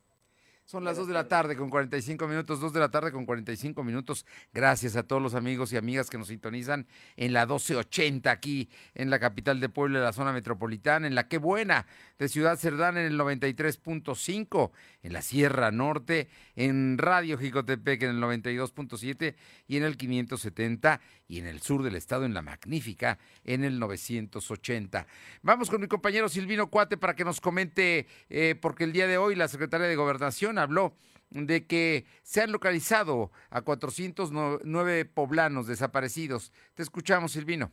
Son 0.68 0.84
las 0.84 0.98
2 0.98 1.08
de 1.08 1.14
la 1.14 1.28
tarde 1.28 1.56
con 1.56 1.70
45 1.70 2.28
minutos, 2.28 2.60
2 2.60 2.74
de 2.74 2.80
la 2.80 2.90
tarde 2.90 3.10
con 3.10 3.24
45 3.24 3.82
minutos. 3.82 4.26
Gracias 4.52 4.96
a 4.96 5.02
todos 5.02 5.22
los 5.22 5.34
amigos 5.34 5.72
y 5.72 5.78
amigas 5.78 6.10
que 6.10 6.18
nos 6.18 6.28
sintonizan 6.28 6.86
en 7.16 7.32
la 7.32 7.46
1280 7.46 8.30
aquí 8.30 8.68
en 8.94 9.08
la 9.08 9.18
capital 9.18 9.60
de 9.60 9.70
Puebla, 9.70 10.00
en 10.00 10.04
la 10.04 10.12
zona 10.12 10.30
metropolitana, 10.30 11.06
en 11.06 11.14
la 11.14 11.26
Qué 11.26 11.38
Buena 11.38 11.86
de 12.18 12.28
Ciudad 12.28 12.58
Cerdán 12.58 12.98
en 12.98 13.06
el 13.06 13.18
93.5, 13.18 14.70
en 15.04 15.12
la 15.14 15.22
Sierra 15.22 15.70
Norte, 15.70 16.28
en 16.54 16.98
Radio 16.98 17.38
Jicotepec 17.38 18.02
en 18.02 18.10
el 18.10 18.22
92.7 18.22 19.36
y 19.68 19.78
en 19.78 19.84
el 19.84 19.96
570 19.96 21.00
y 21.28 21.38
en 21.38 21.46
el 21.46 21.60
sur 21.60 21.82
del 21.82 21.94
estado 21.94 22.24
en 22.24 22.34
la 22.34 22.42
Magnífica 22.42 23.18
en 23.44 23.64
el 23.64 23.78
980. 23.78 25.06
Vamos 25.42 25.70
con 25.70 25.80
mi 25.80 25.86
compañero 25.86 26.28
Silvino 26.28 26.68
Cuate 26.68 26.96
para 26.96 27.14
que 27.14 27.24
nos 27.24 27.40
comente, 27.40 28.06
eh, 28.28 28.54
porque 28.60 28.84
el 28.84 28.92
día 28.92 29.06
de 29.06 29.18
hoy 29.18 29.34
la 29.34 29.48
secretaria 29.48 29.86
de 29.86 29.96
Gobernación 29.96 30.57
habló 30.58 30.94
de 31.30 31.66
que 31.66 32.06
se 32.22 32.40
han 32.40 32.52
localizado 32.52 33.30
a 33.50 33.62
409 33.62 35.04
poblanos 35.06 35.66
desaparecidos. 35.66 36.52
Te 36.74 36.82
escuchamos, 36.82 37.32
Silvino. 37.32 37.70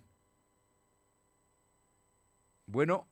Bueno, 2.68 3.08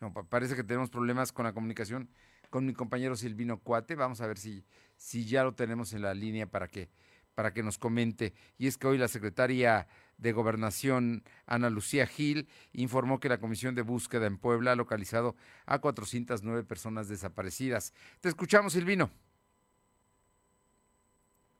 no, 0.00 0.12
parece 0.12 0.54
que 0.54 0.62
tenemos 0.62 0.90
problemas 0.90 1.32
con 1.32 1.44
la 1.44 1.52
comunicación 1.52 2.10
con 2.50 2.64
mi 2.64 2.72
compañero 2.72 3.16
Silvino 3.16 3.60
Cuate. 3.60 3.94
Vamos 3.94 4.20
a 4.20 4.26
ver 4.26 4.38
si, 4.38 4.64
si 4.96 5.24
ya 5.24 5.44
lo 5.44 5.54
tenemos 5.54 5.92
en 5.92 6.02
la 6.02 6.14
línea 6.14 6.46
para 6.46 6.68
que, 6.68 6.90
para 7.34 7.52
que 7.52 7.62
nos 7.62 7.78
comente. 7.78 8.34
Y 8.56 8.66
es 8.66 8.78
que 8.78 8.86
hoy 8.86 8.98
la 8.98 9.08
secretaria 9.08 9.86
de 10.18 10.32
Gobernación, 10.32 11.22
Ana 11.46 11.70
Lucía 11.70 12.06
Gil, 12.06 12.48
informó 12.72 13.20
que 13.20 13.28
la 13.28 13.38
Comisión 13.38 13.74
de 13.74 13.82
Búsqueda 13.82 14.26
en 14.26 14.36
Puebla 14.36 14.72
ha 14.72 14.76
localizado 14.76 15.36
a 15.64 15.78
409 15.78 16.64
personas 16.64 17.08
desaparecidas. 17.08 17.94
Te 18.20 18.28
escuchamos, 18.28 18.74
Silvino. 18.74 19.10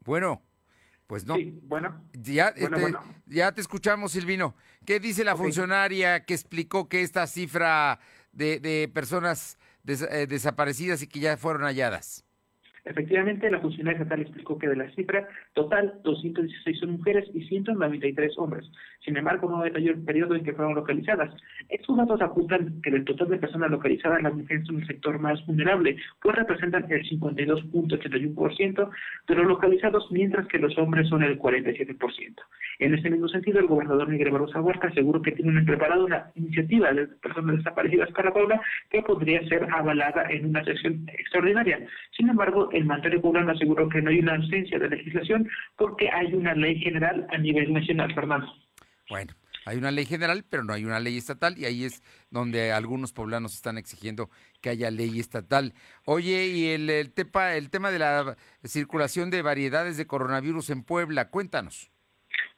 Bueno, 0.04 0.42
pues 1.06 1.24
no. 1.24 1.36
bueno. 1.62 2.04
Ya, 2.12 2.48
este, 2.48 2.94
ya 3.26 3.52
te 3.52 3.60
escuchamos, 3.60 4.12
Silvino. 4.12 4.54
¿Qué 4.84 5.00
dice 5.00 5.24
la 5.24 5.36
funcionaria 5.36 6.24
que 6.24 6.34
explicó 6.34 6.88
que 6.88 7.02
esta 7.02 7.26
cifra 7.26 8.00
de, 8.32 8.60
de 8.60 8.90
personas 8.92 9.58
eh, 9.86 10.26
desaparecidas 10.28 11.02
y 11.02 11.06
que 11.06 11.20
ya 11.20 11.36
fueron 11.36 11.62
halladas? 11.62 12.24
Efectivamente, 12.84 13.50
la 13.50 13.60
funcionaria 13.60 13.98
estatal 13.98 14.22
explicó 14.22 14.58
que 14.58 14.68
de 14.68 14.76
la 14.76 14.90
cifra 14.94 15.28
total, 15.58 15.94
216 16.04 16.78
son 16.78 16.92
mujeres 16.92 17.28
y 17.34 17.42
193 17.48 18.38
hombres. 18.38 18.64
Sin 19.04 19.16
embargo, 19.16 19.50
no 19.50 19.64
detalló 19.64 19.90
el 19.90 20.04
periodo 20.04 20.36
en 20.36 20.44
que 20.44 20.52
fueron 20.52 20.76
localizadas. 20.76 21.34
Estos 21.68 21.96
datos 21.96 22.20
apuntan 22.22 22.80
que 22.80 22.92
del 22.92 23.04
total 23.04 23.28
de 23.28 23.38
personas 23.38 23.68
localizadas, 23.70 24.22
las 24.22 24.34
mujeres 24.34 24.64
son 24.66 24.76
el 24.76 24.86
sector 24.86 25.18
más 25.18 25.44
vulnerable, 25.46 25.96
pues 26.22 26.36
representan 26.36 26.86
el 26.88 27.02
52.81% 27.10 28.90
de 29.26 29.34
los 29.34 29.46
localizados, 29.46 30.06
mientras 30.12 30.46
que 30.46 30.58
los 30.58 30.78
hombres 30.78 31.08
son 31.08 31.24
el 31.24 31.36
47%. 31.38 32.36
En 32.78 32.94
este 32.94 33.10
mismo 33.10 33.26
sentido, 33.26 33.58
el 33.58 33.66
gobernador 33.66 34.08
Miguel 34.08 34.30
Barrosa 34.30 34.60
Huerta 34.60 34.86
aseguró 34.86 35.20
que 35.20 35.32
tienen 35.32 35.66
preparado 35.66 36.04
una 36.04 36.30
iniciativa 36.36 36.92
de 36.92 37.08
personas 37.08 37.56
desaparecidas 37.56 38.12
para 38.12 38.32
Puebla 38.32 38.60
que 38.90 39.02
podría 39.02 39.42
ser 39.48 39.66
avalada 39.72 40.30
en 40.30 40.46
una 40.50 40.62
sesión 40.64 41.04
extraordinaria. 41.08 41.80
Sin 42.16 42.28
embargo, 42.28 42.68
el 42.70 42.84
mandatario 42.84 43.20
poblano 43.20 43.50
aseguró 43.50 43.88
que 43.88 44.00
no 44.00 44.10
hay 44.10 44.20
una 44.20 44.36
ausencia 44.36 44.78
de 44.78 44.90
legislación 44.90 45.47
porque 45.76 46.10
hay 46.10 46.34
una 46.34 46.54
ley 46.54 46.78
general 46.80 47.26
a 47.30 47.38
nivel 47.38 47.72
nacional, 47.72 48.14
Fernando. 48.14 48.52
Bueno, 49.08 49.34
hay 49.64 49.76
una 49.76 49.90
ley 49.90 50.06
general, 50.06 50.44
pero 50.48 50.64
no 50.64 50.72
hay 50.72 50.84
una 50.84 51.00
ley 51.00 51.16
estatal 51.18 51.58
y 51.58 51.64
ahí 51.64 51.84
es 51.84 52.02
donde 52.30 52.72
algunos 52.72 53.12
poblanos 53.12 53.54
están 53.54 53.76
exigiendo 53.78 54.30
que 54.60 54.70
haya 54.70 54.90
ley 54.90 55.20
estatal. 55.20 55.74
Oye, 56.04 56.46
y 56.46 56.68
el, 56.68 57.12
tepa, 57.12 57.54
el 57.54 57.70
tema 57.70 57.90
de 57.90 57.98
la 57.98 58.36
circulación 58.64 59.30
de 59.30 59.42
variedades 59.42 59.96
de 59.96 60.06
coronavirus 60.06 60.70
en 60.70 60.84
Puebla, 60.84 61.30
cuéntanos. 61.30 61.90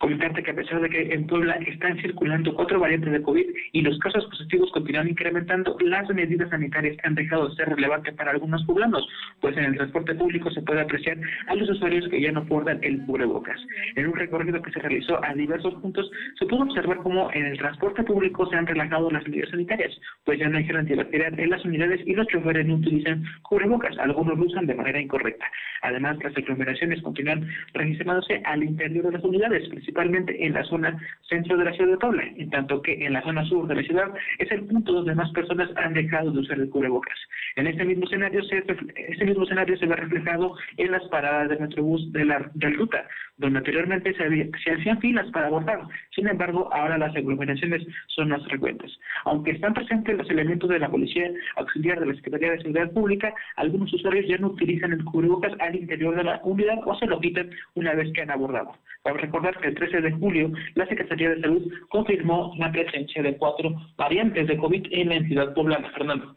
Comentarte 0.01 0.43
que 0.43 0.53
a 0.53 0.55
pesar 0.55 0.81
de 0.81 0.89
que 0.89 1.13
en 1.13 1.27
Puebla 1.27 1.57
están 1.67 2.01
circulando 2.01 2.55
cuatro 2.55 2.81
variantes 2.81 3.13
de 3.13 3.21
COVID 3.21 3.45
y 3.73 3.83
los 3.83 3.99
casos 3.99 4.25
positivos 4.25 4.73
continúan 4.73 5.11
incrementando, 5.11 5.77
las 5.79 6.09
medidas 6.09 6.49
sanitarias 6.49 6.97
han 7.03 7.15
dejado 7.15 7.51
de 7.51 7.55
ser 7.57 7.69
relevantes 7.69 8.15
para 8.15 8.31
algunos 8.31 8.65
poblanos, 8.65 9.07
pues 9.43 9.55
en 9.59 9.65
el 9.65 9.77
transporte 9.77 10.15
público 10.15 10.51
se 10.53 10.63
puede 10.63 10.81
apreciar 10.81 11.19
a 11.49 11.55
los 11.55 11.69
usuarios 11.69 12.09
que 12.09 12.19
ya 12.19 12.33
no 12.33 12.47
portan 12.47 12.79
el 12.81 13.05
cubrebocas. 13.05 13.61
En 13.95 14.07
un 14.07 14.17
recorrido 14.17 14.63
que 14.63 14.73
se 14.73 14.79
realizó 14.79 15.23
a 15.23 15.35
diversos 15.35 15.75
puntos, 15.75 16.11
se 16.39 16.47
pudo 16.47 16.63
observar 16.63 16.97
cómo 17.03 17.31
en 17.35 17.45
el 17.45 17.59
transporte 17.59 18.03
público 18.03 18.49
se 18.49 18.57
han 18.57 18.67
relajado 18.67 19.11
las 19.11 19.29
medidas 19.29 19.51
sanitarias, 19.51 19.93
pues 20.25 20.39
ya 20.39 20.49
no 20.49 20.57
hay 20.57 20.65
gel 20.65 20.79
antibacterial 20.79 21.39
en 21.39 21.51
las 21.51 21.63
unidades 21.67 22.01
y 22.07 22.15
los 22.15 22.27
choferes 22.29 22.67
no 22.67 22.77
utilizan 22.77 23.23
cubrebocas, 23.43 23.99
algunos 23.99 24.39
lo 24.39 24.47
usan 24.47 24.67
de 24.67 24.75
manera 24.77 24.99
incorrecta. 24.99 25.45
Además, 25.83 26.17
las 26.23 26.35
aglomeraciones 26.35 27.03
continúan 27.03 27.47
registrándose 27.75 28.41
al 28.47 28.65
interior 28.65 29.05
de 29.05 29.13
las 29.13 29.25
unidades, 29.25 29.69
principalmente 29.91 30.47
en 30.47 30.55
la 30.55 30.65
zona 30.65 30.99
centro 31.29 31.57
de 31.57 31.65
la 31.65 31.73
ciudad 31.73 31.91
de 31.91 31.99
Puebla, 31.99 32.23
en 32.37 32.51
tanto 32.51 32.81
que 32.81 33.05
en 33.05 33.13
la 33.13 33.23
zona 33.23 33.45
sur 33.45 33.67
de 33.67 33.75
la 33.75 33.83
ciudad 33.83 34.09
es 34.39 34.51
el 34.53 34.65
punto 34.65 34.93
donde 34.93 35.15
más 35.15 35.31
personas 35.33 35.69
han 35.77 35.95
dejado 35.95 36.31
de 36.31 36.41
usar 36.41 36.59
el 36.59 36.71
cubrebocas. 36.71 37.19
En 37.57 37.67
este 37.67 37.85
mismo 37.85 38.05
escenario 38.05 38.43
se, 38.45 38.65
este 39.09 39.25
mismo 39.25 39.45
escenario 39.45 39.77
se 39.77 39.87
ve 39.87 39.97
reflejado 39.97 40.55
en 40.77 40.93
las 40.93 41.03
paradas 41.09 41.49
de 41.49 41.59
Metrobús 41.59 42.13
de 42.13 42.25
la, 42.25 42.39
ruta, 42.39 43.05
donde 43.41 43.59
anteriormente 43.59 44.15
se, 44.15 44.51
se 44.63 44.71
hacían 44.71 45.01
filas 45.01 45.27
para 45.33 45.47
abordar. 45.47 45.81
Sin 46.15 46.29
embargo, 46.29 46.71
ahora 46.73 46.99
las 46.99 47.17
aglomeraciones 47.17 47.87
son 48.09 48.29
más 48.29 48.45
frecuentes. 48.45 48.93
Aunque 49.25 49.53
están 49.53 49.75
presentes 49.75 50.17
los 50.17 50.31
elementos 50.31 50.69
de 50.69 50.79
la 50.79 50.91
Policía 50.91 51.31
Auxiliar 51.57 51.99
de 51.99 52.07
la 52.07 52.15
Secretaría 52.15 52.53
de 52.53 52.59
Seguridad 52.59 52.93
Pública, 52.93 53.35
algunos 53.57 53.93
usuarios 53.93 54.27
ya 54.29 54.37
no 54.37 54.49
utilizan 54.49 54.93
el 54.93 55.05
cubrebocas 55.05 55.53
al 55.59 55.75
interior 55.75 56.15
de 56.15 56.25
la 56.25 56.41
unidad 56.45 56.79
o 56.85 56.95
se 56.97 57.07
lo 57.07 57.19
quitan 57.21 57.51
una 57.75 57.95
vez 57.95 58.13
que 58.13 58.23
han 58.23 58.31
abordado. 58.31 58.73
Para 59.03 59.17
recordar 59.17 59.59
que 59.59 59.69
el 59.69 59.75
13 59.75 60.03
de 60.03 60.13
julio 60.13 60.53
la 60.75 60.87
Secretaría 60.87 61.31
de 61.31 61.41
Salud 61.41 61.73
confirmó 61.89 62.55
la 62.59 62.71
presencia 62.71 63.23
de 63.23 63.37
cuatro 63.39 63.75
variantes 63.97 64.47
de 64.47 64.59
COVID 64.59 64.87
en 64.91 65.09
la 65.09 65.15
entidad 65.17 65.55
poblana. 65.55 65.91
Fernando. 65.91 66.37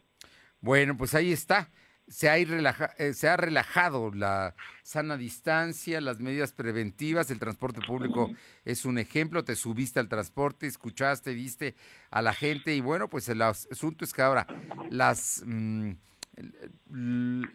Bueno, 0.61 0.95
pues 0.97 1.13
ahí 1.13 1.33
está. 1.33 1.67
Se 2.13 2.29
ha, 2.29 2.37
eh, 2.37 3.13
se 3.13 3.27
ha, 3.27 3.37
relajado 3.37 4.11
la 4.13 4.53
sana 4.83 5.17
distancia, 5.17 5.99
las 5.99 6.19
medidas 6.19 6.53
preventivas, 6.53 7.31
el 7.31 7.39
transporte 7.39 7.81
público 7.81 8.29
es 8.65 8.85
un 8.85 8.99
ejemplo, 8.99 9.43
te 9.43 9.55
subiste 9.55 9.99
al 9.99 10.09
transporte, 10.09 10.67
escuchaste, 10.67 11.33
viste 11.33 11.75
a 12.11 12.21
la 12.21 12.33
gente 12.33 12.75
y 12.75 12.81
bueno, 12.81 13.09
pues 13.09 13.29
el 13.29 13.41
asunto 13.41 14.05
es 14.05 14.13
que 14.13 14.21
ahora 14.21 14.45
las... 14.91 15.41
Mm, 15.45 15.93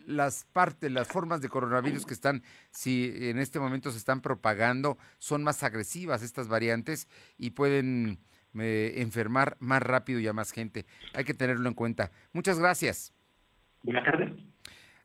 las 0.07 0.45
partes, 0.53 0.93
las 0.93 1.09
formas 1.09 1.41
de 1.41 1.49
coronavirus 1.49 2.07
que 2.07 2.15
están, 2.15 2.45
si 2.71 3.13
en 3.13 3.41
este 3.41 3.59
momento 3.59 3.91
se 3.91 3.99
están 3.99 4.21
propagando, 4.21 4.99
son 5.19 5.43
más 5.43 5.65
agresivas 5.65 6.23
estas 6.23 6.47
variantes 6.47 7.09
y 7.39 7.51
pueden 7.51 8.21
eh, 8.55 8.95
enfermar 8.99 9.57
más 9.59 9.83
rápido 9.83 10.21
y 10.21 10.29
a 10.29 10.33
más 10.33 10.53
gente. 10.53 10.87
Hay 11.13 11.25
que 11.25 11.35
tenerlo 11.35 11.69
en 11.69 11.75
cuenta. 11.75 12.13
Muchas 12.33 12.61
gracias. 12.61 13.18
Buenas 13.83 14.05
tardes. 14.05 14.31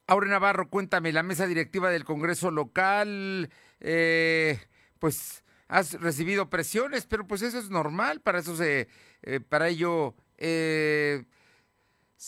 Aure 0.08 0.30
Navarro, 0.30 0.70
cuéntame, 0.70 1.14
la 1.14 1.24
mesa 1.24 1.48
directiva 1.48 1.90
del 1.90 2.04
Congreso 2.04 2.52
local, 2.52 3.50
eh, 3.80 4.60
pues 5.00 5.44
has 5.70 5.94
recibido 6.02 6.50
presiones, 6.50 7.06
pero 7.06 7.26
pues 7.26 7.42
eso 7.42 7.58
es 7.58 7.70
normal, 7.70 8.20
para 8.20 8.40
eso 8.40 8.56
se, 8.56 8.90
eh, 9.22 9.40
para 9.40 9.70
ello 9.70 10.16
se 10.38 11.26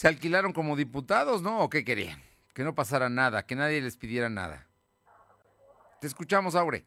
alquilaron 0.08 0.54
como 0.54 0.78
diputados, 0.78 1.42
¿no? 1.42 1.60
¿O 1.60 1.70
qué 1.70 1.84
querían? 1.84 2.22
Que 2.54 2.64
no 2.64 2.76
pasara 2.76 3.10
nada, 3.10 3.46
que 3.46 3.56
nadie 3.56 3.82
les 3.82 3.98
pidiera 3.98 4.30
nada. 4.30 4.68
Te 6.00 6.08
escuchamos, 6.08 6.56
Aure. 6.56 6.86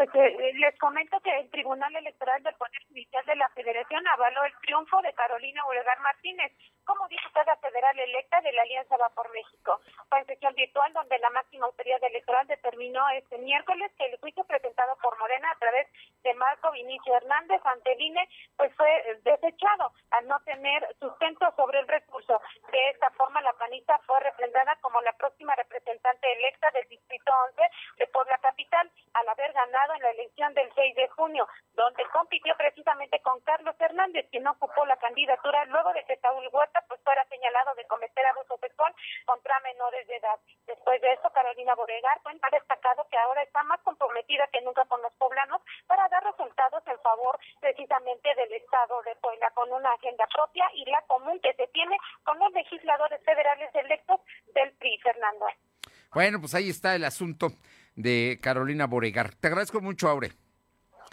Pues 0.00 0.08
eh, 0.14 0.52
les 0.54 0.78
comento 0.78 1.20
que 1.20 1.28
el 1.40 1.50
Tribunal 1.50 1.94
Electoral 1.94 2.42
del 2.42 2.54
Poder 2.54 2.82
Judicial 2.88 3.22
de 3.26 3.36
la 3.36 3.50
Federación 3.50 4.02
avaló 4.08 4.44
el 4.44 4.54
triunfo 4.62 5.02
de 5.02 5.12
Carolina 5.12 5.62
Uregar 5.66 6.00
Martínez 6.00 6.52
como 6.86 7.06
diputada 7.08 7.54
federal 7.56 7.98
electa 7.98 8.40
de 8.40 8.50
la 8.52 8.62
Alianza 8.62 8.96
Va 8.96 9.10
por 9.10 9.30
México. 9.30 9.78
Fue 10.08 10.20
en 10.20 10.26
sesión 10.26 10.54
virtual 10.54 10.90
donde 10.94 11.18
la 11.18 11.28
máxima 11.28 11.66
autoridad 11.66 12.02
electoral 12.02 12.46
determinó 12.46 13.06
este 13.10 13.36
miércoles 13.38 13.92
que 13.98 14.06
el 14.06 14.18
juicio 14.20 14.42
presentado 14.44 14.96
por 15.02 15.18
Morena 15.18 15.50
a 15.50 15.58
través 15.58 15.86
de 16.22 16.32
Marco 16.32 16.72
Vinicio 16.72 17.14
Hernández 17.14 17.60
ante 17.64 17.92
el 17.92 18.00
INE 18.00 18.26
pues 18.56 18.74
fue 18.76 19.20
desechado 19.22 19.92
al 20.12 20.26
no 20.26 20.40
tener 20.40 20.96
sustento 20.98 21.52
sobre 21.56 21.78
el 21.78 21.86
recurso. 21.86 22.40
De 22.72 22.88
esta 22.88 23.10
forma 23.10 23.42
la 23.42 23.52
panista 23.52 23.98
fue 24.06 24.18
refrendada 24.20 24.76
como 24.80 25.00
la 25.02 25.12
próxima 25.12 25.54
representante 25.56 26.32
electa 26.38 26.70
del 26.70 26.88
Distrito 26.88 27.32
11 27.50 27.62
de 27.98 28.06
Puebla 28.06 28.38
Capital 28.38 28.90
al 29.12 29.28
haber 29.28 29.52
ganado 29.52 29.89
en 29.92 30.02
la 30.02 30.10
elección 30.10 30.54
del 30.54 30.70
6 30.74 30.94
de 30.94 31.08
junio, 31.08 31.48
donde 31.74 32.04
compitió 32.12 32.54
precisamente 32.56 33.20
con 33.22 33.40
Carlos 33.40 33.74
Hernández, 33.78 34.26
quien 34.30 34.46
ocupó 34.46 34.84
la 34.86 34.96
candidatura 34.96 35.64
luego 35.66 35.92
de 35.92 36.04
que 36.04 36.16
Saúl 36.18 36.48
Huerta 36.52 36.84
pues 36.86 37.00
fuera 37.02 37.24
señalado 37.26 37.74
de 37.74 37.86
cometer 37.86 38.26
abuso 38.26 38.58
sexual 38.58 38.94
contra 39.26 39.58
menores 39.60 40.06
de 40.06 40.16
edad. 40.16 40.38
Después 40.66 41.00
de 41.00 41.12
eso, 41.12 41.30
Carolina 41.32 41.74
Boregar 41.74 42.20
pues, 42.22 42.36
ha 42.42 42.50
destacado 42.50 43.06
que 43.10 43.18
ahora 43.18 43.42
está 43.42 43.62
más 43.64 43.80
comprometida 43.80 44.46
que 44.52 44.60
nunca 44.62 44.84
con 44.84 45.02
los 45.02 45.12
poblanos 45.14 45.62
para 45.86 46.08
dar 46.08 46.22
resultados 46.24 46.82
en 46.86 46.98
favor 47.00 47.38
precisamente 47.60 48.34
del 48.34 48.52
Estado 48.52 49.02
de 49.02 49.16
Puebla, 49.16 49.50
con 49.54 49.72
una 49.72 49.92
agenda 49.92 50.26
propia 50.32 50.70
y 50.74 50.84
la 50.90 51.02
común 51.02 51.40
que 51.40 51.54
se 51.54 51.66
tiene 51.68 51.96
con 52.22 52.38
los 52.38 52.52
legisladores 52.52 53.20
federales 53.24 53.74
electos 53.74 54.20
del 54.54 54.72
PRI. 54.74 55.00
Fernando. 55.02 55.46
Bueno, 56.12 56.40
pues 56.40 56.54
ahí 56.54 56.70
está 56.70 56.94
el 56.94 57.04
asunto 57.04 57.48
de 57.96 58.38
Carolina 58.42 58.86
Boregar. 58.86 59.34
Te 59.34 59.48
agradezco 59.48 59.80
mucho, 59.80 60.08
Aure. 60.08 60.32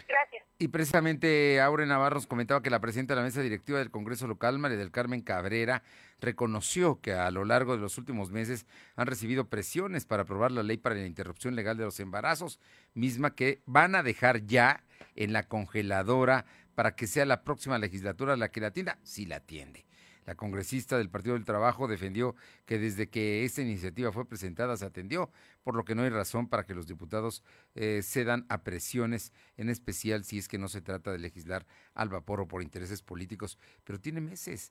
Gracias. 0.06 0.44
Y 0.60 0.68
precisamente 0.68 1.60
Aure 1.60 1.86
Navarro 1.86 2.16
nos 2.16 2.26
comentaba 2.26 2.62
que 2.62 2.70
la 2.70 2.80
presidenta 2.80 3.14
de 3.14 3.20
la 3.20 3.24
mesa 3.24 3.42
directiva 3.42 3.78
del 3.78 3.92
Congreso 3.92 4.26
Local, 4.26 4.58
María 4.58 4.76
del 4.76 4.90
Carmen 4.90 5.22
Cabrera, 5.22 5.84
reconoció 6.20 7.00
que 7.00 7.12
a 7.12 7.30
lo 7.30 7.44
largo 7.44 7.76
de 7.76 7.80
los 7.80 7.96
últimos 7.96 8.32
meses 8.32 8.66
han 8.96 9.06
recibido 9.06 9.48
presiones 9.48 10.04
para 10.04 10.22
aprobar 10.24 10.50
la 10.50 10.64
ley 10.64 10.76
para 10.76 10.96
la 10.96 11.06
interrupción 11.06 11.54
legal 11.54 11.76
de 11.76 11.84
los 11.84 12.00
embarazos, 12.00 12.58
misma 12.94 13.36
que 13.36 13.62
van 13.66 13.94
a 13.94 14.02
dejar 14.02 14.46
ya 14.46 14.82
en 15.14 15.32
la 15.32 15.44
congeladora 15.44 16.44
para 16.74 16.96
que 16.96 17.06
sea 17.06 17.24
la 17.24 17.44
próxima 17.44 17.78
legislatura 17.78 18.36
la 18.36 18.50
que 18.50 18.60
la 18.60 18.68
atienda, 18.68 18.98
si 19.02 19.26
la 19.26 19.36
atiende. 19.36 19.87
La 20.28 20.34
congresista 20.34 20.98
del 20.98 21.08
Partido 21.08 21.36
del 21.36 21.46
Trabajo 21.46 21.88
defendió 21.88 22.36
que 22.66 22.78
desde 22.78 23.08
que 23.08 23.46
esta 23.46 23.62
iniciativa 23.62 24.12
fue 24.12 24.26
presentada 24.28 24.76
se 24.76 24.84
atendió, 24.84 25.32
por 25.62 25.74
lo 25.74 25.86
que 25.86 25.94
no 25.94 26.02
hay 26.02 26.10
razón 26.10 26.48
para 26.48 26.66
que 26.66 26.74
los 26.74 26.86
diputados 26.86 27.42
eh, 27.74 28.02
cedan 28.04 28.44
a 28.50 28.62
presiones, 28.62 29.32
en 29.56 29.70
especial 29.70 30.26
si 30.26 30.36
es 30.36 30.46
que 30.46 30.58
no 30.58 30.68
se 30.68 30.82
trata 30.82 31.12
de 31.12 31.18
legislar 31.18 31.66
al 31.94 32.10
vapor 32.10 32.42
o 32.42 32.46
por 32.46 32.62
intereses 32.62 33.00
políticos. 33.00 33.58
Pero 33.84 33.98
tiene 34.00 34.20
meses. 34.20 34.70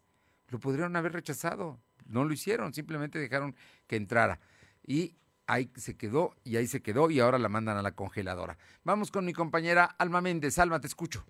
Lo 0.50 0.60
podrían 0.60 0.96
haber 0.96 1.14
rechazado. 1.14 1.80
No 2.06 2.24
lo 2.24 2.34
hicieron, 2.34 2.72
simplemente 2.76 3.18
dejaron 3.18 3.56
que 3.88 3.96
entrara. 3.96 4.40
Y 4.86 5.16
ahí 5.48 5.72
se 5.76 5.98
quedó, 5.98 6.36
y 6.44 6.58
ahí 6.58 6.68
se 6.68 6.84
quedó, 6.84 7.10
y 7.10 7.20
ahora 7.20 7.40
la 7.40 7.50
mandan 7.50 7.78
a 7.78 7.82
la 7.82 7.94
congeladora. 7.94 8.60
Vamos 8.84 9.10
con 9.10 9.26
mi 9.26 9.34
compañera 9.34 9.86
Alma 9.86 10.22
Méndez. 10.22 10.60
Alma, 10.60 10.80
te 10.80 10.86
escucho. 10.86 11.26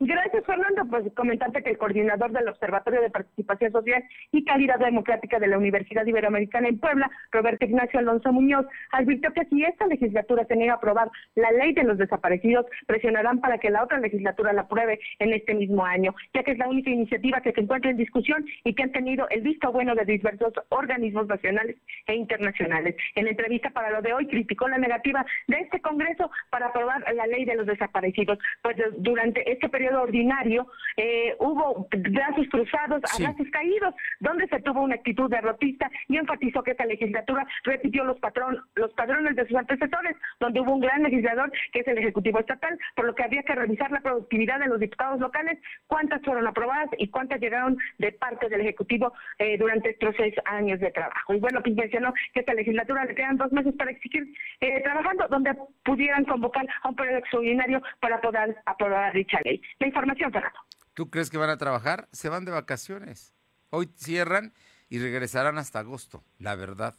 Gracias, 0.00 0.44
Fernando. 0.46 0.86
Pues 0.88 1.12
comentarte 1.14 1.60
que 1.60 1.70
el 1.70 1.78
coordinador 1.78 2.30
del 2.30 2.48
Observatorio 2.48 3.00
de 3.00 3.10
Participación 3.10 3.72
Social 3.72 4.04
y 4.30 4.44
Calidad 4.44 4.78
Democrática 4.78 5.40
de 5.40 5.48
la 5.48 5.58
Universidad 5.58 6.06
Iberoamericana 6.06 6.68
en 6.68 6.78
Puebla, 6.78 7.10
Roberto 7.32 7.64
Ignacio 7.64 7.98
Alonso 7.98 8.32
Muñoz, 8.32 8.64
advirtió 8.92 9.32
que 9.32 9.44
si 9.46 9.64
esta 9.64 9.88
legislatura 9.88 10.44
se 10.44 10.54
niega 10.54 10.74
a 10.74 10.76
aprobar 10.76 11.10
la 11.34 11.50
ley 11.50 11.72
de 11.72 11.82
los 11.82 11.98
desaparecidos, 11.98 12.66
presionarán 12.86 13.40
para 13.40 13.58
que 13.58 13.70
la 13.70 13.82
otra 13.82 13.98
legislatura 13.98 14.52
la 14.52 14.62
apruebe 14.62 15.00
en 15.18 15.32
este 15.32 15.52
mismo 15.54 15.84
año, 15.84 16.14
ya 16.32 16.44
que 16.44 16.52
es 16.52 16.58
la 16.58 16.68
única 16.68 16.90
iniciativa 16.90 17.40
que 17.40 17.52
se 17.52 17.62
encuentra 17.62 17.90
en 17.90 17.96
discusión 17.96 18.46
y 18.62 18.74
que 18.74 18.84
han 18.84 18.92
tenido 18.92 19.28
el 19.30 19.40
visto 19.40 19.72
bueno 19.72 19.96
de 19.96 20.04
diversos 20.04 20.52
organismos 20.68 21.26
nacionales 21.26 21.76
e 22.06 22.14
internacionales. 22.14 22.94
En 23.16 23.26
entrevista 23.26 23.70
para 23.70 23.90
lo 23.90 24.00
de 24.00 24.12
hoy 24.12 24.28
criticó 24.28 24.68
la 24.68 24.78
negativa 24.78 25.26
de 25.48 25.58
este 25.58 25.80
Congreso 25.80 26.30
para 26.50 26.66
aprobar 26.66 27.02
la 27.12 27.26
ley 27.26 27.44
de 27.44 27.56
los 27.56 27.66
desaparecidos, 27.66 28.38
pues 28.62 28.76
durante 28.98 29.50
este 29.50 29.68
periodo 29.68 29.87
ordinario 29.96 30.66
eh, 30.98 31.36
hubo 31.38 31.86
brazos 31.90 32.46
cruzados, 32.50 33.02
abrazos 33.14 33.46
caídos, 33.52 33.94
donde 34.18 34.48
se 34.48 34.60
tuvo 34.60 34.82
una 34.82 34.96
actitud 34.96 35.30
derrotista 35.30 35.88
y 36.08 36.16
enfatizó 36.16 36.62
que 36.62 36.72
esta 36.72 36.86
legislatura 36.86 37.46
repitió 37.62 38.04
los 38.04 38.18
patrón, 38.18 38.60
los 38.74 38.92
padrones 38.94 39.36
de 39.36 39.46
sus 39.46 39.56
antecesores, 39.56 40.16
donde 40.40 40.60
hubo 40.60 40.74
un 40.74 40.80
gran 40.80 41.04
legislador 41.04 41.52
que 41.72 41.80
es 41.80 41.88
el 41.88 41.98
Ejecutivo 41.98 42.40
Estatal, 42.40 42.76
por 42.96 43.06
lo 43.06 43.14
que 43.14 43.22
había 43.22 43.44
que 43.44 43.54
revisar 43.54 43.92
la 43.92 44.00
productividad 44.00 44.58
de 44.58 44.66
los 44.66 44.80
diputados 44.80 45.20
locales, 45.20 45.58
cuántas 45.86 46.20
fueron 46.22 46.46
aprobadas 46.46 46.90
y 46.98 47.08
cuántas 47.08 47.40
llegaron 47.40 47.78
de 47.98 48.10
parte 48.12 48.48
del 48.48 48.62
Ejecutivo 48.62 49.12
eh, 49.38 49.56
durante 49.56 49.90
estos 49.90 50.16
seis 50.16 50.34
años 50.46 50.80
de 50.80 50.90
trabajo. 50.90 51.32
Y 51.32 51.38
bueno, 51.38 51.62
pues 51.62 51.76
mencionó 51.76 52.12
que 52.34 52.40
esta 52.40 52.54
legislatura 52.54 53.04
le 53.04 53.14
quedan 53.14 53.36
dos 53.36 53.52
meses 53.52 53.72
para 53.78 53.92
exigir 53.92 54.26
eh, 54.60 54.82
trabajando, 54.82 55.28
donde 55.28 55.54
pudieran 55.84 56.24
convocar 56.24 56.66
a 56.82 56.88
un 56.88 56.96
periodo 56.96 57.18
extraordinario 57.18 57.80
para 58.00 58.20
poder 58.20 58.56
aprobar 58.66 59.12
dicha 59.12 59.38
ley 59.44 59.62
la 59.80 59.86
información, 59.86 60.32
Fernando. 60.32 60.58
¿Tú 60.94 61.10
crees 61.10 61.30
que 61.30 61.38
van 61.38 61.50
a 61.50 61.58
trabajar? 61.58 62.08
Se 62.12 62.28
van 62.28 62.44
de 62.44 62.50
vacaciones. 62.50 63.34
Hoy 63.70 63.90
cierran 63.96 64.52
y 64.88 64.98
regresarán 64.98 65.58
hasta 65.58 65.80
agosto, 65.80 66.24
la 66.38 66.56
verdad. 66.56 66.94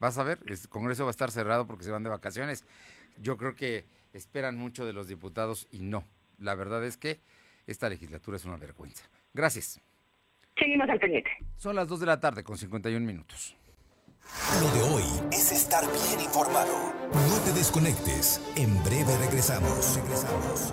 Vas 0.00 0.18
a 0.18 0.24
ver, 0.24 0.40
el 0.46 0.58
Congreso 0.68 1.04
va 1.04 1.10
a 1.10 1.12
estar 1.12 1.30
cerrado 1.30 1.66
porque 1.66 1.84
se 1.84 1.90
van 1.90 2.02
de 2.02 2.10
vacaciones. 2.10 2.64
Yo 3.18 3.36
creo 3.36 3.54
que 3.54 3.86
esperan 4.12 4.56
mucho 4.56 4.84
de 4.84 4.92
los 4.92 5.06
diputados 5.06 5.68
y 5.70 5.80
no. 5.80 6.04
La 6.38 6.54
verdad 6.54 6.84
es 6.84 6.96
que 6.96 7.20
esta 7.66 7.88
legislatura 7.88 8.36
es 8.36 8.44
una 8.44 8.56
vergüenza. 8.56 9.04
Gracias. 9.32 9.80
Seguimos 10.58 10.88
al 10.88 10.98
pendiente. 10.98 11.30
Son 11.56 11.76
las 11.76 11.86
2 11.86 12.00
de 12.00 12.06
la 12.06 12.18
tarde 12.18 12.42
con 12.42 12.58
51 12.58 13.06
minutos. 13.06 13.56
Lo 14.60 14.70
de 14.70 14.82
hoy 14.82 15.04
es 15.32 15.52
estar 15.52 15.84
bien 15.84 16.20
informado. 16.20 16.92
No 17.12 17.38
te 17.44 17.52
desconectes. 17.52 18.40
En 18.56 18.82
breve 18.82 19.16
regresamos. 19.18 19.96
Regresamos. 19.96 20.72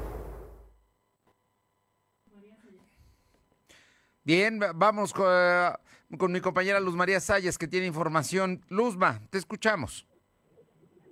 Bien, 4.23 4.59
vamos 4.75 5.13
con, 5.13 5.25
eh, 5.27 5.71
con, 6.17 6.31
mi 6.31 6.41
compañera 6.41 6.79
Luz 6.79 6.95
María 6.95 7.19
Sayas, 7.19 7.57
que 7.57 7.67
tiene 7.67 7.87
información. 7.87 8.61
Luzma, 8.69 9.19
te 9.31 9.39
escuchamos. 9.39 10.07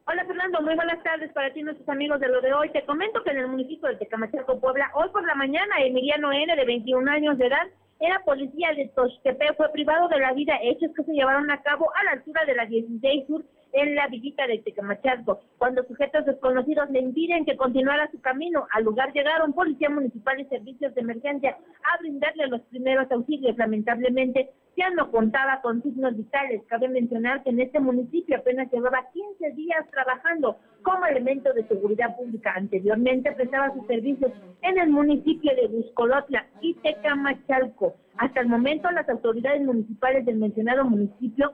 Hola 0.05 0.25
Fernando, 0.25 0.61
muy 0.61 0.75
buenas 0.75 1.01
tardes 1.03 1.31
para 1.33 1.51
ti 1.51 1.63
nuestros 1.63 1.89
amigos 1.89 2.19
de 2.19 2.27
lo 2.27 2.39
de 2.41 2.53
hoy. 2.53 2.71
Te 2.71 2.85
comento 2.85 3.23
que 3.23 3.31
en 3.31 3.39
el 3.39 3.47
municipio 3.47 3.89
de 3.89 3.95
Tecamachalco, 3.95 4.59
Puebla, 4.59 4.91
hoy 4.93 5.09
por 5.09 5.25
la 5.25 5.33
mañana, 5.33 5.81
Emiliano 5.81 6.31
N., 6.31 6.55
de 6.55 6.65
21 6.65 7.09
años 7.11 7.37
de 7.39 7.47
edad, 7.47 7.67
era 7.99 8.23
policía 8.23 8.73
de 8.75 8.87
Toxtepec, 8.95 9.57
fue 9.57 9.71
privado 9.71 10.07
de 10.07 10.19
la 10.19 10.33
vida 10.33 10.59
hechos 10.61 10.91
que 10.95 11.03
se 11.03 11.13
llevaron 11.13 11.49
a 11.49 11.61
cabo 11.63 11.91
a 11.95 12.03
la 12.03 12.11
altura 12.11 12.45
de 12.45 12.55
la 12.55 12.65
16 12.65 13.27
Sur 13.27 13.43
en 13.73 13.95
la 13.95 14.07
villita 14.07 14.47
de 14.47 14.59
Tecamachalco, 14.59 15.39
cuando 15.57 15.83
sujetos 15.83 16.25
desconocidos 16.25 16.89
le 16.89 16.99
impiden 16.99 17.45
que 17.45 17.57
continuara 17.57 18.09
su 18.11 18.19
camino. 18.21 18.67
Al 18.71 18.83
lugar 18.83 19.13
llegaron 19.13 19.53
policía 19.53 19.89
municipal 19.89 20.39
y 20.39 20.45
servicios 20.45 20.93
de 20.95 21.01
emergencia 21.01 21.57
a 21.83 22.01
brindarle 22.01 22.47
los 22.47 22.61
primeros 22.61 23.11
auxilios. 23.11 23.57
Lamentablemente, 23.57 24.51
ya 24.77 24.89
no 24.91 25.11
contaba 25.11 25.61
con 25.61 25.83
signos 25.83 26.15
vitales. 26.15 26.61
Cabe 26.67 26.87
mencionar 26.87 27.43
que 27.43 27.49
en 27.49 27.59
este 27.59 27.79
municipio 27.79 28.37
apenas 28.37 28.71
llevaba 28.71 29.09
15 29.11 29.51
días 29.51 29.85
trabajando 29.91 30.57
como 30.83 31.05
elemento 31.05 31.51
de 31.53 31.67
seguridad 31.67 32.15
pública. 32.15 32.53
Anteriormente 32.55 33.31
prestaba 33.33 33.73
sus 33.73 33.85
servicios 33.87 34.31
en 34.61 34.79
el 34.79 34.89
municipio 34.89 35.53
de 35.55 35.67
Buscolotla 35.67 36.47
y 36.61 36.75
Tecamachalco. 36.75 37.95
Hasta 38.17 38.41
el 38.41 38.47
momento, 38.47 38.89
las 38.91 39.07
autoridades 39.09 39.61
municipales 39.61 40.25
del 40.25 40.37
mencionado 40.37 40.85
municipio 40.85 41.53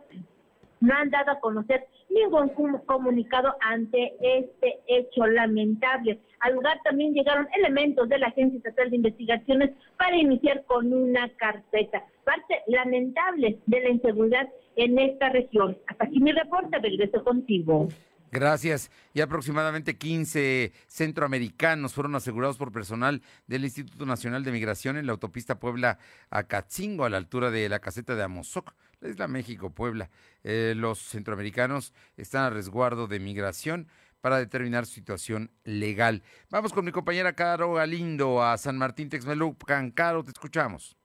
no 0.85 0.95
han 0.95 1.09
dado 1.09 1.31
a 1.31 1.39
conocer 1.39 1.87
ningún 2.09 2.49
comunicado 2.85 3.55
ante 3.61 4.13
este 4.21 4.79
hecho 4.87 5.25
lamentable. 5.25 6.19
Al 6.39 6.53
lugar 6.53 6.79
también 6.83 7.13
llegaron 7.13 7.47
elementos 7.57 8.07
de 8.07 8.19
la 8.19 8.27
Agencia 8.27 8.57
Estatal 8.57 8.89
de 8.89 8.97
Investigaciones 8.97 9.71
para 9.97 10.15
iniciar 10.15 10.63
con 10.65 10.93
una 10.93 11.29
carpeta. 11.37 12.03
Parte 12.23 12.61
lamentable 12.67 13.59
de 13.65 13.81
la 13.81 13.89
inseguridad 13.89 14.47
en 14.75 14.99
esta 14.99 15.29
región. 15.29 15.77
Hasta 15.87 16.05
aquí 16.05 16.19
mi 16.19 16.31
reporte, 16.31 16.77
regreso 16.79 17.23
contigo. 17.23 17.87
Gracias. 18.31 18.91
Y 19.13 19.21
aproximadamente 19.21 19.97
15 19.97 20.73
centroamericanos 20.87 21.93
fueron 21.93 22.15
asegurados 22.15 22.57
por 22.57 22.71
personal 22.71 23.21
del 23.47 23.63
Instituto 23.63 24.05
Nacional 24.05 24.43
de 24.43 24.51
Migración 24.51 24.97
en 24.97 25.05
la 25.05 25.13
autopista 25.13 25.57
Puebla 25.57 25.99
a 26.29 26.43
Catzingo, 26.43 27.05
a 27.05 27.09
la 27.09 27.17
altura 27.17 27.49
de 27.49 27.69
la 27.69 27.79
caseta 27.79 28.15
de 28.15 28.23
Amozoc, 28.23 28.73
la 29.05 29.11
isla 29.11 29.27
México-Puebla. 29.27 30.09
Eh, 30.43 30.73
los 30.75 30.99
centroamericanos 30.99 31.93
están 32.17 32.43
a 32.43 32.49
resguardo 32.49 33.07
de 33.07 33.19
migración 33.19 33.87
para 34.21 34.37
determinar 34.37 34.85
su 34.85 34.93
situación 34.93 35.51
legal. 35.63 36.23
Vamos 36.49 36.73
con 36.73 36.85
mi 36.85 36.91
compañera 36.91 37.33
Caro 37.33 37.73
Galindo 37.73 38.43
a 38.43 38.57
San 38.57 38.77
Martín 38.77 39.09
Texmelucan. 39.09 39.91
Caro, 39.91 40.23
te 40.23 40.31
escuchamos 40.31 40.97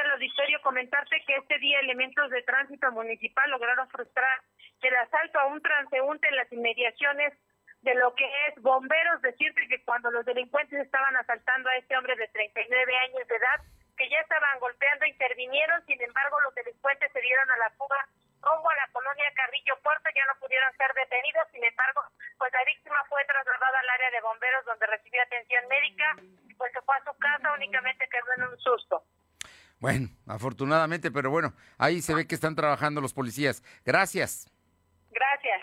al 0.00 0.10
auditorio 0.12 0.60
comentarte 0.62 1.22
que 1.26 1.36
este 1.36 1.58
día 1.58 1.80
elementos 1.80 2.30
de 2.30 2.42
tránsito 2.42 2.90
municipal 2.92 3.50
lograron 3.50 3.88
frustrar 3.88 4.40
el 4.80 4.96
asalto 4.96 5.38
a 5.38 5.46
un 5.46 5.60
transeúnte 5.60 6.28
en 6.28 6.36
las 6.36 6.50
inmediaciones 6.52 7.34
de 7.82 7.94
lo 7.94 8.14
que 8.14 8.24
es 8.48 8.62
bomberos, 8.62 9.22
decirte 9.22 9.66
que 9.68 9.82
cuando 9.84 10.10
los 10.10 10.24
delincuentes 10.24 10.80
estaban 10.80 11.16
asaltando 11.16 11.68
a 11.68 11.76
este 11.76 11.96
hombre 11.96 12.16
de 12.16 12.28
39 12.28 12.96
años 12.96 13.28
de 13.28 13.36
edad, 13.36 13.79
que 14.00 14.08
ya 14.08 14.16
estaban 14.20 14.58
golpeando, 14.60 15.04
intervinieron, 15.04 15.84
sin 15.84 16.00
embargo 16.00 16.40
los 16.40 16.54
delincuentes 16.54 17.12
se 17.12 17.20
dieron 17.20 17.50
a 17.50 17.56
la 17.58 17.70
fuga 17.76 18.08
rumbo 18.40 18.70
a 18.70 18.76
la 18.76 18.88
colonia 18.96 19.28
Carrillo 19.36 19.76
Puerto, 19.82 20.08
ya 20.16 20.24
no 20.24 20.40
pudieron 20.40 20.72
ser 20.80 20.88
detenidos, 20.96 21.44
sin 21.52 21.62
embargo, 21.62 22.00
pues 22.38 22.50
la 22.50 22.64
víctima 22.64 22.96
fue 23.10 23.20
trasladada 23.26 23.78
al 23.78 23.90
área 23.90 24.10
de 24.10 24.20
bomberos 24.22 24.64
donde 24.64 24.86
recibió 24.86 25.20
atención 25.20 25.68
médica 25.68 26.16
y 26.48 26.54
pues 26.54 26.72
se 26.72 26.80
fue 26.80 26.96
a 26.96 27.04
su 27.04 27.12
casa, 27.18 27.52
únicamente 27.52 28.08
quedó 28.08 28.32
en 28.38 28.42
un 28.48 28.58
susto. 28.60 29.04
Bueno, 29.80 30.08
afortunadamente, 30.26 31.10
pero 31.10 31.28
bueno, 31.28 31.52
ahí 31.76 32.00
se 32.00 32.14
ve 32.14 32.26
que 32.26 32.34
están 32.34 32.56
trabajando 32.56 33.02
los 33.02 33.12
policías. 33.12 33.60
Gracias. 33.84 34.48
Gracias. 35.10 35.60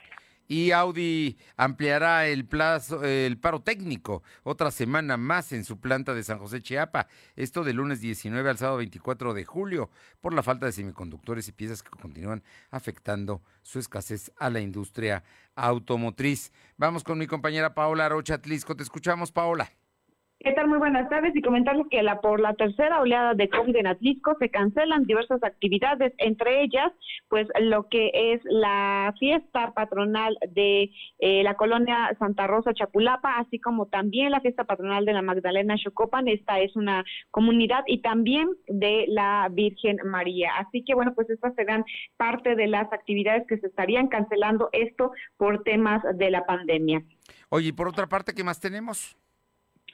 Y 0.47 0.71
Audi 0.71 1.37
ampliará 1.57 2.27
el 2.27 2.45
plazo, 2.45 3.03
el 3.03 3.37
paro 3.37 3.61
técnico 3.61 4.23
otra 4.43 4.71
semana 4.71 5.17
más 5.17 5.51
en 5.51 5.65
su 5.65 5.79
planta 5.79 6.13
de 6.13 6.23
San 6.23 6.39
José 6.39 6.61
Chiapa. 6.61 7.07
Esto 7.35 7.63
de 7.63 7.73
lunes 7.73 7.99
19 8.01 8.49
al 8.49 8.57
sábado 8.57 8.77
24 8.77 9.33
de 9.33 9.43
julio 9.45 9.89
por 10.21 10.33
la 10.33 10.43
falta 10.43 10.65
de 10.65 10.71
semiconductores 10.71 11.47
y 11.47 11.51
piezas 11.51 11.83
que 11.83 11.89
continúan 11.89 12.43
afectando 12.71 13.41
su 13.61 13.79
escasez 13.79 14.31
a 14.37 14.49
la 14.49 14.61
industria 14.61 15.23
automotriz. 15.55 16.53
Vamos 16.77 17.03
con 17.03 17.17
mi 17.17 17.27
compañera 17.27 17.73
Paola 17.73 18.07
Rocha 18.07 18.35
Atlisco. 18.35 18.75
Te 18.75 18.83
escuchamos, 18.83 19.31
Paola. 19.31 19.71
¿Qué 20.39 20.53
tal? 20.53 20.67
Muy 20.67 20.77
buenas 20.77 21.09
tardes 21.09 21.35
y 21.35 21.41
comentarles 21.41 21.87
que 21.89 22.03
la, 22.03 22.21
por 22.21 22.39
la 22.39 22.53
tercera 22.53 23.01
oleada 23.01 23.33
de 23.33 23.49
COVID 23.49 23.75
en 23.75 23.87
Atlisco 23.87 24.35
se 24.37 24.49
cancelan 24.49 25.05
diversas 25.05 25.43
actividades, 25.43 26.13
entre 26.19 26.61
ellas, 26.61 26.91
pues 27.27 27.47
lo 27.59 27.89
que 27.89 28.11
es 28.13 28.41
la 28.43 29.15
fiesta 29.19 29.73
patronal 29.73 30.37
de 30.51 30.91
eh, 31.17 31.41
la 31.41 31.55
colonia 31.55 32.15
Santa 32.19 32.45
Rosa 32.45 32.71
Chapulapa, 32.75 33.39
así 33.39 33.59
como 33.59 33.87
también 33.87 34.29
la 34.29 34.39
fiesta 34.39 34.65
patronal 34.65 35.05
de 35.05 35.13
la 35.13 35.23
Magdalena 35.23 35.75
Chocopan, 35.75 36.27
esta 36.27 36.59
es 36.59 36.75
una 36.75 37.03
comunidad, 37.31 37.83
y 37.87 38.01
también 38.01 38.47
de 38.67 39.05
la 39.07 39.49
Virgen 39.51 39.97
María. 40.05 40.51
Así 40.59 40.83
que 40.85 40.93
bueno, 40.93 41.15
pues 41.15 41.31
estas 41.31 41.55
serán 41.55 41.83
parte 42.15 42.55
de 42.55 42.67
las 42.67 42.93
actividades 42.93 43.47
que 43.47 43.57
se 43.57 43.65
estarían 43.65 44.07
cancelando, 44.07 44.69
esto 44.71 45.11
por 45.35 45.63
temas 45.63 46.03
de 46.15 46.29
la 46.29 46.45
pandemia. 46.45 47.01
Oye, 47.49 47.69
y 47.69 47.71
por 47.71 47.87
otra 47.87 48.05
parte, 48.05 48.35
¿qué 48.35 48.43
más 48.43 48.59
tenemos? 48.59 49.17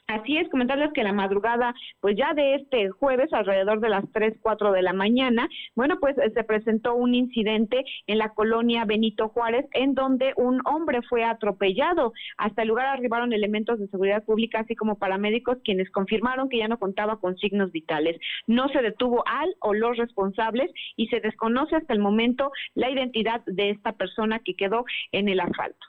Así 0.06 0.36
es, 0.36 0.50
comentarles 0.50 0.92
que 0.92 1.02
la 1.02 1.14
madrugada, 1.14 1.74
pues 2.00 2.14
ya 2.14 2.34
de 2.34 2.56
este 2.56 2.90
jueves, 2.90 3.32
alrededor 3.32 3.80
de 3.80 3.88
las 3.88 4.04
3, 4.12 4.34
4 4.42 4.72
de 4.72 4.82
la 4.82 4.92
mañana, 4.92 5.48
bueno, 5.74 5.98
pues 5.98 6.14
se 6.16 6.44
presentó 6.44 6.94
un 6.94 7.14
incidente 7.14 7.84
en 8.06 8.18
la 8.18 8.34
colonia 8.34 8.84
Benito 8.84 9.30
Juárez, 9.30 9.64
en 9.72 9.94
donde 9.94 10.34
un 10.36 10.60
hombre 10.66 11.00
fue 11.08 11.24
atropellado. 11.24 12.12
Hasta 12.36 12.62
el 12.62 12.68
lugar 12.68 12.86
arribaron 12.86 13.32
elementos 13.32 13.78
de 13.78 13.88
seguridad 13.88 14.22
pública, 14.24 14.60
así 14.60 14.76
como 14.76 14.98
paramédicos, 14.98 15.56
quienes 15.64 15.90
confirmaron 15.90 16.50
que 16.50 16.58
ya 16.58 16.68
no 16.68 16.78
contaba 16.78 17.18
con 17.18 17.38
signos 17.38 17.72
vitales. 17.72 18.20
No 18.46 18.68
se 18.68 18.82
detuvo 18.82 19.24
al 19.26 19.54
o 19.60 19.72
los 19.72 19.96
responsables 19.96 20.70
y 20.96 21.06
se 21.06 21.20
desconoce 21.20 21.76
hasta 21.76 21.94
el 21.94 22.00
momento 22.00 22.52
la 22.74 22.90
identidad 22.90 23.42
de 23.46 23.70
esta 23.70 23.92
persona 23.92 24.40
que 24.40 24.54
quedó 24.54 24.84
en 25.12 25.30
el 25.30 25.40
asfalto. 25.40 25.86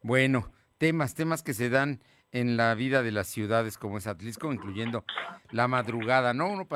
Bueno, 0.00 0.52
temas, 0.78 1.16
temas 1.16 1.42
que 1.42 1.54
se 1.54 1.70
dan 1.70 1.98
en 2.32 2.56
la 2.56 2.74
vida 2.74 3.02
de 3.02 3.12
las 3.12 3.26
ciudades 3.28 3.78
como 3.78 3.98
es 3.98 4.06
Atlisco, 4.06 4.52
incluyendo 4.52 5.04
la 5.50 5.68
madrugada, 5.68 6.34
¿no? 6.34 6.48
Uno 6.48 6.66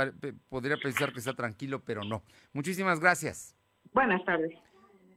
podría 0.48 0.76
pensar 0.76 1.12
que 1.12 1.18
está 1.18 1.34
tranquilo, 1.34 1.82
pero 1.84 2.04
no. 2.04 2.22
Muchísimas 2.52 3.00
gracias. 3.00 3.54
Buenas 3.92 4.24
tardes. 4.24 4.52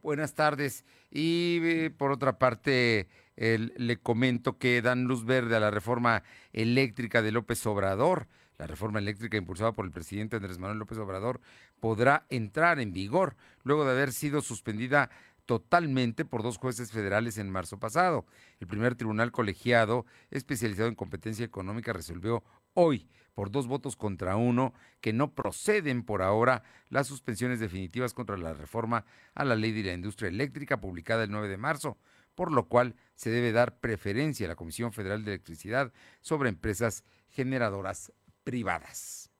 Buenas 0.02 0.34
tardes. 0.34 0.84
Y 1.10 1.60
eh, 1.64 1.90
por 1.90 2.12
otra 2.12 2.38
parte, 2.38 3.08
le 3.36 3.96
comento 3.98 4.58
que 4.58 4.80
dan 4.82 5.04
luz 5.04 5.24
verde 5.24 5.56
a 5.56 5.60
la 5.60 5.70
reforma 5.70 6.22
eléctrica 6.52 7.22
de 7.22 7.32
López 7.32 7.64
Obrador. 7.66 8.28
La 8.58 8.66
reforma 8.66 8.98
eléctrica 8.98 9.36
impulsada 9.36 9.72
por 9.72 9.84
el 9.84 9.92
presidente 9.92 10.36
Andrés 10.36 10.58
Manuel 10.58 10.78
López 10.78 10.96
Obrador 10.98 11.40
podrá 11.78 12.24
entrar 12.30 12.80
en 12.80 12.92
vigor 12.92 13.36
luego 13.64 13.84
de 13.84 13.90
haber 13.90 14.12
sido 14.12 14.40
suspendida 14.40 15.10
totalmente 15.46 16.24
por 16.24 16.42
dos 16.42 16.58
jueces 16.58 16.92
federales 16.92 17.38
en 17.38 17.50
marzo 17.50 17.78
pasado. 17.78 18.26
El 18.60 18.66
primer 18.66 18.96
tribunal 18.96 19.32
colegiado 19.32 20.04
especializado 20.30 20.88
en 20.88 20.94
competencia 20.94 21.44
económica 21.44 21.92
resolvió 21.92 22.44
hoy, 22.74 23.08
por 23.32 23.50
dos 23.50 23.66
votos 23.66 23.96
contra 23.96 24.36
uno, 24.36 24.74
que 25.00 25.12
no 25.12 25.34
proceden 25.34 26.02
por 26.02 26.22
ahora 26.22 26.62
las 26.88 27.06
suspensiones 27.06 27.60
definitivas 27.60 28.12
contra 28.12 28.36
la 28.36 28.54
reforma 28.54 29.04
a 29.34 29.44
la 29.44 29.56
ley 29.56 29.72
de 29.72 29.84
la 29.84 29.94
industria 29.94 30.28
eléctrica 30.28 30.80
publicada 30.80 31.24
el 31.24 31.30
9 31.30 31.48
de 31.48 31.56
marzo, 31.56 31.96
por 32.34 32.52
lo 32.52 32.68
cual 32.68 32.96
se 33.14 33.30
debe 33.30 33.52
dar 33.52 33.78
preferencia 33.78 34.46
a 34.46 34.48
la 34.48 34.56
Comisión 34.56 34.92
Federal 34.92 35.24
de 35.24 35.32
Electricidad 35.32 35.92
sobre 36.20 36.48
empresas 36.48 37.04
generadoras 37.28 38.12
privadas. 38.44 39.30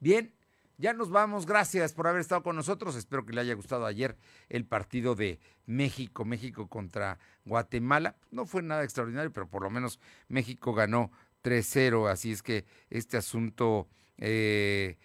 Bien, 0.00 0.32
ya 0.78 0.92
nos 0.92 1.10
vamos, 1.10 1.46
gracias 1.46 1.92
por 1.92 2.06
haber 2.06 2.20
estado 2.20 2.42
con 2.42 2.56
nosotros. 2.56 2.96
Espero 2.96 3.24
que 3.24 3.32
le 3.32 3.40
haya 3.40 3.54
gustado 3.54 3.86
ayer 3.86 4.16
el 4.48 4.66
partido 4.66 5.14
de 5.14 5.40
México, 5.64 6.24
México 6.24 6.68
contra 6.68 7.18
Guatemala. 7.44 8.16
No 8.30 8.46
fue 8.46 8.62
nada 8.62 8.84
extraordinario, 8.84 9.32
pero 9.32 9.48
por 9.48 9.62
lo 9.62 9.70
menos 9.70 10.00
México 10.28 10.74
ganó 10.74 11.10
3-0, 11.42 12.10
así 12.10 12.32
es 12.32 12.42
que 12.42 12.66
este 12.90 13.16
asunto, 13.16 13.88
eh, 14.18 14.98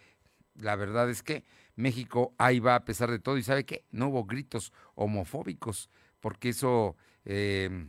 la 0.55 0.75
verdad 0.75 1.09
es 1.09 1.23
que 1.23 1.43
México 1.75 2.33
ahí 2.37 2.59
va 2.59 2.75
a 2.75 2.85
pesar 2.85 3.09
de 3.09 3.19
todo 3.19 3.37
y 3.37 3.43
sabe 3.43 3.65
que 3.65 3.85
no 3.91 4.09
hubo 4.09 4.25
gritos 4.25 4.73
homofóbicos, 4.95 5.89
porque 6.19 6.49
eso, 6.49 6.97
eh, 7.25 7.87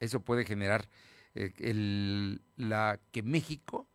eso 0.00 0.20
puede 0.20 0.44
generar 0.44 0.88
eh, 1.34 2.38
la, 2.56 3.00
que 3.10 3.22
México 3.22 3.88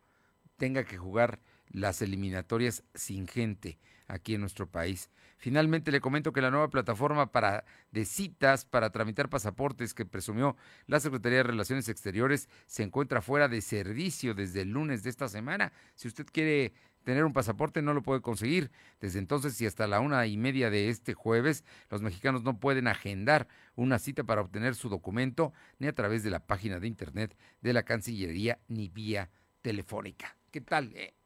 tenga 0.56 0.84
que 0.84 0.98
jugar 0.98 1.40
las 1.70 2.02
eliminatorias 2.02 2.84
sin 2.94 3.26
gente 3.26 3.78
aquí 4.06 4.34
en 4.34 4.40
nuestro 4.40 4.68
país. 4.68 5.10
Finalmente 5.36 5.92
le 5.92 6.00
comento 6.00 6.32
que 6.32 6.40
la 6.40 6.50
nueva 6.50 6.68
plataforma 6.68 7.30
para 7.30 7.64
de 7.92 8.04
citas 8.04 8.64
para 8.64 8.90
tramitar 8.90 9.28
pasaportes 9.28 9.94
que 9.94 10.04
presumió 10.04 10.56
la 10.86 10.98
Secretaría 10.98 11.38
de 11.38 11.44
Relaciones 11.44 11.88
Exteriores 11.88 12.48
se 12.66 12.82
encuentra 12.82 13.22
fuera 13.22 13.46
de 13.46 13.60
servicio 13.60 14.34
desde 14.34 14.62
el 14.62 14.70
lunes 14.70 15.04
de 15.04 15.10
esta 15.10 15.28
semana. 15.28 15.72
Si 15.94 16.08
usted 16.08 16.26
quiere 16.26 16.72
tener 17.04 17.24
un 17.24 17.32
pasaporte 17.32 17.82
no 17.82 17.94
lo 17.94 18.02
puede 18.02 18.20
conseguir. 18.20 18.70
Desde 19.00 19.18
entonces 19.18 19.60
y 19.60 19.66
hasta 19.66 19.86
la 19.86 20.00
una 20.00 20.26
y 20.26 20.36
media 20.36 20.70
de 20.70 20.88
este 20.88 21.14
jueves, 21.14 21.64
los 21.88 22.02
mexicanos 22.02 22.42
no 22.42 22.58
pueden 22.58 22.88
agendar 22.88 23.48
una 23.76 23.98
cita 23.98 24.24
para 24.24 24.40
obtener 24.40 24.74
su 24.74 24.88
documento 24.88 25.52
ni 25.78 25.86
a 25.86 25.94
través 25.94 26.22
de 26.22 26.30
la 26.30 26.40
página 26.40 26.80
de 26.80 26.88
internet 26.88 27.36
de 27.60 27.72
la 27.72 27.84
Cancillería 27.84 28.58
ni 28.68 28.88
vía 28.88 29.30
telefónica. 29.62 30.36
¿Qué 30.50 30.60
tal? 30.60 30.92
Eh? 30.96 31.17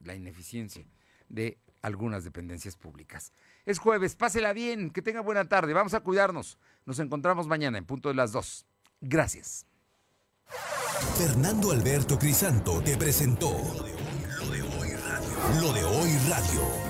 La 0.00 0.14
ineficiencia 0.14 0.84
de 1.28 1.58
algunas 1.82 2.24
dependencias 2.24 2.76
públicas. 2.76 3.32
Es 3.64 3.78
jueves, 3.78 4.16
pásela 4.16 4.52
bien, 4.52 4.90
que 4.90 5.02
tenga 5.02 5.20
buena 5.20 5.48
tarde, 5.48 5.72
vamos 5.72 5.94
a 5.94 6.00
cuidarnos. 6.00 6.58
Nos 6.84 6.98
encontramos 6.98 7.46
mañana 7.46 7.78
en 7.78 7.86
punto 7.86 8.08
de 8.08 8.14
las 8.14 8.32
2. 8.32 8.66
Gracias. 9.00 9.66
Fernando 11.16 11.70
Alberto 11.70 12.18
Crisanto 12.18 12.82
te 12.82 12.96
presentó 12.96 13.50
Lo 14.38 14.50
de 14.50 14.62
hoy 14.62 14.90
radio. 14.94 15.60
Lo 15.60 15.72
de 15.72 15.84
hoy 15.84 16.18
radio. 16.28 16.89